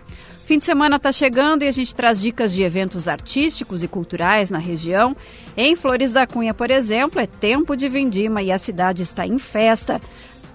Fim 0.45 0.59
de 0.59 0.65
semana 0.65 0.97
está 0.97 1.11
chegando 1.11 1.63
e 1.63 1.67
a 1.67 1.71
gente 1.71 1.95
traz 1.95 2.19
dicas 2.19 2.53
de 2.53 2.63
eventos 2.63 3.07
artísticos 3.07 3.81
e 3.81 3.87
culturais 3.87 4.49
na 4.49 4.57
região. 4.57 5.15
Em 5.55 5.75
Flores 5.75 6.11
da 6.11 6.27
Cunha, 6.27 6.53
por 6.53 6.69
exemplo, 6.69 7.19
é 7.19 7.25
tempo 7.25 7.77
de 7.77 7.87
vindima 7.87 8.41
e 8.41 8.51
a 8.51 8.57
cidade 8.57 9.03
está 9.03 9.25
em 9.25 9.39
festa 9.39 10.01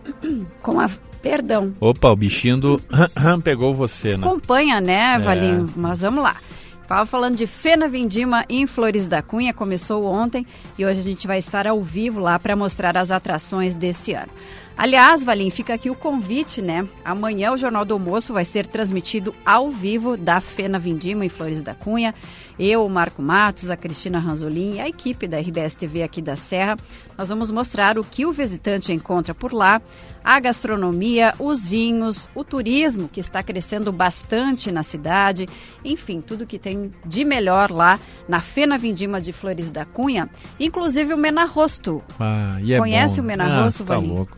com 0.61 0.79
a 0.79 0.90
Perdão. 1.22 1.74
Opa, 1.81 2.11
o 2.11 2.16
bichinho 2.16 2.59
do 2.59 2.83
pegou 3.42 3.74
você, 3.74 4.16
né? 4.16 4.27
Acompanha, 4.27 4.81
né, 4.81 5.14
é. 5.14 5.18
Valinho? 5.18 5.66
Mas 5.74 6.01
vamos 6.01 6.22
lá. 6.22 6.37
Estava 6.83 7.05
falando 7.05 7.37
de 7.37 7.46
Fena 7.46 7.87
Vindima 7.87 8.46
em 8.48 8.66
Flores 8.66 9.07
da 9.07 9.20
Cunha, 9.20 9.53
começou 9.53 10.07
ontem 10.07 10.46
e 10.79 10.87
hoje 10.87 11.01
a 11.01 11.03
gente 11.03 11.27
vai 11.27 11.38
estar 11.38 11.66
ao 11.66 11.83
vivo 11.83 12.18
lá 12.18 12.38
para 12.38 12.57
mostrar 12.57 12.96
as 12.96 13.11
atrações 13.11 13.74
desse 13.74 14.14
ano. 14.14 14.33
Aliás, 14.78 15.24
Valim, 15.24 15.50
fica 15.50 15.74
aqui 15.74 15.90
o 15.90 15.94
convite, 15.96 16.62
né? 16.62 16.86
Amanhã 17.04 17.50
o 17.50 17.56
Jornal 17.56 17.84
do 17.84 17.94
Almoço 17.94 18.32
vai 18.32 18.44
ser 18.44 18.64
transmitido 18.64 19.34
ao 19.44 19.72
vivo 19.72 20.16
da 20.16 20.40
Fena 20.40 20.78
Vindima 20.78 21.26
em 21.26 21.28
Flores 21.28 21.60
da 21.62 21.74
Cunha. 21.74 22.14
Eu, 22.56 22.86
o 22.86 22.88
Marco 22.88 23.20
Matos, 23.20 23.70
a 23.70 23.76
Cristina 23.76 24.20
Ranzolin 24.20 24.74
e 24.74 24.80
a 24.80 24.88
equipe 24.88 25.26
da 25.26 25.40
RBS 25.40 25.74
TV 25.74 26.04
aqui 26.04 26.22
da 26.22 26.36
Serra, 26.36 26.76
nós 27.16 27.28
vamos 27.28 27.50
mostrar 27.50 27.98
o 27.98 28.04
que 28.04 28.24
o 28.24 28.30
visitante 28.30 28.92
encontra 28.92 29.34
por 29.34 29.52
lá, 29.52 29.82
a 30.22 30.38
gastronomia, 30.38 31.34
os 31.40 31.66
vinhos, 31.66 32.28
o 32.32 32.44
turismo 32.44 33.08
que 33.08 33.18
está 33.18 33.42
crescendo 33.42 33.90
bastante 33.90 34.70
na 34.70 34.84
cidade, 34.84 35.48
enfim, 35.84 36.20
tudo 36.20 36.46
que 36.46 36.58
tem 36.58 36.92
de 37.04 37.24
melhor 37.24 37.72
lá 37.72 37.98
na 38.28 38.40
Fena 38.40 38.78
Vindima 38.78 39.20
de 39.20 39.32
Flores 39.32 39.72
da 39.72 39.84
Cunha, 39.84 40.30
inclusive 40.60 41.12
o 41.14 41.18
Menarrosto. 41.18 42.00
Ah, 42.20 42.58
e 42.62 42.74
é 42.74 42.78
Conhece 42.78 43.16
bom. 43.16 43.22
o 43.22 43.24
Menarrosto, 43.26 43.82
ah, 43.82 43.86
tá 43.86 43.94
Valim? 43.94 44.14
louco 44.14 44.36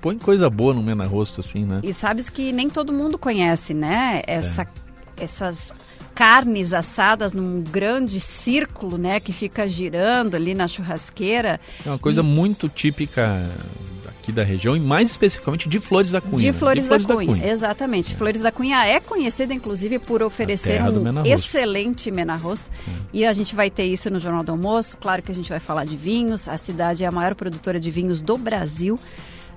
põe 0.00 0.18
coisa 0.18 0.48
boa 0.48 0.74
no 0.74 0.82
Mena 0.82 1.06
Rosto, 1.06 1.40
assim, 1.40 1.64
né? 1.64 1.80
E 1.82 1.92
sabes 1.92 2.28
que 2.28 2.52
nem 2.52 2.68
todo 2.68 2.92
mundo 2.92 3.18
conhece, 3.18 3.74
né? 3.74 4.22
Essa, 4.26 4.62
é. 4.62 5.24
Essas 5.24 5.74
carnes 6.14 6.72
assadas 6.72 7.32
num 7.32 7.62
grande 7.62 8.20
círculo, 8.20 8.98
né? 8.98 9.20
Que 9.20 9.32
fica 9.32 9.68
girando 9.68 10.34
ali 10.34 10.54
na 10.54 10.66
churrasqueira. 10.66 11.60
É 11.84 11.88
uma 11.88 11.98
coisa 11.98 12.20
e... 12.20 12.24
muito 12.24 12.68
típica 12.68 13.48
aqui 14.08 14.32
da 14.32 14.44
região 14.44 14.76
e 14.76 14.80
mais 14.80 15.10
especificamente 15.10 15.68
de 15.68 15.80
Flores 15.80 16.10
da 16.10 16.20
Cunha. 16.20 16.38
De 16.38 16.52
Flores, 16.52 16.84
de 16.84 16.88
Flores 16.88 17.06
da, 17.06 17.14
Cunha. 17.14 17.26
da, 17.26 17.32
Cunha. 17.34 17.52
exatamente. 17.52 18.14
É. 18.14 18.16
Flores 18.16 18.42
da 18.42 18.52
Cunha 18.52 18.84
é 18.84 19.00
conhecida 19.00 19.54
inclusive 19.54 19.98
por 19.98 20.22
oferecer 20.22 20.82
um 20.82 21.00
mena 21.00 21.22
excelente 21.26 22.10
menarroz 22.10 22.70
é. 22.86 22.90
e 23.12 23.24
a 23.24 23.32
gente 23.32 23.54
vai 23.54 23.70
ter 23.70 23.84
isso 23.84 24.10
no 24.10 24.18
Jornal 24.18 24.44
do 24.44 24.52
Almoço. 24.52 24.96
Claro 24.98 25.22
que 25.22 25.32
a 25.32 25.34
gente 25.34 25.48
vai 25.48 25.60
falar 25.60 25.84
de 25.84 25.96
vinhos. 25.96 26.48
A 26.48 26.58
cidade 26.58 27.04
é 27.04 27.06
a 27.06 27.10
maior 27.10 27.34
produtora 27.34 27.80
de 27.80 27.90
vinhos 27.90 28.20
do 28.20 28.36
Brasil. 28.36 28.98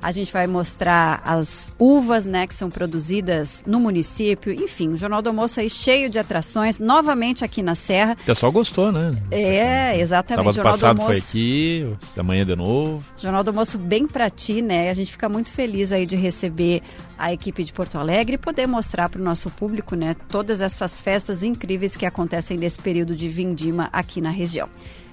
A 0.01 0.11
gente 0.11 0.33
vai 0.33 0.47
mostrar 0.47 1.21
as 1.23 1.71
uvas, 1.77 2.25
né, 2.25 2.47
que 2.47 2.55
são 2.55 2.69
produzidas 2.69 3.63
no 3.65 3.79
município. 3.79 4.51
Enfim, 4.51 4.89
o 4.89 4.97
Jornal 4.97 5.21
do 5.21 5.29
Almoço 5.29 5.59
aí 5.59 5.69
cheio 5.69 6.09
de 6.09 6.17
atrações, 6.17 6.79
novamente 6.79 7.45
aqui 7.45 7.61
na 7.61 7.75
Serra. 7.75 8.17
O 8.21 8.25
pessoal 8.25 8.51
gostou, 8.51 8.91
né? 8.91 9.11
É, 9.29 9.99
exatamente. 9.99 10.37
Sábado 10.37 10.55
Jornal 10.55 10.73
passado 10.73 10.95
do 10.95 11.01
Almoço, 11.01 11.21
foi 11.21 11.29
aqui, 11.29 12.19
amanhã 12.19 12.45
de 12.45 12.55
novo. 12.55 13.03
Jornal 13.17 13.43
do 13.43 13.49
Almoço 13.49 13.77
bem 13.77 14.07
para 14.07 14.29
ti, 14.29 14.61
né? 14.61 14.89
A 14.89 14.93
gente 14.93 15.11
fica 15.11 15.29
muito 15.29 15.51
feliz 15.51 15.91
aí 15.91 16.05
de 16.05 16.15
receber 16.15 16.81
a 17.17 17.31
equipe 17.31 17.63
de 17.63 17.71
Porto 17.71 17.99
Alegre 17.99 18.35
e 18.35 18.37
poder 18.37 18.65
mostrar 18.65 19.07
para 19.07 19.21
o 19.21 19.23
nosso 19.23 19.51
público, 19.51 19.95
né, 19.95 20.15
todas 20.27 20.59
essas 20.59 20.99
festas 20.99 21.43
incríveis 21.43 21.95
que 21.95 22.05
acontecem 22.05 22.57
nesse 22.57 22.79
período 22.79 23.15
de 23.15 23.29
vindima 23.29 23.89
aqui 23.93 24.19
na 24.19 24.31
região. 24.31 24.67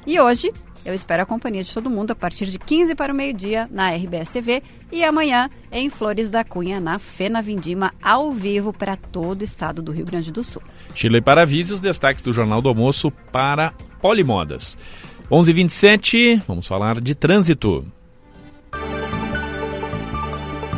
E 0.07 0.19
hoje 0.19 0.51
Eu 0.85 0.95
espero 0.95 1.23
a 1.23 1.27
companhia 1.27 1.63
de 1.63 1.73
todo 1.73 1.91
mundo 1.91 2.13
a 2.13 2.15
partir 2.15 2.47
de 2.47 2.59
15 2.59 2.95
para 2.95 3.13
o 3.13 3.17
meio-dia 3.17 3.69
na 3.71 3.91
RBS 3.91 4.31
TV 4.31 4.63
e 4.91 5.05
amanhã 5.05 5.51
em 5.71 5.91
Flores 5.91 6.31
da 6.31 6.45
Cunha, 6.45 6.81
na 6.81 6.99
Fena 6.99 7.43
Vindima, 7.43 7.93
ao 8.03 8.33
vivo 8.33 8.73
para 8.73 8.97
todo 8.97 9.43
o 9.43 9.45
estado 9.45 9.83
do 9.83 9.93
Rio 9.93 10.07
Grande 10.07 10.33
do 10.33 10.43
Sul. 10.43 10.63
Chile 10.95 11.21
para 11.21 11.45
Vise, 11.45 11.73
os 11.73 11.81
destaques 11.81 12.23
do 12.23 12.33
Jornal 12.33 12.63
do 12.63 12.69
Almoço 12.69 13.11
para 13.33 13.73
Polimodas. 14.01 14.79
11:27, 15.31 16.43
vamos 16.47 16.67
falar 16.67 17.01
de 17.01 17.15
trânsito. 17.15 17.85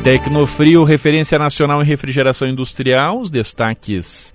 Tecnofrio, 0.03 0.83
referência 0.83 1.39
nacional 1.39 1.83
em 1.83 1.85
refrigeração 1.85 2.49
industrial, 2.49 3.21
os 3.21 3.31
destaques 3.31 4.33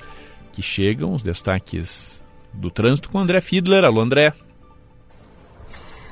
que 0.53 0.61
chegam, 0.61 1.11
os 1.11 1.23
destaques 1.23 2.21
do 2.53 2.69
trânsito 2.69 3.09
com 3.09 3.19
André 3.19 3.41
Fiedler. 3.41 3.83
Alô, 3.83 3.99
André. 3.99 4.31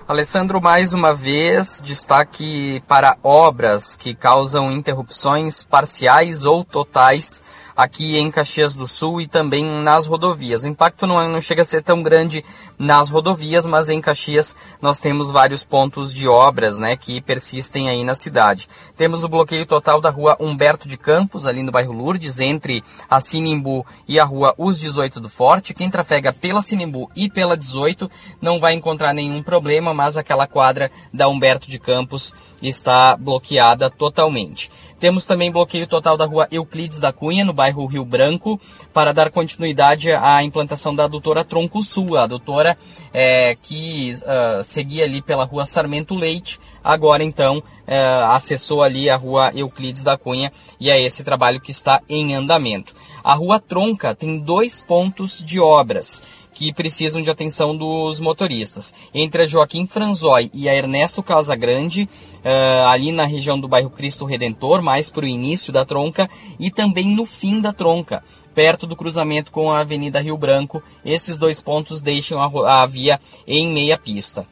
Alessandro, 0.06 0.62
mais 0.62 0.94
uma 0.94 1.14
vez, 1.14 1.82
destaque 1.82 2.84
para 2.90 3.18
obras 3.24 3.96
que 3.96 4.14
causam 4.14 4.70
interrupções 4.70 5.64
parciais 5.64 6.44
ou 6.44 6.66
totais 6.66 7.42
aqui 7.76 8.18
em 8.18 8.32
Caxias 8.32 8.76
do 8.76 8.88
Sul 8.88 9.22
e 9.22 9.28
também 9.28 9.66
nas 9.66 10.08
rodovias. 10.08 10.64
O 10.64 10.68
impacto 10.68 11.08
não, 11.08 11.22
é, 11.22 11.28
não 11.28 11.42
chega 11.42 11.62
a 11.62 11.66
ser 11.66 11.82
tão 11.82 12.02
grande 12.02 12.44
nas 12.78 13.10
rodovias, 13.10 13.66
mas 13.66 13.90
em 13.90 14.02
Caxias 14.02 14.56
nós 14.82 15.00
temos 15.00 15.30
vários 15.30 15.64
pontos 15.64 16.14
de 16.14 16.28
obras 16.28 16.78
né, 16.78 16.96
que 16.96 17.22
persistem 17.22 17.90
aí 17.90 18.04
na 18.04 18.16
cidade. 18.16 18.68
Temos 18.96 19.24
o 19.24 19.30
bloqueio 19.30 19.66
total 19.66 20.00
da 20.00 20.10
rua 20.10 20.38
Humberto 20.40 20.88
de 20.88 20.98
Campos, 20.98 21.46
ali 21.46 21.64
no 21.64 21.72
bairro 21.72 21.94
Lourdes, 21.94 22.40
entre 22.40 22.84
a 23.10 23.20
Sinimbu 23.20 23.86
e 24.08 24.20
a 24.20 24.24
rua 24.24 24.54
Os 24.58 24.80
18 24.80 25.20
do 25.20 25.30
Forte. 25.30 25.74
Quem 25.74 25.90
trafega 25.90 26.32
pela 26.32 26.62
Sinimbu 26.62 27.10
e 27.16 27.30
pela 27.30 27.58
18 27.58 28.10
não 28.42 28.60
vai 28.60 28.74
encontrar 28.74 29.14
nenhum 29.14 29.42
problema, 29.42 29.94
mas 29.94 30.18
aquela 30.18 30.48
quadra 30.48 30.92
da 31.14 31.28
Humberto 31.28 31.70
de 31.70 31.80
Campos 31.80 32.34
está 32.68 33.16
bloqueada 33.18 33.90
totalmente. 33.90 34.72
Temos 35.00 35.26
também 35.26 35.52
bloqueio 35.52 35.86
total 35.86 36.16
da 36.16 36.26
rua 36.26 36.48
Euclides 36.50 36.98
da 36.98 37.12
Cunha, 37.12 37.44
no 37.44 37.52
bairro 37.52 37.86
Rio 37.86 38.06
Branco, 38.06 38.58
para 38.94 39.14
dar 39.14 39.30
continuidade 39.30 40.10
à 40.12 40.42
implantação 40.42 40.96
da 40.96 41.08
doutora 41.08 41.44
Tronco 41.44 41.84
Sul, 41.84 42.18
a 42.18 42.26
doutora 42.26 42.78
é, 43.14 43.58
que 43.62 44.14
uh, 44.14 44.64
seguia 44.64 45.04
ali 45.04 45.22
pela 45.22 45.44
rua 45.44 45.66
Sarmento 45.66 46.16
Leite, 46.16 46.58
agora 46.82 47.22
então 47.22 47.58
uh, 47.58 48.32
acessou 48.32 48.82
ali 48.82 49.10
a 49.10 49.18
rua 49.18 49.52
Euclides 49.54 50.04
da 50.04 50.18
Cunha 50.18 50.54
e 50.80 50.90
é 50.90 51.02
esse 51.02 51.22
trabalho 51.22 51.60
que 51.60 51.72
está 51.72 52.02
em 52.08 52.34
andamento. 52.34 52.96
A 53.22 53.36
rua 53.36 53.60
Tronca 53.60 54.16
tem 54.16 54.40
dois 54.40 54.82
pontos 54.82 55.44
de 55.44 55.60
obras 55.60 56.24
que 56.54 56.74
precisam 56.74 57.22
de 57.22 57.30
atenção 57.30 57.76
dos 57.76 58.20
motoristas. 58.20 58.94
Entre 59.14 59.44
a 59.44 59.46
Joaquim 59.46 59.88
Franzói 59.88 60.50
e 60.54 60.70
a 60.70 60.76
Ernesto 60.76 61.24
Casagrande, 61.24 62.04
uh, 62.04 62.88
ali 62.88 63.12
na 63.12 63.26
região 63.26 63.60
do 63.60 63.68
bairro 63.68 63.90
Cristo 63.90 64.26
Redentor, 64.26 64.82
mais 64.82 65.10
para 65.10 65.26
o 65.26 65.28
início 65.28 65.74
da 65.74 65.84
tronca, 65.84 66.30
e 66.60 66.70
também 66.70 67.16
no 67.16 67.26
fim 67.26 67.60
da 67.60 67.74
tronca, 67.74 68.24
perto 68.54 68.86
do 68.86 68.96
cruzamento 68.96 69.52
com 69.52 69.72
a 69.72 69.80
Avenida 69.80 70.20
Rio 70.22 70.38
Branco. 70.38 70.82
Esses 71.04 71.38
dois 71.38 71.60
pontos 71.60 72.02
deixam 72.02 72.40
a, 72.40 72.84
a 72.84 72.86
via 72.86 73.20
em 73.48 73.68
meia 73.68 73.98
pista 73.98 74.48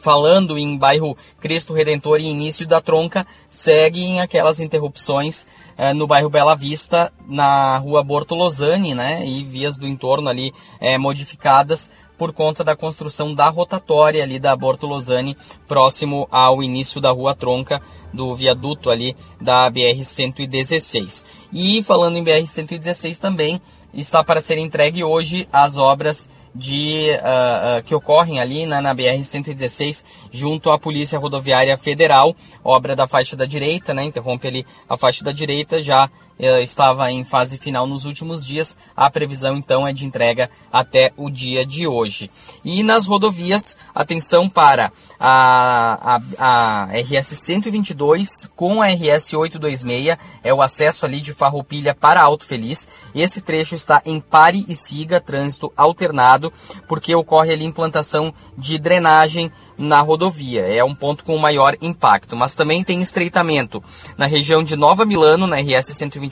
falando 0.00 0.56
em 0.56 0.76
bairro 0.76 1.16
Cristo 1.40 1.72
Redentor 1.72 2.20
e 2.20 2.24
início 2.24 2.66
da 2.66 2.80
tronca, 2.80 3.26
seguem 3.48 4.20
aquelas 4.20 4.60
interrupções 4.60 5.46
é, 5.76 5.92
no 5.92 6.06
bairro 6.06 6.30
Bela 6.30 6.54
Vista, 6.54 7.12
na 7.26 7.76
rua 7.78 8.02
Bortolosani, 8.02 8.94
né, 8.94 9.26
e 9.26 9.44
vias 9.44 9.76
do 9.76 9.86
entorno 9.86 10.28
ali 10.28 10.52
é, 10.80 10.96
modificadas 10.96 11.90
por 12.18 12.32
conta 12.32 12.64
da 12.64 12.74
construção 12.74 13.32
da 13.32 13.48
rotatória 13.48 14.24
ali 14.24 14.40
da 14.40 14.56
Bortolosani, 14.56 15.36
próximo 15.68 16.26
ao 16.32 16.62
início 16.62 17.00
da 17.00 17.12
rua 17.12 17.32
Tronca, 17.32 17.80
do 18.12 18.34
viaduto 18.34 18.90
ali 18.90 19.16
da 19.40 19.70
BR-116. 19.70 21.24
E 21.52 21.80
falando 21.84 22.16
em 22.16 22.24
BR-116 22.24 23.20
também, 23.20 23.60
está 23.92 24.22
para 24.22 24.40
ser 24.40 24.58
entregue 24.58 25.02
hoje 25.02 25.48
as 25.52 25.76
obras 25.76 26.28
de 26.54 27.08
uh, 27.20 27.78
uh, 27.78 27.82
que 27.82 27.94
ocorrem 27.94 28.40
ali 28.40 28.66
né, 28.66 28.80
na 28.80 28.94
BR-116 28.94 30.04
junto 30.32 30.70
à 30.70 30.78
Polícia 30.78 31.18
Rodoviária 31.18 31.76
Federal, 31.76 32.34
obra 32.64 32.96
da 32.96 33.06
faixa 33.06 33.36
da 33.36 33.44
direita, 33.44 33.94
né, 33.94 34.04
interrompe 34.04 34.48
ali 34.48 34.66
a 34.88 34.96
faixa 34.96 35.24
da 35.24 35.32
direita, 35.32 35.82
já 35.82 36.10
estava 36.38 37.10
em 37.10 37.24
fase 37.24 37.58
final 37.58 37.86
nos 37.86 38.04
últimos 38.04 38.46
dias, 38.46 38.76
a 38.96 39.10
previsão 39.10 39.56
então 39.56 39.86
é 39.86 39.92
de 39.92 40.04
entrega 40.04 40.50
até 40.72 41.12
o 41.16 41.28
dia 41.28 41.66
de 41.66 41.86
hoje. 41.86 42.30
E 42.64 42.82
nas 42.82 43.06
rodovias, 43.06 43.76
atenção 43.94 44.48
para 44.48 44.92
a, 45.18 46.16
a, 46.16 46.20
a 46.38 46.84
RS 47.00 47.26
122 47.26 48.50
com 48.54 48.80
a 48.80 48.88
RS 48.88 49.34
826, 49.34 50.16
é 50.44 50.54
o 50.54 50.62
acesso 50.62 51.04
ali 51.04 51.20
de 51.20 51.34
Farroupilha 51.34 51.94
para 51.94 52.22
Alto 52.22 52.44
Feliz. 52.44 52.88
Esse 53.14 53.40
trecho 53.40 53.74
está 53.74 54.00
em 54.04 54.20
pare 54.20 54.64
e 54.68 54.76
siga, 54.76 55.20
trânsito 55.20 55.72
alternado, 55.76 56.52
porque 56.86 57.14
ocorre 57.14 57.52
ali 57.52 57.64
implantação 57.64 58.32
de 58.56 58.78
drenagem 58.78 59.50
na 59.76 60.00
rodovia. 60.00 60.62
É 60.62 60.84
um 60.84 60.94
ponto 60.94 61.24
com 61.24 61.36
maior 61.38 61.76
impacto, 61.80 62.36
mas 62.36 62.54
também 62.54 62.84
tem 62.84 63.00
estreitamento 63.00 63.82
na 64.16 64.26
região 64.26 64.62
de 64.62 64.76
Nova 64.76 65.04
Milano, 65.04 65.46
na 65.46 65.56
RS 65.56 65.86
122, 65.86 66.27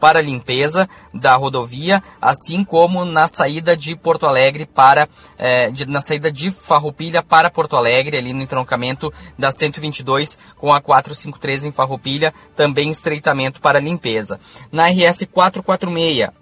para 0.00 0.20
limpeza 0.20 0.88
da 1.12 1.34
rodovia, 1.36 2.02
assim 2.20 2.64
como 2.64 3.04
na 3.04 3.28
saída 3.28 3.76
de 3.76 3.94
Porto 3.96 4.26
Alegre 4.26 4.66
para 4.66 5.08
é, 5.38 5.70
de, 5.70 5.86
na 5.86 6.00
saída 6.00 6.30
de 6.30 6.50
Farroupilha 6.50 7.22
para 7.22 7.50
Porto 7.50 7.76
Alegre, 7.76 8.16
ali 8.16 8.32
no 8.32 8.42
entroncamento 8.42 9.12
da 9.38 9.52
122 9.52 10.38
com 10.56 10.72
a 10.72 10.80
453 10.80 11.64
em 11.64 11.72
Farroupilha, 11.72 12.32
também 12.56 12.90
estreitamento 12.90 13.60
para 13.60 13.80
limpeza. 13.80 14.40
Na 14.70 14.88
RS 14.88 15.26
446 15.32 16.41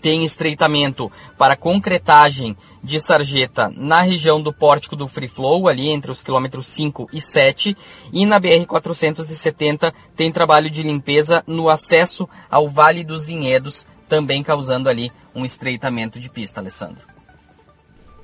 tem 0.00 0.24
estreitamento 0.24 1.10
para 1.38 1.56
concretagem 1.56 2.56
de 2.82 3.00
sarjeta 3.00 3.72
na 3.76 4.02
região 4.02 4.42
do 4.42 4.52
pórtico 4.52 4.96
do 4.96 5.08
Free 5.08 5.28
Flow, 5.28 5.68
ali 5.68 5.88
entre 5.88 6.10
os 6.10 6.22
quilômetros 6.22 6.66
5 6.68 7.08
e 7.12 7.20
7, 7.20 7.76
e 8.12 8.26
na 8.26 8.40
BR-470 8.40 9.92
tem 10.16 10.30
trabalho 10.30 10.70
de 10.70 10.82
limpeza 10.82 11.42
no 11.46 11.68
acesso 11.68 12.28
ao 12.50 12.68
Vale 12.68 13.04
dos 13.04 13.24
Vinhedos, 13.24 13.86
também 14.08 14.42
causando 14.42 14.88
ali 14.88 15.10
um 15.34 15.44
estreitamento 15.44 16.20
de 16.20 16.30
pista, 16.30 16.60
Alessandro. 16.60 17.02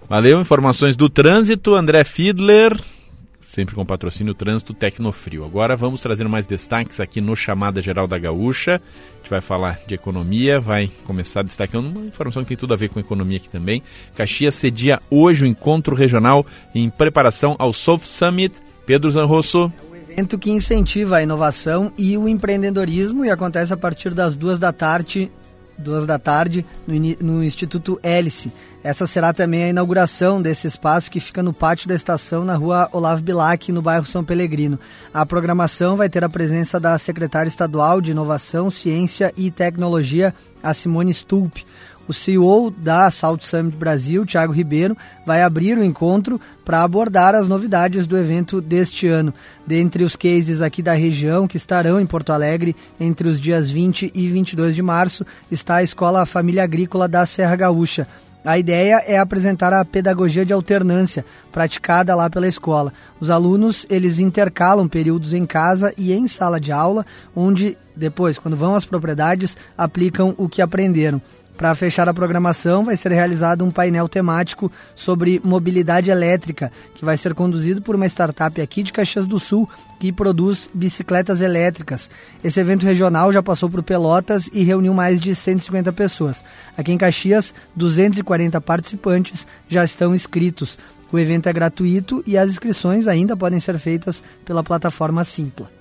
Valeu, 0.09 0.41
informações 0.41 0.97
do 0.97 1.09
trânsito, 1.09 1.75
André 1.75 2.05
Fiedler 2.05 2.77
sempre 3.51 3.75
com 3.75 3.85
patrocínio 3.85 4.33
Trânsito 4.33 4.73
Tecnofrio. 4.73 5.45
Agora 5.45 5.77
vamos 5.77 6.01
trazer 6.01 6.27
mais 6.29 6.47
destaques 6.47 7.01
aqui 7.01 7.21
no 7.21 7.35
Chamada 7.35 7.83
Geral 7.83 8.07
da 8.07 8.17
Gaúcha. 8.17 8.77
A 8.77 9.17
gente 9.17 9.29
vai 9.29 9.41
falar 9.41 9.81
de 9.89 9.95
economia, 9.97 10.61
vai 10.61 10.89
começar 11.05 11.43
destacando 11.43 11.87
uma 11.87 12.07
informação 12.07 12.45
que 12.45 12.49
tem 12.51 12.57
tudo 12.57 12.75
a 12.75 12.77
ver 12.77 12.91
com 12.91 13.01
economia 13.01 13.39
aqui 13.39 13.49
também. 13.49 13.83
Caxias 14.15 14.55
cedia 14.55 15.01
hoje 15.11 15.43
o 15.43 15.49
encontro 15.49 15.97
regional 15.97 16.47
em 16.73 16.89
preparação 16.89 17.57
ao 17.59 17.73
Soft 17.73 18.07
Summit. 18.07 18.55
Pedro 18.87 19.11
Zanrosso 19.11 19.73
evento 20.13 20.39
que 20.39 20.51
incentiva 20.51 21.17
a 21.17 21.23
inovação 21.23 21.93
e 21.97 22.19
o 22.19 22.29
empreendedorismo 22.29 23.25
e 23.25 23.31
acontece 23.31 23.73
a 23.73 23.77
partir 23.77 24.13
das 24.13 24.35
duas 24.35 24.59
da 24.59 24.73
tarde, 24.73 25.31
duas 25.81 26.07
da 26.07 26.19
tarde 26.19 26.65
no, 26.87 26.95
no 27.21 27.45
Instituto 27.45 27.99
Hélice. 28.03 28.53
Essa 28.83 29.07
será 29.07 29.33
também 29.33 29.65
a 29.65 29.69
inauguração 29.69 30.41
desse 30.41 30.67
espaço 30.67 31.11
que 31.11 31.21
fica 31.21 31.43
no 31.43 31.53
pátio 31.53 31.89
da 31.89 31.95
estação 31.95 32.45
na 32.45 32.55
rua 32.55 32.89
Olavo 32.93 33.23
Bilac, 33.23 33.71
no 33.71 33.83
bairro 33.83 34.07
São 34.07 34.25
Pelegrino. 34.25 34.79
A 35.13 35.27
programação 35.27 35.97
vai 35.97 36.09
ter 36.09 36.25
a 36.25 36.29
presença 36.29 36.81
da 36.81 36.97
secretária 36.97 37.49
estadual 37.49 38.01
de 38.01 38.13
Inovação, 38.13 38.71
Ciência 38.71 39.35
e 39.37 39.51
Tecnologia, 39.51 40.35
a 40.63 40.73
Simone 40.73 41.13
Stulp. 41.13 41.59
O 42.11 42.13
CEO 42.13 42.73
da 42.77 43.09
Salt 43.09 43.45
Summit 43.45 43.77
Brasil, 43.77 44.27
Thiago 44.27 44.53
Ribeiro, 44.53 44.97
vai 45.25 45.43
abrir 45.43 45.79
o 45.79 45.85
encontro 45.85 46.41
para 46.65 46.83
abordar 46.83 47.37
as 47.37 47.47
novidades 47.47 48.05
do 48.05 48.19
evento 48.19 48.61
deste 48.61 49.07
ano. 49.07 49.33
Dentre 49.65 50.03
os 50.03 50.17
cases 50.17 50.61
aqui 50.61 50.83
da 50.83 50.93
região 50.93 51.47
que 51.47 51.57
estarão 51.57 52.01
em 52.01 52.07
Porto 52.07 52.33
Alegre 52.33 52.75
entre 52.99 53.29
os 53.29 53.41
dias 53.41 53.71
20 53.71 54.11
e 54.13 54.27
22 54.27 54.75
de 54.75 54.83
março 54.83 55.25
está 55.53 55.77
a 55.77 55.83
Escola 55.85 56.27
Família 56.27 56.65
Agrícola 56.65 57.07
da 57.07 57.25
Serra 57.25 57.55
Gaúcha. 57.55 58.09
A 58.45 58.59
ideia 58.59 59.05
é 59.07 59.19
apresentar 59.19 59.73
a 59.73 59.85
pedagogia 59.85 60.45
de 60.45 60.53
alternância 60.53 61.25
praticada 61.53 62.15
lá 62.15 62.29
pela 62.29 62.49
escola. 62.49 62.93
Os 63.21 63.31
alunos, 63.31 63.87
eles 63.89 64.19
intercalam 64.19 64.89
períodos 64.89 65.33
em 65.33 65.45
casa 65.45 65.93
e 65.97 66.13
em 66.13 66.27
sala 66.27 66.59
de 66.59 66.73
aula, 66.73 67.05
onde 67.37 67.77
depois, 67.95 68.39
quando 68.39 68.57
vão 68.57 68.75
às 68.75 68.87
propriedades, 68.87 69.57
aplicam 69.77 70.35
o 70.39 70.49
que 70.49 70.63
aprenderam. 70.63 71.21
Para 71.61 71.75
fechar 71.75 72.09
a 72.09 72.15
programação, 72.15 72.87
vai 72.87 72.97
ser 72.97 73.13
realizado 73.13 73.63
um 73.63 73.71
painel 73.71 74.09
temático 74.09 74.73
sobre 74.95 75.43
mobilidade 75.45 76.11
elétrica, 76.11 76.73
que 76.95 77.05
vai 77.05 77.19
ser 77.19 77.35
conduzido 77.35 77.83
por 77.83 77.95
uma 77.95 78.07
startup 78.07 78.59
aqui 78.63 78.83
de 78.83 78.95
Caxias 78.95 79.27
do 79.27 79.39
Sul, 79.39 79.69
que 79.99 80.11
produz 80.11 80.71
bicicletas 80.73 81.43
elétricas. 81.43 82.09
Esse 82.43 82.59
evento 82.61 82.87
regional 82.87 83.31
já 83.31 83.43
passou 83.43 83.69
por 83.69 83.83
Pelotas 83.83 84.49
e 84.55 84.63
reuniu 84.63 84.95
mais 84.95 85.21
de 85.21 85.35
150 85.35 85.93
pessoas. 85.93 86.43
Aqui 86.79 86.93
em 86.93 86.97
Caxias, 86.99 87.55
240 87.77 88.59
participantes 88.63 89.47
já 89.69 89.85
estão 89.85 90.15
inscritos. 90.15 90.79
O 91.13 91.19
evento 91.19 91.47
é 91.47 91.53
gratuito 91.53 92.25
e 92.27 92.39
as 92.39 92.49
inscrições 92.49 93.07
ainda 93.07 93.37
podem 93.37 93.61
ser 93.61 93.79
feitas 93.79 94.23
pela 94.47 94.65
plataforma 94.65 95.25
Simpla. 95.25 95.80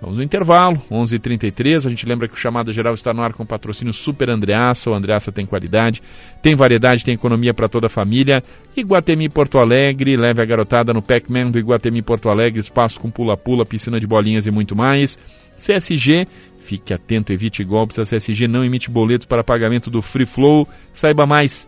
Vamos 0.00 0.18
no 0.18 0.24
intervalo, 0.24 0.76
11:33. 0.90 1.14
h 1.14 1.18
33 1.18 1.86
A 1.86 1.90
gente 1.90 2.06
lembra 2.06 2.28
que 2.28 2.34
o 2.34 2.36
Chamada 2.36 2.70
Geral 2.70 2.92
está 2.92 3.14
no 3.14 3.22
ar 3.22 3.32
com 3.32 3.46
patrocínio 3.46 3.94
Super 3.94 4.28
Andreaça. 4.28 4.90
O 4.90 4.94
Andreaça 4.94 5.32
tem 5.32 5.46
qualidade, 5.46 6.02
tem 6.42 6.54
variedade, 6.54 7.04
tem 7.04 7.14
economia 7.14 7.54
para 7.54 7.68
toda 7.68 7.86
a 7.86 7.90
família. 7.90 8.42
Iguatemi 8.76 9.28
Porto 9.30 9.58
Alegre, 9.58 10.16
leve 10.16 10.42
a 10.42 10.44
garotada 10.44 10.92
no 10.92 11.00
Pac-Man 11.00 11.50
do 11.50 11.58
Iguatemi 11.58 12.02
Porto 12.02 12.28
Alegre, 12.28 12.60
espaço 12.60 13.00
com 13.00 13.10
pula-pula, 13.10 13.64
piscina 13.64 13.98
de 13.98 14.06
bolinhas 14.06 14.46
e 14.46 14.50
muito 14.50 14.76
mais. 14.76 15.18
CSG, 15.58 16.26
fique 16.60 16.92
atento, 16.92 17.32
evite 17.32 17.64
golpes. 17.64 17.98
A 17.98 18.02
CSG 18.02 18.46
não 18.46 18.62
emite 18.62 18.90
boletos 18.90 19.26
para 19.26 19.42
pagamento 19.42 19.90
do 19.90 20.02
Free 20.02 20.26
Flow. 20.26 20.68
Saiba 20.92 21.24
mais 21.24 21.66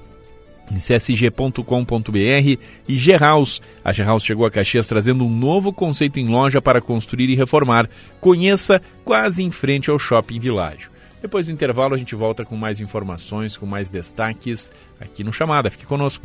csg.com.br 0.76 2.58
e 2.88 2.98
Gerhaus. 2.98 3.62
A 3.84 3.92
Gerhaus 3.92 4.22
chegou 4.22 4.46
a 4.46 4.50
Caxias 4.50 4.86
trazendo 4.86 5.24
um 5.24 5.30
novo 5.30 5.72
conceito 5.72 6.18
em 6.18 6.28
loja 6.28 6.60
para 6.60 6.80
construir 6.80 7.30
e 7.30 7.36
reformar. 7.36 7.88
Conheça 8.20 8.80
quase 9.04 9.42
em 9.42 9.50
frente 9.50 9.90
ao 9.90 9.98
Shopping 9.98 10.38
Világio. 10.38 10.90
Depois 11.20 11.46
do 11.46 11.52
intervalo 11.52 11.94
a 11.94 11.98
gente 11.98 12.14
volta 12.14 12.44
com 12.44 12.56
mais 12.56 12.80
informações, 12.80 13.56
com 13.56 13.66
mais 13.66 13.90
destaques 13.90 14.70
aqui 15.00 15.24
no 15.24 15.32
Chamada. 15.32 15.70
Fique 15.70 15.86
conosco. 15.86 16.24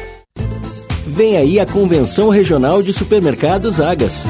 Vem 1.13 1.35
aí 1.35 1.59
a 1.59 1.65
Convenção 1.65 2.29
Regional 2.29 2.81
de 2.81 2.93
Supermercados 2.93 3.81
Agas. 3.81 4.23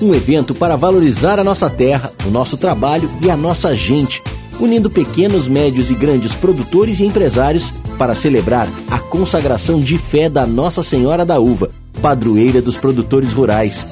Um 0.00 0.14
evento 0.14 0.54
para 0.54 0.76
valorizar 0.76 1.40
a 1.40 1.44
nossa 1.44 1.68
terra, 1.68 2.12
o 2.24 2.30
nosso 2.30 2.56
trabalho 2.56 3.10
e 3.20 3.28
a 3.28 3.36
nossa 3.36 3.74
gente, 3.74 4.22
unindo 4.60 4.88
pequenos, 4.88 5.48
médios 5.48 5.90
e 5.90 5.96
grandes 5.96 6.32
produtores 6.32 7.00
e 7.00 7.04
empresários 7.04 7.72
para 7.98 8.14
celebrar 8.14 8.68
a 8.88 9.00
consagração 9.00 9.80
de 9.80 9.98
fé 9.98 10.28
da 10.28 10.46
Nossa 10.46 10.80
Senhora 10.80 11.24
da 11.26 11.40
Uva, 11.40 11.70
padroeira 12.00 12.62
dos 12.62 12.76
produtores 12.76 13.32
rurais. 13.32 13.84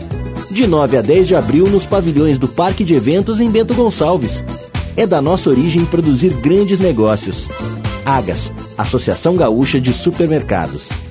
De 0.52 0.68
9 0.68 0.98
a 0.98 1.02
10 1.02 1.26
de 1.26 1.34
abril 1.34 1.66
nos 1.66 1.84
pavilhões 1.84 2.38
do 2.38 2.46
Parque 2.46 2.84
de 2.84 2.94
Eventos 2.94 3.40
em 3.40 3.50
Bento 3.50 3.74
Gonçalves. 3.74 4.44
É 4.96 5.04
da 5.04 5.20
nossa 5.20 5.50
origem 5.50 5.84
produzir 5.84 6.32
grandes 6.34 6.78
negócios. 6.78 7.50
Agas, 8.06 8.52
Associação 8.78 9.34
Gaúcha 9.34 9.80
de 9.80 9.92
Supermercados. 9.92 11.09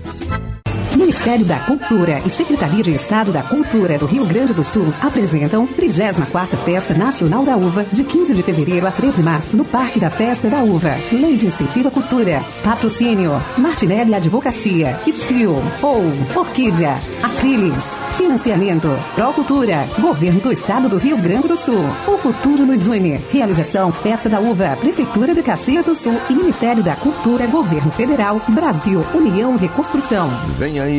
Ministério 1.10 1.44
da 1.44 1.58
Cultura 1.62 2.22
e 2.24 2.30
Secretaria 2.30 2.84
de 2.84 2.94
Estado 2.94 3.32
da 3.32 3.42
Cultura 3.42 3.98
do 3.98 4.06
Rio 4.06 4.24
Grande 4.26 4.54
do 4.54 4.64
Sul 4.64 4.94
apresentam 5.02 5.68
34ª 5.68 6.56
Festa 6.64 6.94
Nacional 6.94 7.44
da 7.44 7.58
Uva, 7.58 7.84
de 7.92 8.04
15 8.04 8.32
de 8.32 8.44
fevereiro 8.44 8.86
a 8.86 8.92
3 8.92 9.16
de 9.16 9.24
março, 9.24 9.58
no 9.58 9.66
Parque 9.66 10.00
da 10.00 10.12
Festa 10.12 10.48
da 10.48 10.60
Uva. 10.60 10.96
Lei 11.12 11.36
de 11.36 11.48
Incentivo 11.48 11.88
à 11.88 11.92
Cultura. 11.92 12.46
Patrocínio. 12.64 13.42
Martinelli 13.58 14.14
Advocacia. 14.14 15.00
Steel. 15.12 15.64
ou 15.82 16.04
Orquídea. 16.36 16.96
Acrilis. 17.24 17.98
Financiamento. 18.16 18.88
Procultura. 19.16 19.88
Governo 20.00 20.40
do 20.42 20.52
Estado 20.52 20.88
do 20.88 21.00
Rio 21.00 21.18
Grande 21.18 21.48
do 21.48 21.58
Sul. 21.58 21.86
O 22.08 22.20
futuro 22.20 22.68
nos 22.68 22.86
une. 22.86 23.20
Realização 23.32 23.92
Festa 23.92 24.30
da 24.30 24.40
Uva. 24.40 24.78
Prefeitura 24.80 25.34
de 25.34 25.42
Caxias 25.42 25.86
do 25.86 25.96
Sul 25.96 26.20
e 26.30 26.34
Ministério 26.34 26.84
da 26.84 26.96
Cultura, 26.96 27.48
Governo 27.48 27.92
Federal, 27.92 28.40
Brasil, 28.50 29.04
União 29.16 29.58
Reconstrução. 29.58 30.30
Venha 30.60 30.84
aí, 30.84 30.99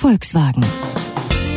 Volkswagen. 0.00 0.62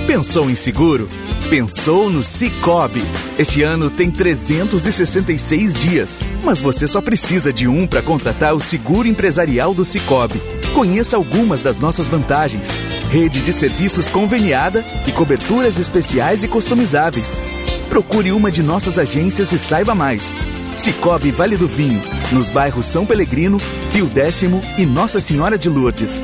Pensou 0.08 0.49
em 0.49 0.56
seguro? 0.56 1.08
Pensou 1.47 2.10
no 2.10 2.23
Cicobi. 2.23 3.04
Este 3.38 3.62
ano 3.62 3.91
tem 3.91 4.10
366 4.10 5.75
dias, 5.75 6.19
mas 6.43 6.60
você 6.60 6.88
só 6.88 7.01
precisa 7.01 7.54
de 7.54 7.67
um 7.67 7.86
para 7.86 8.01
contratar 8.01 8.56
o 8.56 8.60
seguro 8.60 9.08
empresarial 9.08 9.75
do 9.75 9.86
Cicobi. 9.86 10.41
Conheça 10.73 11.17
algumas 11.17 11.62
das 11.62 11.77
nossas 11.77 12.08
vantagens: 12.08 12.69
rede 13.12 13.41
de 13.41 13.54
serviços 13.54 14.10
conveniada 14.10 14.84
e 15.06 15.12
coberturas 15.12 15.77
especiais 15.77 16.43
e 16.43 16.47
customizáveis. 16.47 17.38
Procure 17.89 18.32
uma 18.32 18.49
de 18.49 18.63
nossas 18.63 18.97
agências 18.97 19.51
e 19.51 19.60
saiba 19.60 19.93
mais. 19.93 20.36
Cicobi 20.75 21.30
Vale 21.30 21.58
do 21.58 21.67
Vinho, 21.67 22.01
nos 22.32 22.49
bairros 22.49 22.88
São 22.88 23.06
Pelegrino, 23.06 23.60
Pio 23.91 24.08
Décimo 24.08 24.63
e 24.79 24.85
Nossa 24.85 25.19
Senhora 25.19 25.60
de 25.60 25.69
Lourdes. 25.69 26.23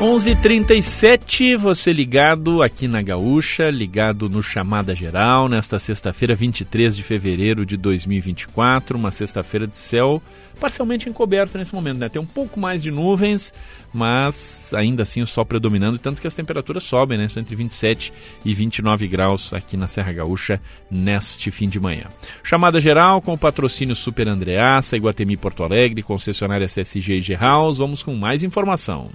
11:37 0.00 1.56
você 1.56 1.92
ligado 1.92 2.62
aqui 2.62 2.88
na 2.88 3.02
Gaúcha, 3.02 3.68
ligado 3.68 4.30
no 4.30 4.42
Chamada 4.42 4.94
Geral, 4.94 5.46
nesta 5.46 5.78
sexta-feira, 5.78 6.34
23 6.34 6.96
de 6.96 7.02
fevereiro 7.02 7.66
de 7.66 7.76
2024, 7.76 8.96
uma 8.96 9.10
sexta-feira 9.10 9.66
de 9.66 9.76
céu 9.76 10.22
parcialmente 10.58 11.06
encoberto 11.06 11.58
nesse 11.58 11.74
momento, 11.74 11.98
né? 11.98 12.08
Tem 12.08 12.20
um 12.20 12.24
pouco 12.26 12.58
mais 12.58 12.82
de 12.82 12.90
nuvens, 12.90 13.52
mas 13.92 14.72
ainda 14.74 15.02
assim 15.02 15.20
o 15.20 15.26
sol 15.26 15.44
predominando, 15.44 15.98
tanto 15.98 16.20
que 16.20 16.26
as 16.26 16.34
temperaturas 16.34 16.82
sobem, 16.82 17.18
né? 17.18 17.28
São 17.28 17.42
entre 17.42 17.54
27 17.54 18.10
e 18.42 18.54
29 18.54 19.06
graus 19.06 19.52
aqui 19.52 19.76
na 19.76 19.86
Serra 19.86 20.12
Gaúcha 20.12 20.58
neste 20.90 21.50
fim 21.50 21.68
de 21.68 21.78
manhã. 21.78 22.04
Chamada 22.42 22.80
Geral 22.80 23.20
com 23.20 23.34
o 23.34 23.38
patrocínio 23.38 23.94
Super 23.94 24.28
Andreaça, 24.28 24.96
Iguatemi 24.96 25.36
Porto 25.36 25.62
Alegre, 25.62 26.02
concessionária 26.02 26.66
CSG 26.66 27.18
e 27.18 27.20
G-House. 27.20 27.76
Vamos 27.76 28.02
com 28.02 28.14
mais 28.14 28.42
informação. 28.42 29.10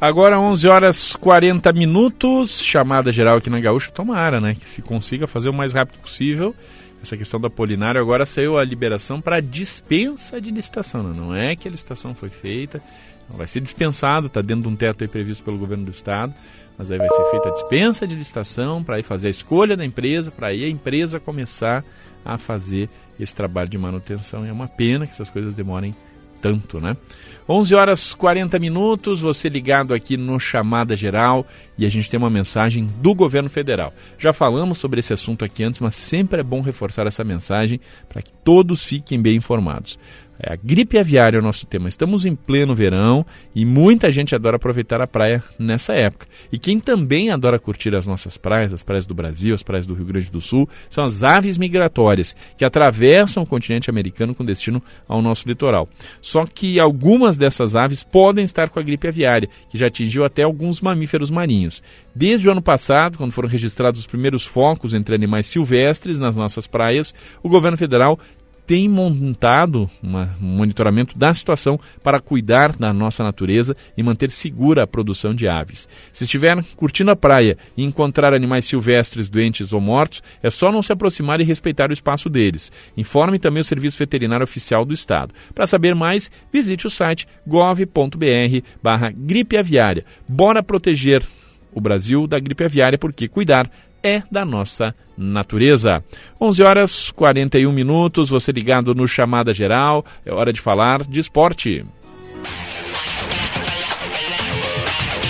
Agora 0.02 0.40
11 0.40 0.68
horas 0.68 1.16
40 1.16 1.72
minutos, 1.74 2.60
chamada 2.60 3.12
geral 3.12 3.38
aqui 3.38 3.52
na 3.52 3.60
Gaúcha, 3.60 3.92
tomara, 3.92 4.42
né, 4.42 4.56
que 4.56 4.66
se 4.66 4.82
consiga 4.82 5.28
fazer 5.28 5.48
o 5.48 5.54
mais 5.54 5.74
rápido 5.74 6.00
possível. 6.00 6.56
Essa 7.04 7.16
questão 7.16 7.40
da 7.40 7.52
Polinário 7.52 8.02
agora 8.02 8.26
saiu 8.26 8.58
a 8.58 8.66
liberação 8.66 9.22
para 9.22 9.40
dispensa 9.40 10.42
de 10.42 10.50
licitação, 10.50 11.04
né? 11.04 11.14
não 11.16 11.36
é 11.36 11.56
que 11.56 11.68
a 11.68 11.72
licitação 11.72 12.16
foi 12.16 12.30
feita, 12.30 12.82
vai 13.30 13.46
ser 13.46 13.60
dispensado, 13.60 14.26
está 14.26 14.42
dentro 14.42 14.64
de 14.64 14.70
um 14.70 14.76
teto 14.76 15.08
previsto 15.08 15.44
pelo 15.44 15.60
governo 15.60 15.86
do 15.86 15.92
estado, 15.92 16.34
mas 16.80 16.90
aí 16.90 16.98
vai 16.98 17.10
ser 17.10 17.24
feita 17.30 17.50
a 17.50 17.54
dispensa 17.54 18.08
de 18.08 18.16
licitação 18.16 18.84
para 18.84 18.98
ir 18.98 19.04
fazer 19.04 19.28
a 19.28 19.32
escolha 19.32 19.78
da 19.78 19.86
empresa, 19.86 20.32
para 20.32 20.48
aí 20.48 20.64
a 20.64 20.70
empresa 20.70 21.20
começar 21.20 21.86
a 22.26 22.40
fazer 22.40 22.90
esse 23.20 23.36
trabalho 23.36 23.70
de 23.70 23.78
manutenção. 23.78 24.48
E 24.48 24.50
é 24.50 24.52
uma 24.52 24.68
pena 24.68 25.06
que 25.06 25.14
essas 25.14 25.30
coisas 25.30 25.54
demorem 25.54 25.94
tanto, 26.42 26.80
né? 26.80 26.98
11 27.52 27.76
horas 27.76 28.14
40 28.14 28.58
minutos, 28.60 29.20
você 29.20 29.50
ligado 29.50 29.94
aqui 29.94 30.16
no 30.16 30.40
Chamada 30.40 30.96
Geral 30.96 31.46
e 31.78 31.86
a 31.86 31.90
gente 31.90 32.10
tem 32.10 32.18
uma 32.18 32.30
mensagem 32.30 32.88
do 33.02 33.14
governo 33.14 33.50
federal. 33.50 33.94
Já 34.18 34.32
falamos 34.32 34.78
sobre 34.78 35.02
esse 35.02 35.12
assunto 35.12 35.44
aqui 35.44 35.62
antes, 35.62 35.82
mas 35.82 35.96
sempre 35.96 36.40
é 36.40 36.44
bom 36.44 36.62
reforçar 36.62 37.08
essa 37.08 37.26
mensagem 37.26 37.82
para 38.08 38.22
que 38.22 38.32
todos 38.46 38.86
fiquem 38.86 39.22
bem 39.22 39.36
informados. 39.36 40.00
É, 40.44 40.54
a 40.54 40.56
gripe 40.56 40.98
aviária 40.98 41.38
é 41.38 41.40
o 41.40 41.44
nosso 41.44 41.68
tema. 41.68 41.88
Estamos 41.88 42.26
em 42.26 42.36
pleno 42.36 42.74
verão 42.74 43.24
e 43.54 43.64
muita 43.64 44.10
gente 44.10 44.34
adora 44.34 44.56
aproveitar 44.56 45.00
a 45.00 45.06
praia 45.06 45.44
nessa 45.60 45.94
época. 45.94 46.26
E 46.52 46.58
quem 46.58 46.80
também 46.80 47.30
adora 47.30 47.60
curtir 47.60 47.96
as 47.96 48.08
nossas 48.08 48.38
praias, 48.38 48.74
as 48.74 48.82
praias 48.82 49.06
do 49.06 49.14
Brasil, 49.14 49.54
as 49.54 49.62
praias 49.62 49.86
do 49.86 49.94
Rio 49.94 50.06
Grande 50.06 50.32
do 50.32 50.42
Sul, 50.42 50.68
são 50.90 51.04
as 51.04 51.22
aves 51.22 51.60
migratórias 51.60 52.36
que 52.58 52.66
atravessam 52.66 53.44
o 53.44 53.46
continente 53.46 53.90
americano 53.90 54.34
com 54.34 54.44
destino 54.44 54.82
ao 55.08 55.22
nosso 55.22 55.48
litoral. 55.48 55.88
Só 56.22 56.46
que 56.46 56.80
algumas 56.80 57.38
dessas 57.38 57.76
aves 57.76 58.04
podem 58.04 58.44
estar 58.44 58.70
com 58.70 58.80
a 58.80 58.84
gripe 58.84 59.08
aviária, 59.08 59.50
que 59.70 59.78
já 59.78 59.88
atingiu 59.88 60.26
até 60.26 60.42
alguns 60.42 60.82
mamíferos 60.82 61.30
marinhos. 61.30 61.84
Desde 62.16 62.50
o 62.50 62.52
ano 62.52 62.62
passado, 62.62 63.18
quando 63.18 63.32
foram 63.32 63.48
registrados 63.48 64.00
os 64.00 64.08
primeiros 64.08 64.44
focos 64.44 64.94
entre 64.94 65.14
animais 65.14 65.46
silvestres 65.46 66.18
nas 66.18 66.36
nossas 66.36 66.66
praias, 66.66 67.14
o 67.44 67.50
governo 67.50 67.78
federal 67.78 68.20
tem 68.66 68.88
montado 68.88 69.90
um 70.04 70.28
monitoramento 70.40 71.18
da 71.18 71.34
situação 71.34 71.80
para 72.04 72.20
cuidar 72.20 72.76
da 72.76 72.94
nossa 72.94 73.24
natureza 73.24 73.76
e 73.98 74.04
manter 74.04 74.32
segura 74.32 74.84
a 74.84 74.88
produção 74.88 75.34
de 75.34 75.48
aves. 75.48 75.88
Se 76.12 76.24
estiver 76.24 76.64
curtindo 76.76 77.12
a 77.12 77.16
praia 77.16 77.58
e 77.76 77.84
encontrar 77.84 78.34
animais 78.34 78.66
silvestres 78.66 79.30
doentes 79.30 79.74
ou 79.74 79.82
mortos, 79.82 80.24
é 80.42 80.50
só 80.50 80.72
não 80.72 80.82
se 80.82 80.94
aproximar 80.94 81.42
e 81.42 81.44
respeitar 81.44 81.90
o 81.90 81.94
espaço 81.94 82.30
deles. 82.30 82.72
Informe 82.96 83.40
também 83.40 83.62
o 83.62 83.66
Serviço 83.66 83.98
Veterinário 83.98 84.44
Oficial 84.44 84.86
do 84.86 84.94
Estado. 84.94 85.34
Para 85.54 85.68
saber 85.68 85.96
mais, 85.96 86.32
visite 86.52 86.88
o 86.88 86.90
site 86.90 87.28
gov.br 87.46 87.86
barra 88.82 89.12
gripe 89.12 89.58
aviária. 89.58 90.06
Bora 90.28 90.64
proteger 90.64 91.24
o 91.74 91.80
Brasil 91.80 92.28
da 92.28 92.40
gripe 92.40 92.64
aviária, 92.64 92.98
porque 92.98 93.28
cuidar 93.28 93.70
é 94.04 94.24
da 94.32 94.46
nossa 94.46 94.96
natureza. 95.18 96.04
11 96.40 96.64
horas 96.64 97.12
41 97.12 97.72
minutos, 97.72 98.30
você 98.30 98.52
ligado 98.52 98.96
no 98.96 99.08
Chamada 99.08 99.54
Geral, 99.54 100.06
é 100.26 100.34
hora 100.34 100.52
de 100.52 100.62
falar 100.62 101.04
de 101.04 101.20
esporte. 101.20 101.86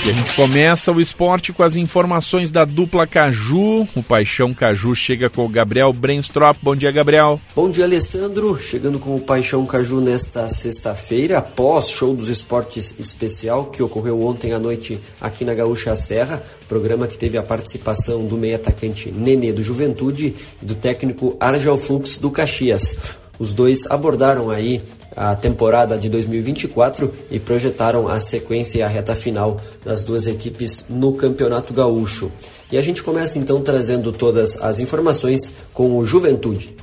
A 0.10 0.14
gente 0.14 0.34
começa 0.36 0.92
o 0.92 1.00
esporte 1.00 1.54
com 1.54 1.62
as 1.62 1.76
informações 1.76 2.52
da 2.52 2.66
dupla 2.66 3.06
Caju. 3.06 3.88
O 3.96 4.02
Paixão 4.02 4.52
Caju 4.52 4.96
chega 4.96 5.30
com 5.30 5.46
o 5.46 5.50
Gabriel 5.50 5.94
Brenstrop. 5.94 6.58
Bom 6.60 6.76
dia, 6.76 6.92
Gabriel. 6.92 7.40
Bom 7.56 7.70
dia, 7.70 7.86
Alessandro. 7.86 8.58
Chegando 8.58 8.98
com 8.98 9.16
o 9.16 9.20
Paixão 9.20 9.64
Caju 9.66 10.02
nesta 10.02 10.50
sexta-feira, 10.50 11.38
após 11.38 11.90
show 11.90 12.16
dos 12.16 12.30
esportes 12.30 12.96
especial 12.98 13.66
que 13.66 13.84
ocorreu 13.84 14.24
ontem 14.24 14.54
à 14.54 14.60
noite 14.60 15.00
aqui 15.20 15.46
na 15.46 15.54
Gaúcha 15.54 15.96
Serra. 15.96 16.42
Programa 16.68 17.08
que 17.08 17.18
teve 17.18 17.38
a 17.38 17.44
participação 17.44 18.26
do 18.26 18.38
meio 18.38 18.56
atacante 18.56 19.12
Nenê 19.12 19.54
do 19.54 19.64
Juventude 19.64 20.34
e 20.62 20.66
do 20.66 20.74
técnico 20.74 21.38
Argel 21.40 21.78
Flux 21.78 22.18
do 22.18 22.32
Caxias. 22.32 22.96
Os 23.38 23.54
dois 23.54 23.86
abordaram 23.90 24.50
aí 24.50 24.82
a 25.16 25.36
temporada 25.36 25.98
de 25.98 26.10
2024 26.10 27.14
e 27.30 27.40
projetaram 27.40 28.08
a 28.08 28.20
sequência 28.20 28.80
e 28.80 28.82
a 28.82 28.88
reta 28.88 29.16
final 29.16 29.60
das 29.84 30.04
duas 30.04 30.28
equipes 30.28 30.86
no 30.90 31.14
Campeonato 31.14 31.74
Gaúcho. 31.74 32.32
E 32.72 32.78
a 32.78 32.82
gente 32.82 33.04
começa 33.04 33.38
então 33.38 33.62
trazendo 33.62 34.12
todas 34.12 34.62
as 34.62 34.80
informações 34.80 35.54
com 35.74 35.98
o 35.98 36.06
Juventude. 36.06 36.76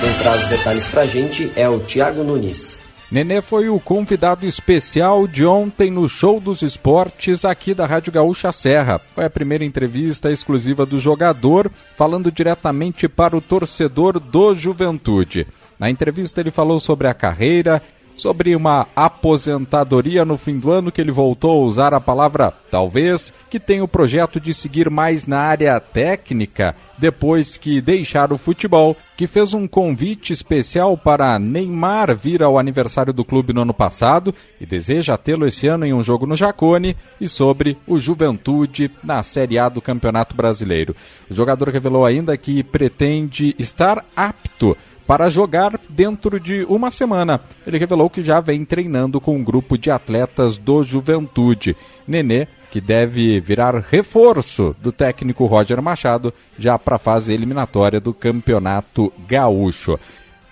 Quem 0.00 0.14
traz 0.14 0.44
os 0.44 0.48
detalhes 0.48 0.86
pra 0.86 1.06
gente 1.06 1.52
é 1.56 1.68
o 1.68 1.80
Thiago 1.80 2.22
Nunes. 2.22 2.80
Nenê 3.10 3.40
foi 3.40 3.70
o 3.70 3.80
convidado 3.80 4.46
especial 4.46 5.26
de 5.26 5.44
ontem 5.44 5.90
no 5.90 6.06
Show 6.08 6.38
dos 6.38 6.60
Esportes 6.60 7.42
aqui 7.42 7.72
da 7.72 7.86
Rádio 7.86 8.12
Gaúcha 8.12 8.52
Serra. 8.52 9.00
Foi 9.14 9.24
a 9.24 9.30
primeira 9.30 9.64
entrevista 9.64 10.30
exclusiva 10.30 10.84
do 10.84 11.00
jogador, 11.00 11.70
falando 11.96 12.30
diretamente 12.30 13.08
para 13.08 13.34
o 13.34 13.40
torcedor 13.40 14.20
do 14.20 14.54
Juventude. 14.54 15.46
Na 15.78 15.88
entrevista, 15.88 16.40
ele 16.40 16.50
falou 16.50 16.80
sobre 16.80 17.06
a 17.06 17.14
carreira, 17.14 17.82
sobre 18.18 18.56
uma 18.56 18.88
aposentadoria 18.96 20.24
no 20.24 20.36
fim 20.36 20.58
do 20.58 20.72
ano, 20.72 20.90
que 20.90 21.00
ele 21.00 21.12
voltou 21.12 21.62
a 21.62 21.64
usar 21.64 21.94
a 21.94 22.00
palavra 22.00 22.52
talvez, 22.68 23.32
que 23.48 23.60
tem 23.60 23.80
o 23.80 23.88
projeto 23.88 24.40
de 24.40 24.52
seguir 24.52 24.90
mais 24.90 25.26
na 25.26 25.38
área 25.38 25.78
técnica 25.80 26.74
depois 26.98 27.56
que 27.56 27.80
deixar 27.80 28.32
o 28.32 28.38
futebol, 28.38 28.96
que 29.16 29.28
fez 29.28 29.54
um 29.54 29.68
convite 29.68 30.32
especial 30.32 30.98
para 30.98 31.38
Neymar 31.38 32.14
vir 32.16 32.42
ao 32.42 32.58
aniversário 32.58 33.12
do 33.12 33.24
clube 33.24 33.52
no 33.52 33.62
ano 33.62 33.72
passado 33.72 34.34
e 34.60 34.66
deseja 34.66 35.16
tê-lo 35.16 35.46
esse 35.46 35.68
ano 35.68 35.86
em 35.86 35.94
um 35.94 36.02
jogo 36.02 36.26
no 36.26 36.36
Jacone 36.36 36.96
e 37.20 37.28
sobre 37.28 37.78
o 37.86 38.00
Juventude 38.00 38.90
na 39.02 39.22
Série 39.22 39.60
A 39.60 39.68
do 39.68 39.80
Campeonato 39.80 40.34
Brasileiro. 40.34 40.94
O 41.30 41.34
jogador 41.34 41.68
revelou 41.68 42.04
ainda 42.04 42.36
que 42.36 42.64
pretende 42.64 43.54
estar 43.60 44.04
apto 44.16 44.76
para 45.08 45.30
jogar 45.30 45.80
dentro 45.88 46.38
de 46.38 46.66
uma 46.68 46.90
semana. 46.90 47.40
Ele 47.66 47.78
revelou 47.78 48.10
que 48.10 48.22
já 48.22 48.40
vem 48.40 48.62
treinando 48.62 49.18
com 49.18 49.34
um 49.34 49.42
grupo 49.42 49.78
de 49.78 49.90
atletas 49.90 50.58
do 50.58 50.84
Juventude. 50.84 51.74
Nenê, 52.06 52.46
que 52.70 52.78
deve 52.78 53.40
virar 53.40 53.74
reforço 53.90 54.76
do 54.82 54.92
técnico 54.92 55.46
Roger 55.46 55.80
Machado 55.80 56.32
já 56.58 56.78
para 56.78 56.96
a 56.96 56.98
fase 56.98 57.32
eliminatória 57.32 57.98
do 57.98 58.12
Campeonato 58.12 59.10
Gaúcho. 59.26 59.98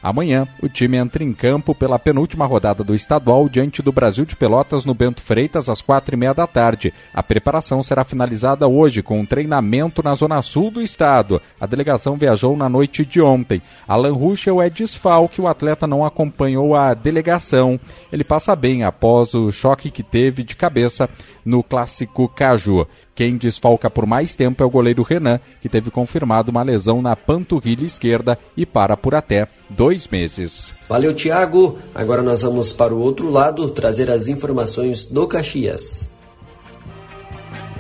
Amanhã, 0.07 0.47
o 0.63 0.69
time 0.69 0.97
entra 0.97 1.25
em 1.25 1.33
campo 1.33 1.75
pela 1.75 1.99
penúltima 1.99 2.47
rodada 2.47 2.85
do 2.85 2.95
estadual 2.95 3.49
diante 3.49 3.83
do 3.83 3.91
Brasil 3.91 4.25
de 4.25 4.37
Pelotas 4.37 4.85
no 4.85 4.95
Bento 4.95 5.21
Freitas 5.21 5.69
às 5.69 5.83
quatro 5.83 6.15
e 6.15 6.17
meia 6.17 6.33
da 6.33 6.47
tarde. 6.47 6.95
A 7.13 7.25
preparação 7.25 7.83
será 7.83 8.05
finalizada 8.05 8.69
hoje 8.69 9.03
com 9.03 9.19
um 9.19 9.27
treinamento 9.27 10.05
na 10.05 10.15
zona 10.15 10.41
sul 10.43 10.71
do 10.71 10.81
estado. 10.81 11.43
A 11.61 11.67
delegação 11.67 12.15
viajou 12.15 12.57
na 12.57 12.69
noite 12.69 13.05
de 13.05 13.21
ontem. 13.21 13.61
Alan 13.89 14.13
Ruschel 14.13 14.63
é 14.63 14.71
desfalque, 14.71 15.41
o 15.41 15.49
atleta 15.49 15.89
não 15.89 16.05
acompanhou 16.05 16.77
a 16.77 16.95
delegação. 16.95 17.81
Ele 18.13 18.23
passa 18.23 18.55
bem 18.55 18.85
após 18.85 19.35
o 19.35 19.51
choque 19.51 19.91
que 19.91 20.05
teve 20.05 20.45
de 20.45 20.55
cabeça 20.55 21.11
no 21.45 21.65
clássico 21.65 22.29
Caju. 22.29 22.87
Quem 23.17 23.39
desfalca 23.39 23.89
por 23.89 24.05
mais 24.05 24.37
tempo 24.37 24.63
é 24.63 24.67
o 24.67 24.71
goleiro 24.71 25.03
Renan, 25.03 25.41
que 25.63 25.71
teve 25.71 25.91
confirmado 25.91 26.51
uma 26.51 26.63
lesão 26.63 27.01
na 27.01 27.17
panturrilha 27.17 27.87
esquerda 27.87 28.39
e 28.55 28.67
para 28.67 28.95
por 28.95 29.15
até 29.15 29.49
dois 29.71 30.07
meses. 30.07 30.75
Valeu, 30.87 31.15
Thiago. 31.15 31.79
Agora 31.95 32.23
nós 32.23 32.43
vamos 32.43 32.75
para 32.75 32.95
o 32.95 33.01
outro 33.01 33.31
lado 33.31 33.71
trazer 33.71 34.11
as 34.11 34.29
informações 34.29 35.03
do 35.05 35.27
Caxias. 35.27 36.07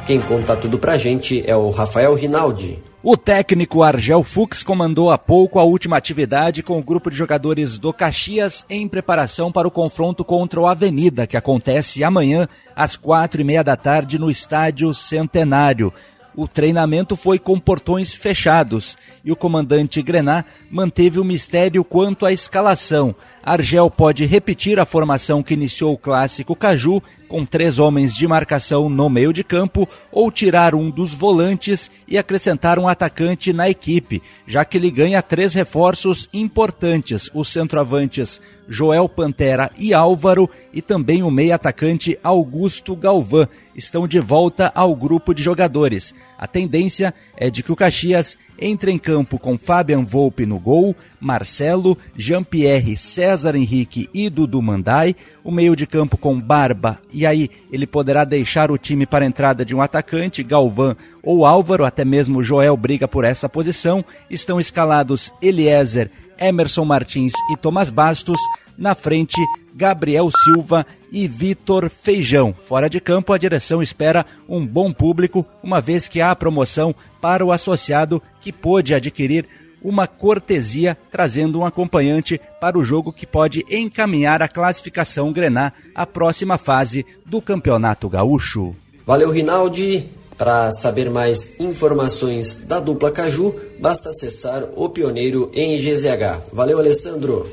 Quem 0.06 0.22
conta 0.22 0.56
tudo 0.56 0.78
pra 0.78 0.96
gente 0.96 1.44
é 1.46 1.54
o 1.54 1.68
Rafael 1.68 2.14
Rinaldi. 2.14 2.82
O 3.08 3.16
técnico 3.16 3.84
Argel 3.84 4.24
Fux 4.24 4.64
comandou 4.64 5.12
há 5.12 5.16
pouco 5.16 5.60
a 5.60 5.62
última 5.62 5.96
atividade 5.96 6.60
com 6.60 6.76
o 6.76 6.82
grupo 6.82 7.08
de 7.08 7.16
jogadores 7.16 7.78
do 7.78 7.92
Caxias 7.92 8.66
em 8.68 8.88
preparação 8.88 9.52
para 9.52 9.68
o 9.68 9.70
confronto 9.70 10.24
contra 10.24 10.60
o 10.60 10.66
Avenida, 10.66 11.24
que 11.24 11.36
acontece 11.36 12.02
amanhã 12.02 12.48
às 12.74 12.96
quatro 12.96 13.40
e 13.40 13.44
meia 13.44 13.62
da 13.62 13.76
tarde 13.76 14.18
no 14.18 14.28
Estádio 14.28 14.92
Centenário. 14.92 15.94
O 16.34 16.48
treinamento 16.48 17.14
foi 17.16 17.38
com 17.38 17.60
portões 17.60 18.12
fechados 18.12 18.98
e 19.24 19.30
o 19.32 19.36
comandante 19.36 20.02
Grená 20.02 20.44
manteve 20.68 21.20
o 21.20 21.24
mistério 21.24 21.82
quanto 21.82 22.26
à 22.26 22.32
escalação. 22.32 23.14
Argel 23.42 23.88
pode 23.88 24.26
repetir 24.26 24.80
a 24.80 24.84
formação 24.84 25.44
que 25.44 25.54
iniciou 25.54 25.94
o 25.94 25.98
clássico 25.98 26.56
Caju 26.56 27.00
com 27.28 27.44
três 27.44 27.78
homens 27.78 28.14
de 28.14 28.26
marcação 28.26 28.88
no 28.88 29.08
meio 29.08 29.32
de 29.32 29.44
campo, 29.44 29.88
ou 30.10 30.30
tirar 30.30 30.74
um 30.74 30.90
dos 30.90 31.14
volantes 31.14 31.90
e 32.06 32.16
acrescentar 32.16 32.78
um 32.78 32.88
atacante 32.88 33.52
na 33.52 33.68
equipe, 33.68 34.22
já 34.46 34.64
que 34.64 34.76
ele 34.76 34.90
ganha 34.90 35.22
três 35.22 35.54
reforços 35.54 36.28
importantes: 36.32 37.30
os 37.34 37.48
centroavantes 37.48 38.40
Joel 38.68 39.08
Pantera 39.08 39.70
e 39.78 39.94
Álvaro, 39.94 40.48
e 40.72 40.82
também 40.82 41.22
o 41.22 41.30
meio 41.30 41.54
atacante 41.54 42.18
Augusto 42.22 42.96
Galvão. 42.96 43.48
Estão 43.74 44.08
de 44.08 44.18
volta 44.18 44.72
ao 44.74 44.94
grupo 44.96 45.34
de 45.34 45.42
jogadores. 45.42 46.14
A 46.38 46.46
tendência 46.46 47.12
é 47.36 47.50
de 47.50 47.62
que 47.62 47.70
o 47.70 47.76
Caxias 47.76 48.38
entre 48.58 48.90
em 48.90 48.98
campo 48.98 49.38
com 49.38 49.58
Fabian 49.58 50.02
Volpe 50.02 50.46
no 50.46 50.58
gol, 50.58 50.94
Marcelo, 51.20 51.96
Jean-Pierre, 52.16 52.96
César 52.96 53.54
Henrique 53.54 54.08
e 54.12 54.28
Dudu 54.28 54.60
Mandai, 54.62 55.16
o 55.42 55.50
meio 55.50 55.76
de 55.76 55.86
campo 55.86 56.16
com 56.16 56.40
Barba, 56.40 56.98
e 57.12 57.26
aí 57.26 57.50
ele 57.72 57.86
poderá 57.86 58.24
deixar 58.24 58.70
o 58.70 58.78
time 58.78 59.06
para 59.06 59.24
a 59.24 59.28
entrada 59.28 59.64
de 59.64 59.74
um 59.74 59.80
atacante, 59.80 60.42
Galvão 60.42 60.96
ou 61.22 61.44
Álvaro, 61.46 61.84
até 61.84 62.04
mesmo 62.04 62.42
Joel 62.42 62.76
briga 62.76 63.06
por 63.08 63.24
essa 63.24 63.48
posição, 63.48 64.04
estão 64.30 64.60
escalados 64.60 65.32
Eliezer, 65.40 66.10
Emerson 66.38 66.84
Martins 66.84 67.32
e 67.50 67.56
Tomás 67.56 67.90
Bastos, 67.90 68.40
na 68.76 68.94
frente 68.94 69.40
Gabriel 69.74 70.30
Silva 70.44 70.86
e 71.12 71.26
Vitor 71.28 71.88
Feijão. 71.90 72.54
Fora 72.54 72.88
de 72.88 73.00
campo, 73.00 73.32
a 73.32 73.38
direção 73.38 73.82
espera 73.82 74.24
um 74.48 74.66
bom 74.66 74.92
público, 74.92 75.44
uma 75.62 75.80
vez 75.80 76.08
que 76.08 76.20
há 76.20 76.34
promoção 76.34 76.94
para 77.20 77.44
o 77.44 77.52
associado 77.52 78.22
que 78.40 78.52
pôde 78.52 78.94
adquirir 78.94 79.46
uma 79.82 80.06
cortesia 80.06 80.96
trazendo 81.10 81.60
um 81.60 81.64
acompanhante 81.64 82.40
para 82.60 82.78
o 82.78 82.82
jogo 82.82 83.12
que 83.12 83.26
pode 83.26 83.64
encaminhar 83.70 84.42
a 84.42 84.48
classificação 84.48 85.32
Grená 85.32 85.72
à 85.94 86.06
próxima 86.06 86.58
fase 86.58 87.06
do 87.24 87.40
Campeonato 87.40 88.08
Gaúcho. 88.08 88.74
Valeu, 89.06 89.30
Rinaldi. 89.30 90.08
Para 90.38 90.70
saber 90.70 91.08
mais 91.10 91.58
informações 91.58 92.56
da 92.56 92.78
dupla 92.78 93.10
Caju, 93.10 93.54
basta 93.80 94.10
acessar 94.10 94.64
o 94.76 94.88
Pioneiro 94.88 95.50
em 95.54 95.78
GZH. 95.78 96.50
Valeu, 96.52 96.78
Alessandro. 96.78 97.46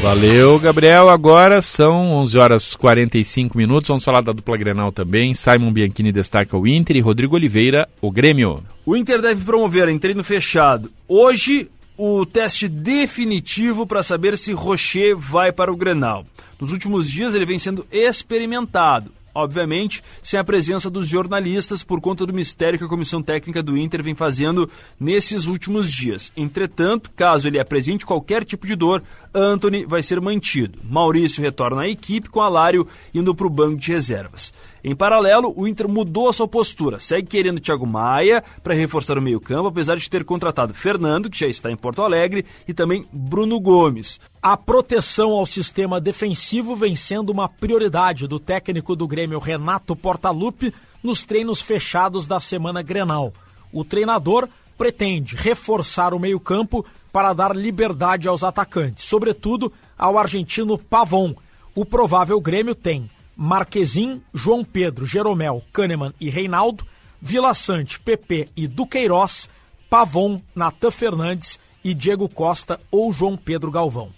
Valeu, 0.00 0.58
Gabriel. 0.58 1.10
Agora 1.10 1.60
são 1.60 2.12
11 2.12 2.38
horas 2.38 2.76
45 2.76 3.58
minutos. 3.58 3.88
Vamos 3.88 4.04
falar 4.04 4.22
da 4.22 4.32
dupla 4.32 4.56
Grenal 4.56 4.90
também. 4.90 5.34
Simon 5.34 5.72
Bianchini 5.72 6.12
destaca 6.12 6.56
o 6.56 6.66
Inter 6.66 6.96
e 6.96 7.00
Rodrigo 7.00 7.34
Oliveira, 7.34 7.86
o 8.00 8.10
Grêmio. 8.10 8.62
O 8.86 8.96
Inter 8.96 9.20
deve 9.20 9.44
promover 9.44 9.88
em 9.88 9.98
treino 9.98 10.24
fechado 10.24 10.90
hoje 11.06 11.68
o 11.96 12.24
teste 12.24 12.68
definitivo 12.68 13.86
para 13.86 14.04
saber 14.04 14.38
se 14.38 14.52
Rocher 14.52 15.16
vai 15.16 15.50
para 15.50 15.72
o 15.72 15.76
Grenal. 15.76 16.24
Nos 16.60 16.70
últimos 16.70 17.10
dias 17.10 17.34
ele 17.34 17.44
vem 17.44 17.58
sendo 17.58 17.84
experimentado 17.90 19.17
obviamente, 19.34 20.02
sem 20.22 20.38
a 20.38 20.44
presença 20.44 20.90
dos 20.90 21.06
jornalistas 21.06 21.82
por 21.82 22.00
conta 22.00 22.26
do 22.26 22.32
mistério 22.32 22.78
que 22.78 22.84
a 22.84 22.88
comissão 22.88 23.22
técnica 23.22 23.62
do 23.62 23.76
Inter 23.76 24.02
vem 24.02 24.14
fazendo 24.14 24.68
nesses 24.98 25.46
últimos 25.46 25.90
dias. 25.90 26.32
Entretanto, 26.36 27.10
caso 27.14 27.48
ele 27.48 27.60
apresente 27.60 28.06
qualquer 28.06 28.44
tipo 28.44 28.66
de 28.66 28.74
dor, 28.74 29.02
Anthony 29.34 29.84
vai 29.84 30.02
ser 30.02 30.20
mantido. 30.20 30.78
Maurício 30.84 31.42
retorna 31.42 31.82
à 31.82 31.88
equipe 31.88 32.28
com 32.28 32.40
Alário 32.40 32.86
indo 33.14 33.34
para 33.34 33.46
o 33.46 33.50
banco 33.50 33.76
de 33.76 33.92
reservas. 33.92 34.52
Em 34.82 34.94
paralelo, 34.94 35.52
o 35.56 35.66
Inter 35.66 35.88
mudou 35.88 36.28
a 36.28 36.32
sua 36.32 36.48
postura, 36.48 37.00
segue 37.00 37.26
querendo 37.26 37.60
Thiago 37.60 37.86
Maia 37.86 38.42
para 38.62 38.74
reforçar 38.74 39.18
o 39.18 39.22
meio-campo, 39.22 39.68
apesar 39.68 39.96
de 39.96 40.08
ter 40.08 40.24
contratado 40.24 40.72
Fernando, 40.72 41.28
que 41.28 41.38
já 41.38 41.46
está 41.46 41.70
em 41.70 41.76
Porto 41.76 42.02
Alegre, 42.02 42.44
e 42.66 42.72
também 42.72 43.06
Bruno 43.12 43.60
Gomes. 43.60 44.20
A 44.40 44.56
proteção 44.56 45.32
ao 45.32 45.44
sistema 45.44 46.00
defensivo 46.00 46.76
vem 46.76 46.94
sendo 46.94 47.30
uma 47.30 47.48
prioridade 47.48 48.28
do 48.28 48.38
técnico 48.38 48.94
do 48.94 49.06
Grêmio 49.06 49.40
Renato 49.40 49.96
Portaluppi 49.96 50.72
nos 51.02 51.24
treinos 51.24 51.60
fechados 51.60 52.24
da 52.24 52.38
semana 52.38 52.80
Grenal. 52.80 53.32
O 53.72 53.84
treinador 53.84 54.48
pretende 54.76 55.34
reforçar 55.34 56.14
o 56.14 56.20
meio-campo 56.20 56.86
para 57.12 57.32
dar 57.32 57.54
liberdade 57.54 58.28
aos 58.28 58.44
atacantes, 58.44 59.04
sobretudo 59.04 59.72
ao 59.98 60.16
argentino 60.16 60.78
Pavon. 60.78 61.34
O 61.74 61.84
provável 61.84 62.40
Grêmio 62.40 62.76
tem 62.76 63.10
Marquezim, 63.36 64.22
João 64.32 64.64
Pedro, 64.64 65.04
Jeromel, 65.04 65.64
Kahneman 65.72 66.14
e 66.20 66.30
Reinaldo, 66.30 66.86
Vila 67.20 67.52
Sante, 67.54 67.98
PP 67.98 68.50
e 68.56 68.68
Duqueiroz, 68.68 69.50
Pavon, 69.90 70.40
Natan 70.54 70.92
Fernandes 70.92 71.58
e 71.84 71.92
Diego 71.92 72.28
Costa 72.28 72.78
ou 72.88 73.12
João 73.12 73.36
Pedro 73.36 73.72
Galvão. 73.72 74.10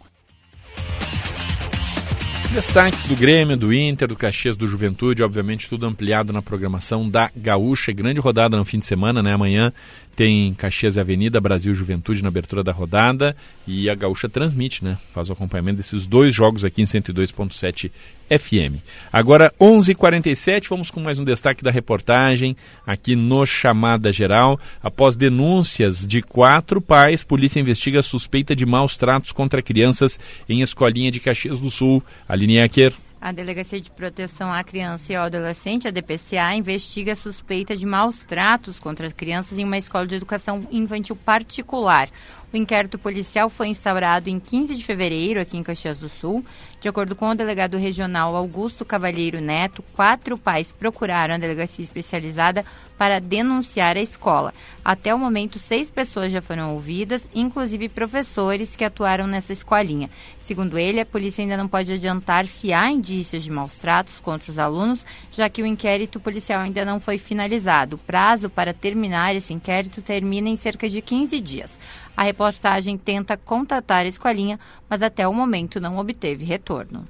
Destaques 2.52 3.06
do 3.06 3.14
Grêmio, 3.14 3.56
do 3.56 3.72
Inter, 3.72 4.08
do 4.08 4.16
Caxias, 4.16 4.56
do 4.56 4.66
Juventude, 4.66 5.22
obviamente 5.22 5.68
tudo 5.68 5.86
ampliado 5.86 6.32
na 6.32 6.42
programação 6.42 7.08
da 7.08 7.30
Gaúcha. 7.34 7.92
Grande 7.92 8.18
rodada 8.18 8.56
no 8.56 8.64
fim 8.64 8.80
de 8.80 8.86
semana, 8.86 9.22
né? 9.22 9.32
Amanhã 9.32 9.72
tem 10.16 10.52
Caxias 10.54 10.96
e 10.96 11.00
Avenida, 11.00 11.40
Brasil 11.40 11.74
Juventude 11.74 12.22
na 12.22 12.28
abertura 12.28 12.62
da 12.62 12.72
rodada 12.72 13.34
e 13.66 13.88
a 13.88 13.94
Gaúcha 13.94 14.28
transmite, 14.28 14.84
né? 14.84 14.98
Faz 15.12 15.30
o 15.30 15.32
acompanhamento 15.32 15.78
desses 15.78 16.06
dois 16.06 16.34
jogos 16.34 16.64
aqui 16.64 16.82
em 16.82 16.84
102.7 16.84 17.90
FM. 18.28 18.82
Agora 19.12 19.52
11:47, 19.60 20.68
vamos 20.68 20.90
com 20.90 21.00
mais 21.00 21.18
um 21.18 21.24
destaque 21.24 21.64
da 21.64 21.70
reportagem 21.70 22.56
aqui 22.86 23.16
no 23.16 23.44
Chamada 23.44 24.12
Geral. 24.12 24.58
Após 24.82 25.16
denúncias 25.16 26.06
de 26.06 26.22
quatro 26.22 26.80
pais, 26.80 27.24
polícia 27.24 27.60
investiga 27.60 28.02
suspeita 28.02 28.54
de 28.54 28.64
maus 28.64 28.96
tratos 28.96 29.32
contra 29.32 29.62
crianças 29.62 30.18
em 30.48 30.62
escolinha 30.62 31.10
de 31.10 31.20
Caxias 31.20 31.60
do 31.60 31.70
Sul. 31.70 32.02
Aline 32.28 32.58
Ecker. 32.58 32.92
A 33.20 33.32
Delegacia 33.32 33.78
de 33.78 33.90
Proteção 33.90 34.50
à 34.50 34.64
Criança 34.64 35.12
e 35.12 35.16
ao 35.16 35.26
Adolescente, 35.26 35.86
a 35.86 35.90
DPCA, 35.90 36.54
investiga 36.54 37.12
a 37.12 37.14
suspeita 37.14 37.76
de 37.76 37.84
maus 37.84 38.20
tratos 38.20 38.80
contra 38.80 39.06
as 39.06 39.12
crianças 39.12 39.58
em 39.58 39.64
uma 39.64 39.76
escola 39.76 40.06
de 40.06 40.14
educação 40.14 40.66
infantil 40.72 41.14
particular. 41.14 42.08
O 42.52 42.56
inquérito 42.56 42.98
policial 42.98 43.48
foi 43.48 43.68
instaurado 43.68 44.28
em 44.28 44.40
15 44.40 44.74
de 44.74 44.84
fevereiro, 44.84 45.40
aqui 45.40 45.56
em 45.56 45.62
Caxias 45.62 46.00
do 46.00 46.08
Sul. 46.08 46.44
De 46.80 46.88
acordo 46.88 47.14
com 47.14 47.28
o 47.28 47.34
delegado 47.34 47.76
regional 47.76 48.34
Augusto 48.34 48.84
Cavalheiro 48.84 49.40
Neto, 49.40 49.84
quatro 49.94 50.36
pais 50.36 50.72
procuraram 50.72 51.34
a 51.34 51.38
delegacia 51.38 51.84
especializada 51.84 52.64
para 52.98 53.20
denunciar 53.20 53.96
a 53.96 54.00
escola. 54.00 54.52
Até 54.84 55.14
o 55.14 55.18
momento, 55.18 55.60
seis 55.60 55.88
pessoas 55.88 56.32
já 56.32 56.42
foram 56.42 56.74
ouvidas, 56.74 57.28
inclusive 57.32 57.88
professores 57.88 58.74
que 58.74 58.84
atuaram 58.84 59.28
nessa 59.28 59.52
escolinha. 59.52 60.10
Segundo 60.40 60.76
ele, 60.76 61.00
a 61.00 61.06
polícia 61.06 61.42
ainda 61.42 61.56
não 61.56 61.68
pode 61.68 61.92
adiantar 61.92 62.46
se 62.46 62.72
há 62.72 62.90
indícios 62.90 63.44
de 63.44 63.50
maus 63.50 63.76
tratos 63.76 64.18
contra 64.18 64.50
os 64.50 64.58
alunos, 64.58 65.06
já 65.30 65.48
que 65.48 65.62
o 65.62 65.66
inquérito 65.66 66.18
policial 66.18 66.62
ainda 66.62 66.84
não 66.84 66.98
foi 66.98 67.16
finalizado. 67.16 67.96
O 67.96 67.98
prazo 67.98 68.50
para 68.50 68.74
terminar 68.74 69.36
esse 69.36 69.54
inquérito 69.54 70.02
termina 70.02 70.48
em 70.48 70.56
cerca 70.56 70.88
de 70.88 71.00
15 71.00 71.40
dias. 71.40 71.78
A 72.20 72.22
reportagem 72.22 72.98
tenta 72.98 73.34
contatar 73.34 74.04
a 74.04 74.06
escolinha, 74.06 74.60
mas 74.90 75.02
até 75.02 75.26
o 75.26 75.32
momento 75.32 75.80
não 75.80 75.96
obteve 75.96 76.44
retorno. 76.44 77.02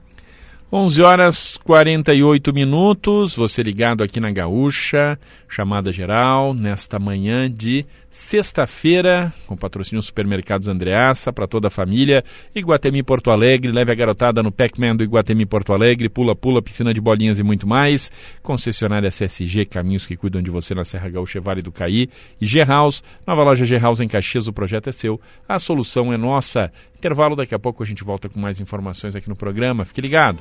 11 0.72 1.02
horas 1.02 1.56
48 1.64 2.54
minutos, 2.54 3.34
você 3.34 3.60
ligado 3.60 4.04
aqui 4.04 4.20
na 4.20 4.30
Gaúcha, 4.30 5.18
chamada 5.48 5.92
geral, 5.92 6.54
nesta 6.54 6.96
manhã 6.96 7.50
de 7.50 7.84
sexta-feira, 8.08 9.32
com 9.48 9.56
patrocínio 9.56 10.00
Supermercados 10.00 10.68
Andreaça, 10.68 11.32
para 11.32 11.48
toda 11.48 11.66
a 11.66 11.70
família, 11.72 12.22
Iguatemi 12.54 13.02
Porto 13.02 13.32
Alegre, 13.32 13.72
leve 13.72 13.90
a 13.90 13.94
garotada 13.96 14.44
no 14.44 14.52
Pac-Man 14.52 14.94
do 14.94 15.02
Iguatemi 15.02 15.44
Porto 15.44 15.72
Alegre, 15.72 16.08
pula-pula, 16.08 16.62
piscina 16.62 16.94
de 16.94 17.00
bolinhas 17.00 17.40
e 17.40 17.42
muito 17.42 17.66
mais, 17.66 18.08
concessionária 18.40 19.10
CSG, 19.10 19.64
caminhos 19.64 20.06
que 20.06 20.16
cuidam 20.16 20.40
de 20.40 20.52
você 20.52 20.72
na 20.72 20.84
Serra 20.84 21.08
Gaúcha 21.08 21.40
Vale 21.40 21.62
do 21.62 21.72
Caí, 21.72 22.08
e 22.40 22.46
G-House, 22.46 23.02
nova 23.26 23.42
loja 23.42 23.64
G-House 23.64 23.98
em 23.98 24.06
Caxias, 24.06 24.46
o 24.46 24.52
projeto 24.52 24.88
é 24.88 24.92
seu, 24.92 25.20
a 25.48 25.58
solução 25.58 26.12
é 26.12 26.16
nossa. 26.16 26.70
Intervalo, 27.00 27.34
daqui 27.34 27.54
a 27.54 27.58
pouco 27.58 27.82
a 27.82 27.86
gente 27.86 28.04
volta 28.04 28.28
com 28.28 28.38
mais 28.38 28.60
informações 28.60 29.16
aqui 29.16 29.26
no 29.26 29.34
programa, 29.34 29.86
fique 29.86 30.02
ligado. 30.02 30.38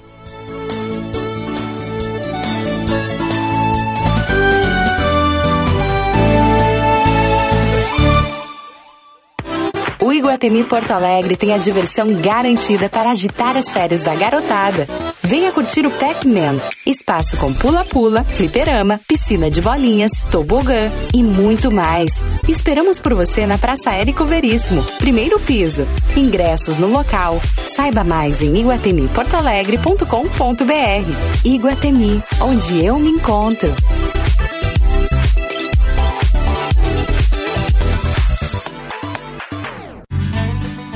Iguatemi 10.19 10.63
Porto 10.65 10.91
Alegre 10.91 11.37
tem 11.37 11.53
a 11.53 11.57
diversão 11.57 12.13
garantida 12.15 12.89
para 12.89 13.09
agitar 13.09 13.55
as 13.55 13.69
férias 13.69 14.01
da 14.01 14.13
garotada. 14.13 14.85
Venha 15.23 15.49
curtir 15.53 15.85
o 15.85 15.91
Pac-Man, 15.91 16.59
espaço 16.85 17.37
com 17.37 17.53
pula-pula, 17.53 18.25
fliperama, 18.25 18.99
piscina 19.07 19.49
de 19.49 19.61
bolinhas, 19.61 20.11
tobogã 20.29 20.91
e 21.13 21.23
muito 21.23 21.71
mais. 21.71 22.25
Esperamos 22.49 22.99
por 22.99 23.13
você 23.13 23.47
na 23.47 23.57
Praça 23.57 23.91
Érico 23.91 24.25
Veríssimo, 24.25 24.83
primeiro 24.97 25.39
piso. 25.39 25.87
Ingressos 26.17 26.77
no 26.77 26.87
local. 26.87 27.41
Saiba 27.65 28.03
mais 28.03 28.41
em 28.41 28.57
iguatemiportoalegre.com.br. 28.57 31.45
Iguatemi, 31.45 32.21
onde 32.41 32.85
eu 32.85 32.99
me 32.99 33.09
encontro. 33.09 33.73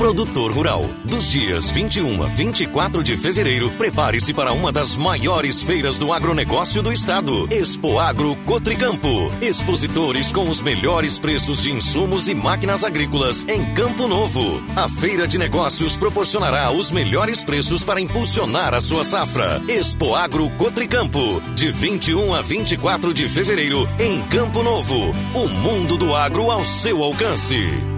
Produtor 0.04 0.52
Rural. 0.52 0.84
Dos 1.02 1.30
dias 1.30 1.70
21 1.70 2.22
a 2.22 2.26
24 2.26 3.02
de 3.02 3.16
fevereiro, 3.16 3.70
prepare-se 3.70 4.34
para 4.34 4.52
uma 4.52 4.70
das 4.70 4.96
maiores 4.96 5.62
feiras 5.62 5.98
do 5.98 6.12
agronegócio 6.12 6.82
do 6.82 6.92
estado. 6.92 7.48
Expo 7.50 7.98
Agro 7.98 8.36
Cotricampo. 8.44 9.32
Expositores 9.40 10.30
com 10.30 10.50
os 10.50 10.60
melhores 10.60 11.18
preços 11.18 11.62
de 11.62 11.72
insumos 11.72 12.28
e 12.28 12.34
máquinas 12.34 12.84
agrícolas 12.84 13.48
em 13.48 13.64
Campo 13.72 14.06
Novo. 14.06 14.62
A 14.76 14.90
feira 14.90 15.26
de 15.26 15.38
negócios 15.38 15.96
proporcionará 15.96 16.70
os 16.70 16.90
melhores 16.90 17.42
preços 17.42 17.82
para 17.82 17.98
impulsionar 17.98 18.74
a 18.74 18.82
sua 18.82 19.04
safra. 19.04 19.62
Expo 19.66 20.14
Agro 20.14 20.50
Cotricampo. 20.58 21.40
De 21.54 21.70
21 21.70 22.34
a 22.34 22.42
24 22.42 23.14
de 23.14 23.26
fevereiro, 23.26 23.88
em 23.98 24.20
Campo 24.24 24.62
Novo. 24.62 25.14
O 25.34 25.48
mundo 25.48 25.96
do 25.96 26.14
agro 26.14 26.50
ao 26.50 26.62
seu 26.62 27.02
alcance. 27.02 27.93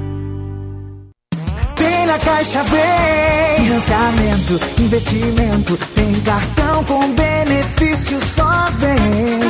Tem 2.17 2.19
na 2.19 2.19
Caixa 2.19 2.65
Vem 2.65 3.65
Financiamento, 3.65 4.61
investimento 4.81 5.77
Tem 5.95 6.15
cartão 6.23 6.85
com 6.85 7.13
benefício 7.13 8.19
Só 8.35 8.71
vem 8.79 9.41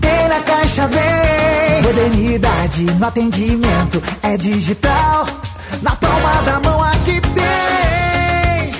Tem 0.00 0.28
na 0.28 0.40
Caixa 0.40 0.88
Vem 0.88 1.82
Modernidade 1.84 2.84
no 2.84 3.06
atendimento 3.06 4.02
É 4.22 4.36
digital 4.36 5.26
Na 5.82 5.94
palma 5.94 6.42
da 6.42 6.60
mão 6.60 6.82
aqui 6.82 7.20
tem 7.20 8.72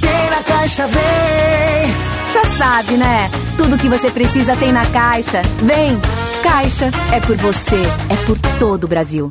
Tem 0.00 0.30
na 0.30 0.42
Caixa 0.42 0.86
Vem 0.88 2.32
Já 2.32 2.44
sabe, 2.56 2.96
né? 2.96 3.30
Tudo 3.56 3.78
que 3.78 3.88
você 3.88 4.10
precisa 4.10 4.56
tem 4.56 4.72
na 4.72 4.84
Caixa. 4.86 5.42
Vem! 5.62 6.00
Caixa 6.42 6.90
é 7.12 7.20
por 7.20 7.36
você, 7.36 7.80
é 8.10 8.16
por 8.26 8.36
todo 8.58 8.84
o 8.84 8.88
Brasil. 8.88 9.30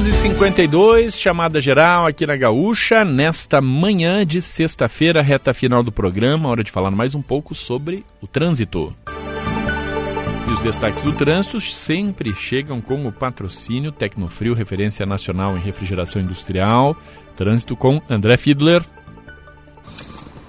11:52 0.00 1.20
chamada 1.20 1.60
geral 1.60 2.06
aqui 2.06 2.26
na 2.26 2.34
Gaúcha, 2.34 3.04
nesta 3.04 3.60
manhã 3.60 4.24
de 4.24 4.40
sexta-feira, 4.40 5.20
reta 5.20 5.52
final 5.52 5.82
do 5.82 5.92
programa, 5.92 6.48
hora 6.48 6.64
de 6.64 6.70
falar 6.70 6.90
mais 6.90 7.14
um 7.14 7.20
pouco 7.20 7.54
sobre 7.54 8.02
o 8.18 8.26
trânsito. 8.26 8.96
E 10.48 10.52
os 10.52 10.58
destaques 10.60 11.02
do 11.02 11.12
trânsito 11.12 11.60
sempre 11.60 12.32
chegam 12.32 12.80
com 12.80 13.06
o 13.06 13.12
patrocínio 13.12 13.92
Tecnofrio, 13.92 14.54
referência 14.54 15.04
nacional 15.04 15.54
em 15.54 15.60
refrigeração 15.60 16.22
industrial. 16.22 16.96
Trânsito 17.36 17.76
com 17.76 18.00
André 18.08 18.38
Fiedler. 18.38 18.82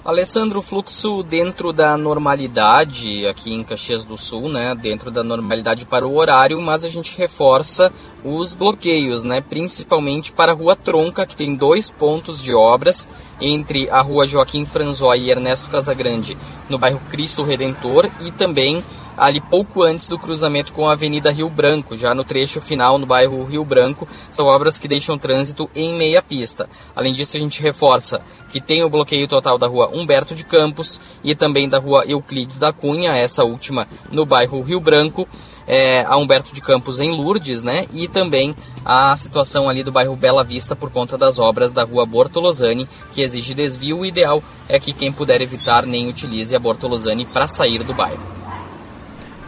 Alessandro, 0.04 0.64
fluxo 0.64 1.22
dentro 1.22 1.72
da 1.72 1.96
normalidade 1.96 3.28
aqui 3.28 3.54
em 3.54 3.64
Caxias 3.64 4.04
do 4.04 4.18
Sul, 4.18 4.50
né? 4.50 4.74
Dentro 4.74 5.12
da 5.12 5.24
normalidade 5.24 5.86
para 5.86 6.08
o 6.08 6.16
horário, 6.16 6.60
mas 6.60 6.84
a 6.84 6.90
gente 6.90 7.16
reforça 7.16 7.94
os 8.24 8.56
bloqueios, 8.56 9.24
né? 9.24 9.42
Principalmente 9.42 10.32
para 10.32 10.54
a 10.54 10.56
Rua 10.56 10.76
Tronca, 10.76 11.24
que 11.24 11.36
tem 11.36 11.54
dois 11.54 11.92
pontos 11.92 12.42
de 12.42 12.52
obras 12.52 13.08
entre 13.40 13.92
a 13.92 14.02
Rua 14.02 14.28
Joaquim 14.28 14.66
Franzói 14.66 15.20
e 15.20 15.30
Ernesto 15.30 15.70
Casagrande, 15.70 16.36
no 16.68 16.80
bairro 16.80 17.00
Cristo 17.12 17.44
Redentor, 17.44 18.10
e 18.22 18.32
também 18.32 18.84
ali 19.18 19.40
pouco 19.42 19.84
antes 19.84 20.08
do 20.08 20.18
cruzamento 20.18 20.72
com 20.74 20.88
a 20.88 20.94
Avenida 20.94 21.32
Rio 21.32 21.50
Branco, 21.50 21.98
já 21.98 22.14
no 22.14 22.24
trecho 22.24 22.62
final 22.62 22.98
no 22.98 23.06
bairro 23.06 23.44
Rio 23.44 23.64
Branco. 23.64 24.08
São 24.32 24.48
obras 24.48 24.80
que 24.80 24.88
deixam 24.88 25.18
trânsito 25.18 25.70
em 25.76 25.94
meia 25.94 26.22
pista. 26.22 26.70
Além 26.96 27.14
disso, 27.14 27.38
a 27.38 27.40
gente 27.40 27.62
reforça 27.62 28.22
que 28.50 28.60
tem 28.60 28.84
o 28.84 28.90
bloqueio 28.90 29.28
total 29.28 29.58
da 29.58 29.68
rua 29.68 29.90
Humberto 29.94 30.36
de 30.36 30.44
Campos 30.44 31.00
e 31.24 31.34
também 31.34 31.70
da 31.70 31.80
rua 31.80 32.04
Euclides 32.06 32.58
da 32.58 32.74
Cunha, 32.74 33.16
essa 33.16 33.44
última 33.44 33.88
no 34.12 34.26
bairro 34.26 34.62
Rio 34.62 34.80
Branco. 34.80 35.28
É, 35.68 36.04
a 36.06 36.18
Humberto 36.18 36.54
de 36.54 36.60
Campos 36.60 37.00
em 37.00 37.12
Lourdes, 37.12 37.64
né? 37.64 37.86
E 37.94 38.08
também 38.08 38.54
a 38.84 39.16
situação 39.16 39.70
ali 39.70 39.84
do 39.84 39.92
bairro 39.92 40.16
Bela 40.16 40.44
Vista 40.44 40.76
por 40.76 40.90
conta 40.90 41.18
das 41.18 41.40
obras 41.40 41.72
da 41.72 41.84
rua 41.84 42.06
Bortolosani, 42.06 42.90
que 43.14 43.22
exige 43.22 43.54
desvio. 43.54 44.00
O 44.00 44.06
ideal 44.06 44.44
é 44.68 44.80
que 44.80 44.92
quem 44.92 45.12
puder 45.12 45.40
evitar 45.40 45.86
nem 45.86 46.10
utilize 46.10 46.54
a 46.56 46.60
Bortolosani 46.60 47.26
para 47.26 47.48
sair 47.48 47.84
do 47.84 47.94
bairro. 47.94 48.41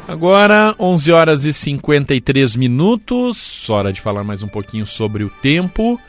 Agora, 0.08 0.76
11 0.78 1.12
horas 1.12 1.46
e 1.46 1.54
53 1.54 2.56
minutos, 2.58 3.70
hora 3.70 3.94
de 3.94 4.02
falar 4.02 4.24
mais 4.24 4.44
um 4.44 4.48
pouquinho 4.48 4.86
sobre 4.86 5.24
o 5.24 5.30
tempo. 5.30 6.00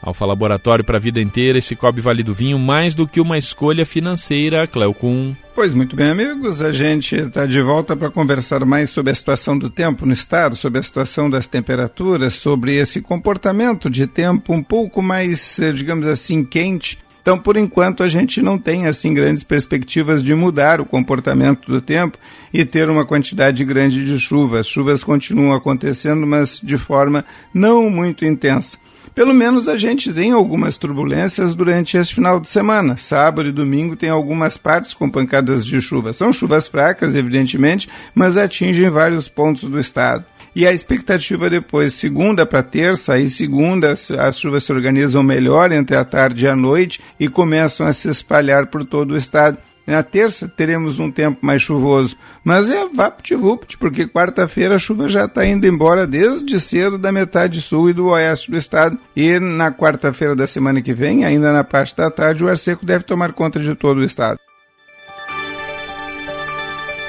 Alfa 0.00 0.24
Laboratório 0.24 0.84
para 0.84 0.96
a 0.96 1.00
vida 1.00 1.20
inteira, 1.20 1.58
esse 1.58 1.74
Cobre 1.74 2.00
Vale 2.00 2.22
do 2.22 2.32
Vinho, 2.32 2.56
mais 2.56 2.94
do 2.94 3.06
que 3.06 3.20
uma 3.20 3.36
escolha 3.36 3.84
financeira, 3.84 4.64
Cleocum. 4.64 5.34
Pois 5.56 5.74
muito 5.74 5.96
bem, 5.96 6.10
amigos, 6.10 6.62
a 6.62 6.70
gente 6.70 7.16
está 7.16 7.46
de 7.46 7.60
volta 7.60 7.96
para 7.96 8.10
conversar 8.10 8.64
mais 8.64 8.90
sobre 8.90 9.10
a 9.10 9.14
situação 9.14 9.58
do 9.58 9.68
tempo 9.68 10.06
no 10.06 10.12
estado, 10.12 10.54
sobre 10.54 10.78
a 10.78 10.82
situação 10.82 11.28
das 11.28 11.48
temperaturas, 11.48 12.34
sobre 12.34 12.76
esse 12.76 13.00
comportamento 13.00 13.90
de 13.90 14.06
tempo 14.06 14.52
um 14.52 14.62
pouco 14.62 15.02
mais, 15.02 15.58
eh, 15.58 15.72
digamos 15.72 16.06
assim, 16.06 16.44
quente 16.44 16.96
então, 17.28 17.38
por 17.38 17.58
enquanto, 17.58 18.02
a 18.02 18.08
gente 18.08 18.40
não 18.40 18.56
tem 18.56 18.86
assim 18.86 19.12
grandes 19.12 19.44
perspectivas 19.44 20.24
de 20.24 20.34
mudar 20.34 20.80
o 20.80 20.86
comportamento 20.86 21.70
do 21.70 21.78
tempo 21.78 22.16
e 22.50 22.64
ter 22.64 22.88
uma 22.88 23.04
quantidade 23.04 23.62
grande 23.66 24.02
de 24.02 24.18
chuvas. 24.18 24.66
Chuvas 24.66 25.04
continuam 25.04 25.52
acontecendo, 25.52 26.26
mas 26.26 26.58
de 26.58 26.78
forma 26.78 27.22
não 27.52 27.90
muito 27.90 28.24
intensa. 28.24 28.78
Pelo 29.14 29.34
menos 29.34 29.68
a 29.68 29.76
gente 29.76 30.10
tem 30.10 30.32
algumas 30.32 30.78
turbulências 30.78 31.54
durante 31.54 31.98
esse 31.98 32.14
final 32.14 32.40
de 32.40 32.48
semana. 32.48 32.96
Sábado 32.96 33.50
e 33.50 33.52
domingo 33.52 33.94
tem 33.94 34.08
algumas 34.08 34.56
partes 34.56 34.94
com 34.94 35.10
pancadas 35.10 35.66
de 35.66 35.82
chuva. 35.82 36.14
São 36.14 36.32
chuvas 36.32 36.66
fracas, 36.66 37.14
evidentemente, 37.14 37.90
mas 38.14 38.38
atingem 38.38 38.88
vários 38.88 39.28
pontos 39.28 39.64
do 39.64 39.78
estado. 39.78 40.24
E 40.58 40.66
a 40.66 40.72
expectativa 40.72 41.48
depois, 41.48 41.94
segunda 41.94 42.44
para 42.44 42.64
terça, 42.64 43.12
aí 43.12 43.28
segunda 43.28 43.92
as 43.92 44.40
chuvas 44.40 44.64
se 44.64 44.72
organizam 44.72 45.22
melhor 45.22 45.70
entre 45.70 45.94
a 45.94 46.04
tarde 46.04 46.44
e 46.44 46.48
a 46.48 46.56
noite 46.56 47.00
e 47.20 47.28
começam 47.28 47.86
a 47.86 47.92
se 47.92 48.08
espalhar 48.08 48.66
por 48.66 48.84
todo 48.84 49.12
o 49.12 49.16
estado. 49.16 49.56
Na 49.86 50.02
terça 50.02 50.48
teremos 50.48 50.98
um 50.98 51.12
tempo 51.12 51.46
mais 51.46 51.62
chuvoso, 51.62 52.16
mas 52.42 52.68
é 52.68 52.84
vapt-vupt, 52.92 53.78
porque 53.78 54.08
quarta-feira 54.08 54.74
a 54.74 54.78
chuva 54.80 55.08
já 55.08 55.26
está 55.26 55.46
indo 55.46 55.64
embora 55.64 56.08
desde 56.08 56.58
cedo 56.58 56.98
da 56.98 57.12
metade 57.12 57.62
sul 57.62 57.90
e 57.90 57.92
do 57.92 58.08
oeste 58.08 58.50
do 58.50 58.56
estado. 58.56 58.98
E 59.14 59.38
na 59.38 59.70
quarta-feira 59.70 60.34
da 60.34 60.48
semana 60.48 60.82
que 60.82 60.92
vem, 60.92 61.24
ainda 61.24 61.52
na 61.52 61.62
parte 61.62 61.94
da 61.94 62.10
tarde, 62.10 62.42
o 62.42 62.48
ar 62.48 62.58
seco 62.58 62.84
deve 62.84 63.04
tomar 63.04 63.32
conta 63.32 63.60
de 63.60 63.76
todo 63.76 63.98
o 63.98 64.04
estado. 64.04 64.40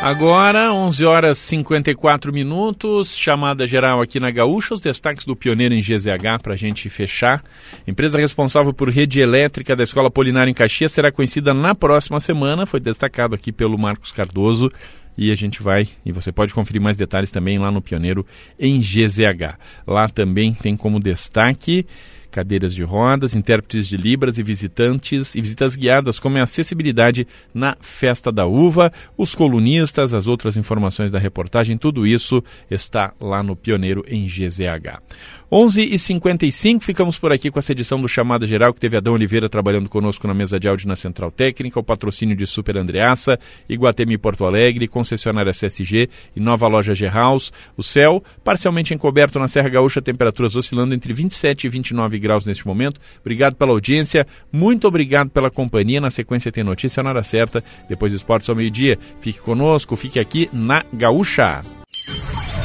Agora, 0.02 0.72
11 0.72 1.06
horas 1.06 1.38
54 1.40 2.32
minutos, 2.32 3.18
chamada 3.18 3.68
geral 3.68 4.02
aqui 4.02 4.18
na 4.18 4.32
Gaúcha, 4.32 4.74
os 4.74 4.80
destaques 4.80 5.26
do 5.26 5.36
pioneiro 5.36 5.74
em 5.74 5.82
GZH 5.82 6.42
para 6.42 6.54
a 6.54 6.58
gente 6.58 6.90
fechar. 6.90 7.44
Empresa 7.86 8.18
responsável 8.18 8.74
por 8.74 8.90
rede 8.90 9.20
elétrica 9.20 9.76
da 9.76 9.84
Escola 9.84 10.10
Polinária 10.10 10.50
em 10.50 10.54
Caxias 10.54 10.94
será 10.94 11.12
conhecida 11.12 11.54
na 11.54 11.76
próxima 11.76 12.22
semana, 12.22 12.66
foi 12.66 12.80
destacado 12.80 13.36
aqui 13.36 13.52
pelo 13.52 13.78
Marcos 13.78 14.14
Cardoso. 14.14 14.72
E 15.18 15.34
a 15.34 15.36
gente 15.36 15.62
vai, 15.62 15.86
e 16.06 16.14
você 16.14 16.32
pode 16.32 16.54
conferir 16.54 16.82
mais 16.82 16.96
detalhes 16.96 17.30
também 17.30 17.60
lá 17.60 17.70
no 17.70 17.82
Pioneiro 17.82 18.26
em 18.58 18.80
GZH. 18.80 19.58
Lá 19.86 20.08
também 20.08 20.54
tem 20.54 20.78
como 20.78 20.98
destaque 20.98 21.86
cadeiras 22.32 22.74
de 22.74 22.84
rodas, 22.84 23.36
intérpretes 23.36 23.88
de 23.88 23.98
libras 23.98 24.38
e 24.38 24.44
visitantes 24.44 25.36
e 25.36 25.42
visitas 25.42 25.76
guiadas, 25.76 26.20
como 26.20 26.38
é 26.38 26.42
acessibilidade 26.42 27.28
na 27.54 27.76
Festa 27.82 28.32
da 28.32 28.46
Uva, 28.46 28.92
os 29.18 29.36
colunistas, 29.36 30.14
as 30.14 30.28
outras 30.28 30.58
informações 30.58 31.12
da 31.12 31.20
reportagem, 31.20 31.78
tudo 31.78 32.06
isso 32.06 32.44
está 32.70 33.14
lá 33.20 33.42
no 33.44 33.56
Pioneiro 33.56 34.04
em 34.08 34.26
GZH. 34.26 35.02
11h55, 35.52 36.84
ficamos 36.84 37.18
por 37.18 37.32
aqui 37.32 37.50
com 37.50 37.58
essa 37.58 37.72
edição 37.72 38.00
do 38.00 38.08
Chamada 38.08 38.46
Geral, 38.46 38.72
que 38.72 38.80
teve 38.80 38.96
Adão 38.96 39.16
Oliveira 39.16 39.50
trabalhando 39.50 39.90
conosco 39.90 40.28
na 40.28 40.34
mesa 40.34 40.60
de 40.60 40.68
áudio 40.68 40.88
na 40.88 40.96
Central 40.96 41.32
Técnica, 41.32 41.80
o 41.80 41.84
patrocínio 41.84 42.36
de 42.36 42.46
Super 42.46 42.78
Andreaça, 42.78 43.40
Iguatemi 43.68 44.16
Porto 44.20 44.46
Alegre, 44.46 44.88
concessionária 44.88 45.52
CSG 45.52 46.08
e 46.36 46.40
nova 46.40 46.68
loja 46.68 46.94
G-House. 46.94 47.52
O 47.76 47.82
céu 47.82 48.24
parcialmente 48.44 48.94
encoberto 48.94 49.40
na 49.40 49.48
Serra 49.48 49.70
Gaúcha, 49.70 50.04
temperaturas 50.04 50.56
oscilando 50.56 50.94
entre 50.94 51.14
27 51.14 51.66
e 51.66 51.70
29 51.70 52.20
graus 52.20 52.46
neste 52.46 52.68
momento. 52.68 53.02
Obrigado 53.20 53.56
pela 53.56 53.72
audiência, 53.72 54.28
muito 54.52 54.88
obrigado 54.88 55.32
pela 55.32 55.50
companhia. 55.50 56.00
Na 56.00 56.12
sequência 56.12 56.52
tem 56.52 56.64
notícia 56.64 57.02
na 57.02 57.10
hora 57.10 57.24
certa, 57.24 57.64
depois 57.90 58.14
esportes 58.14 58.48
ao 58.50 58.56
meio-dia. 58.56 59.00
Fique 59.20 59.40
conosco, 59.40 59.96
fique 59.96 60.20
aqui 60.20 60.48
na 60.54 60.86
Gaúcha. 60.94 61.79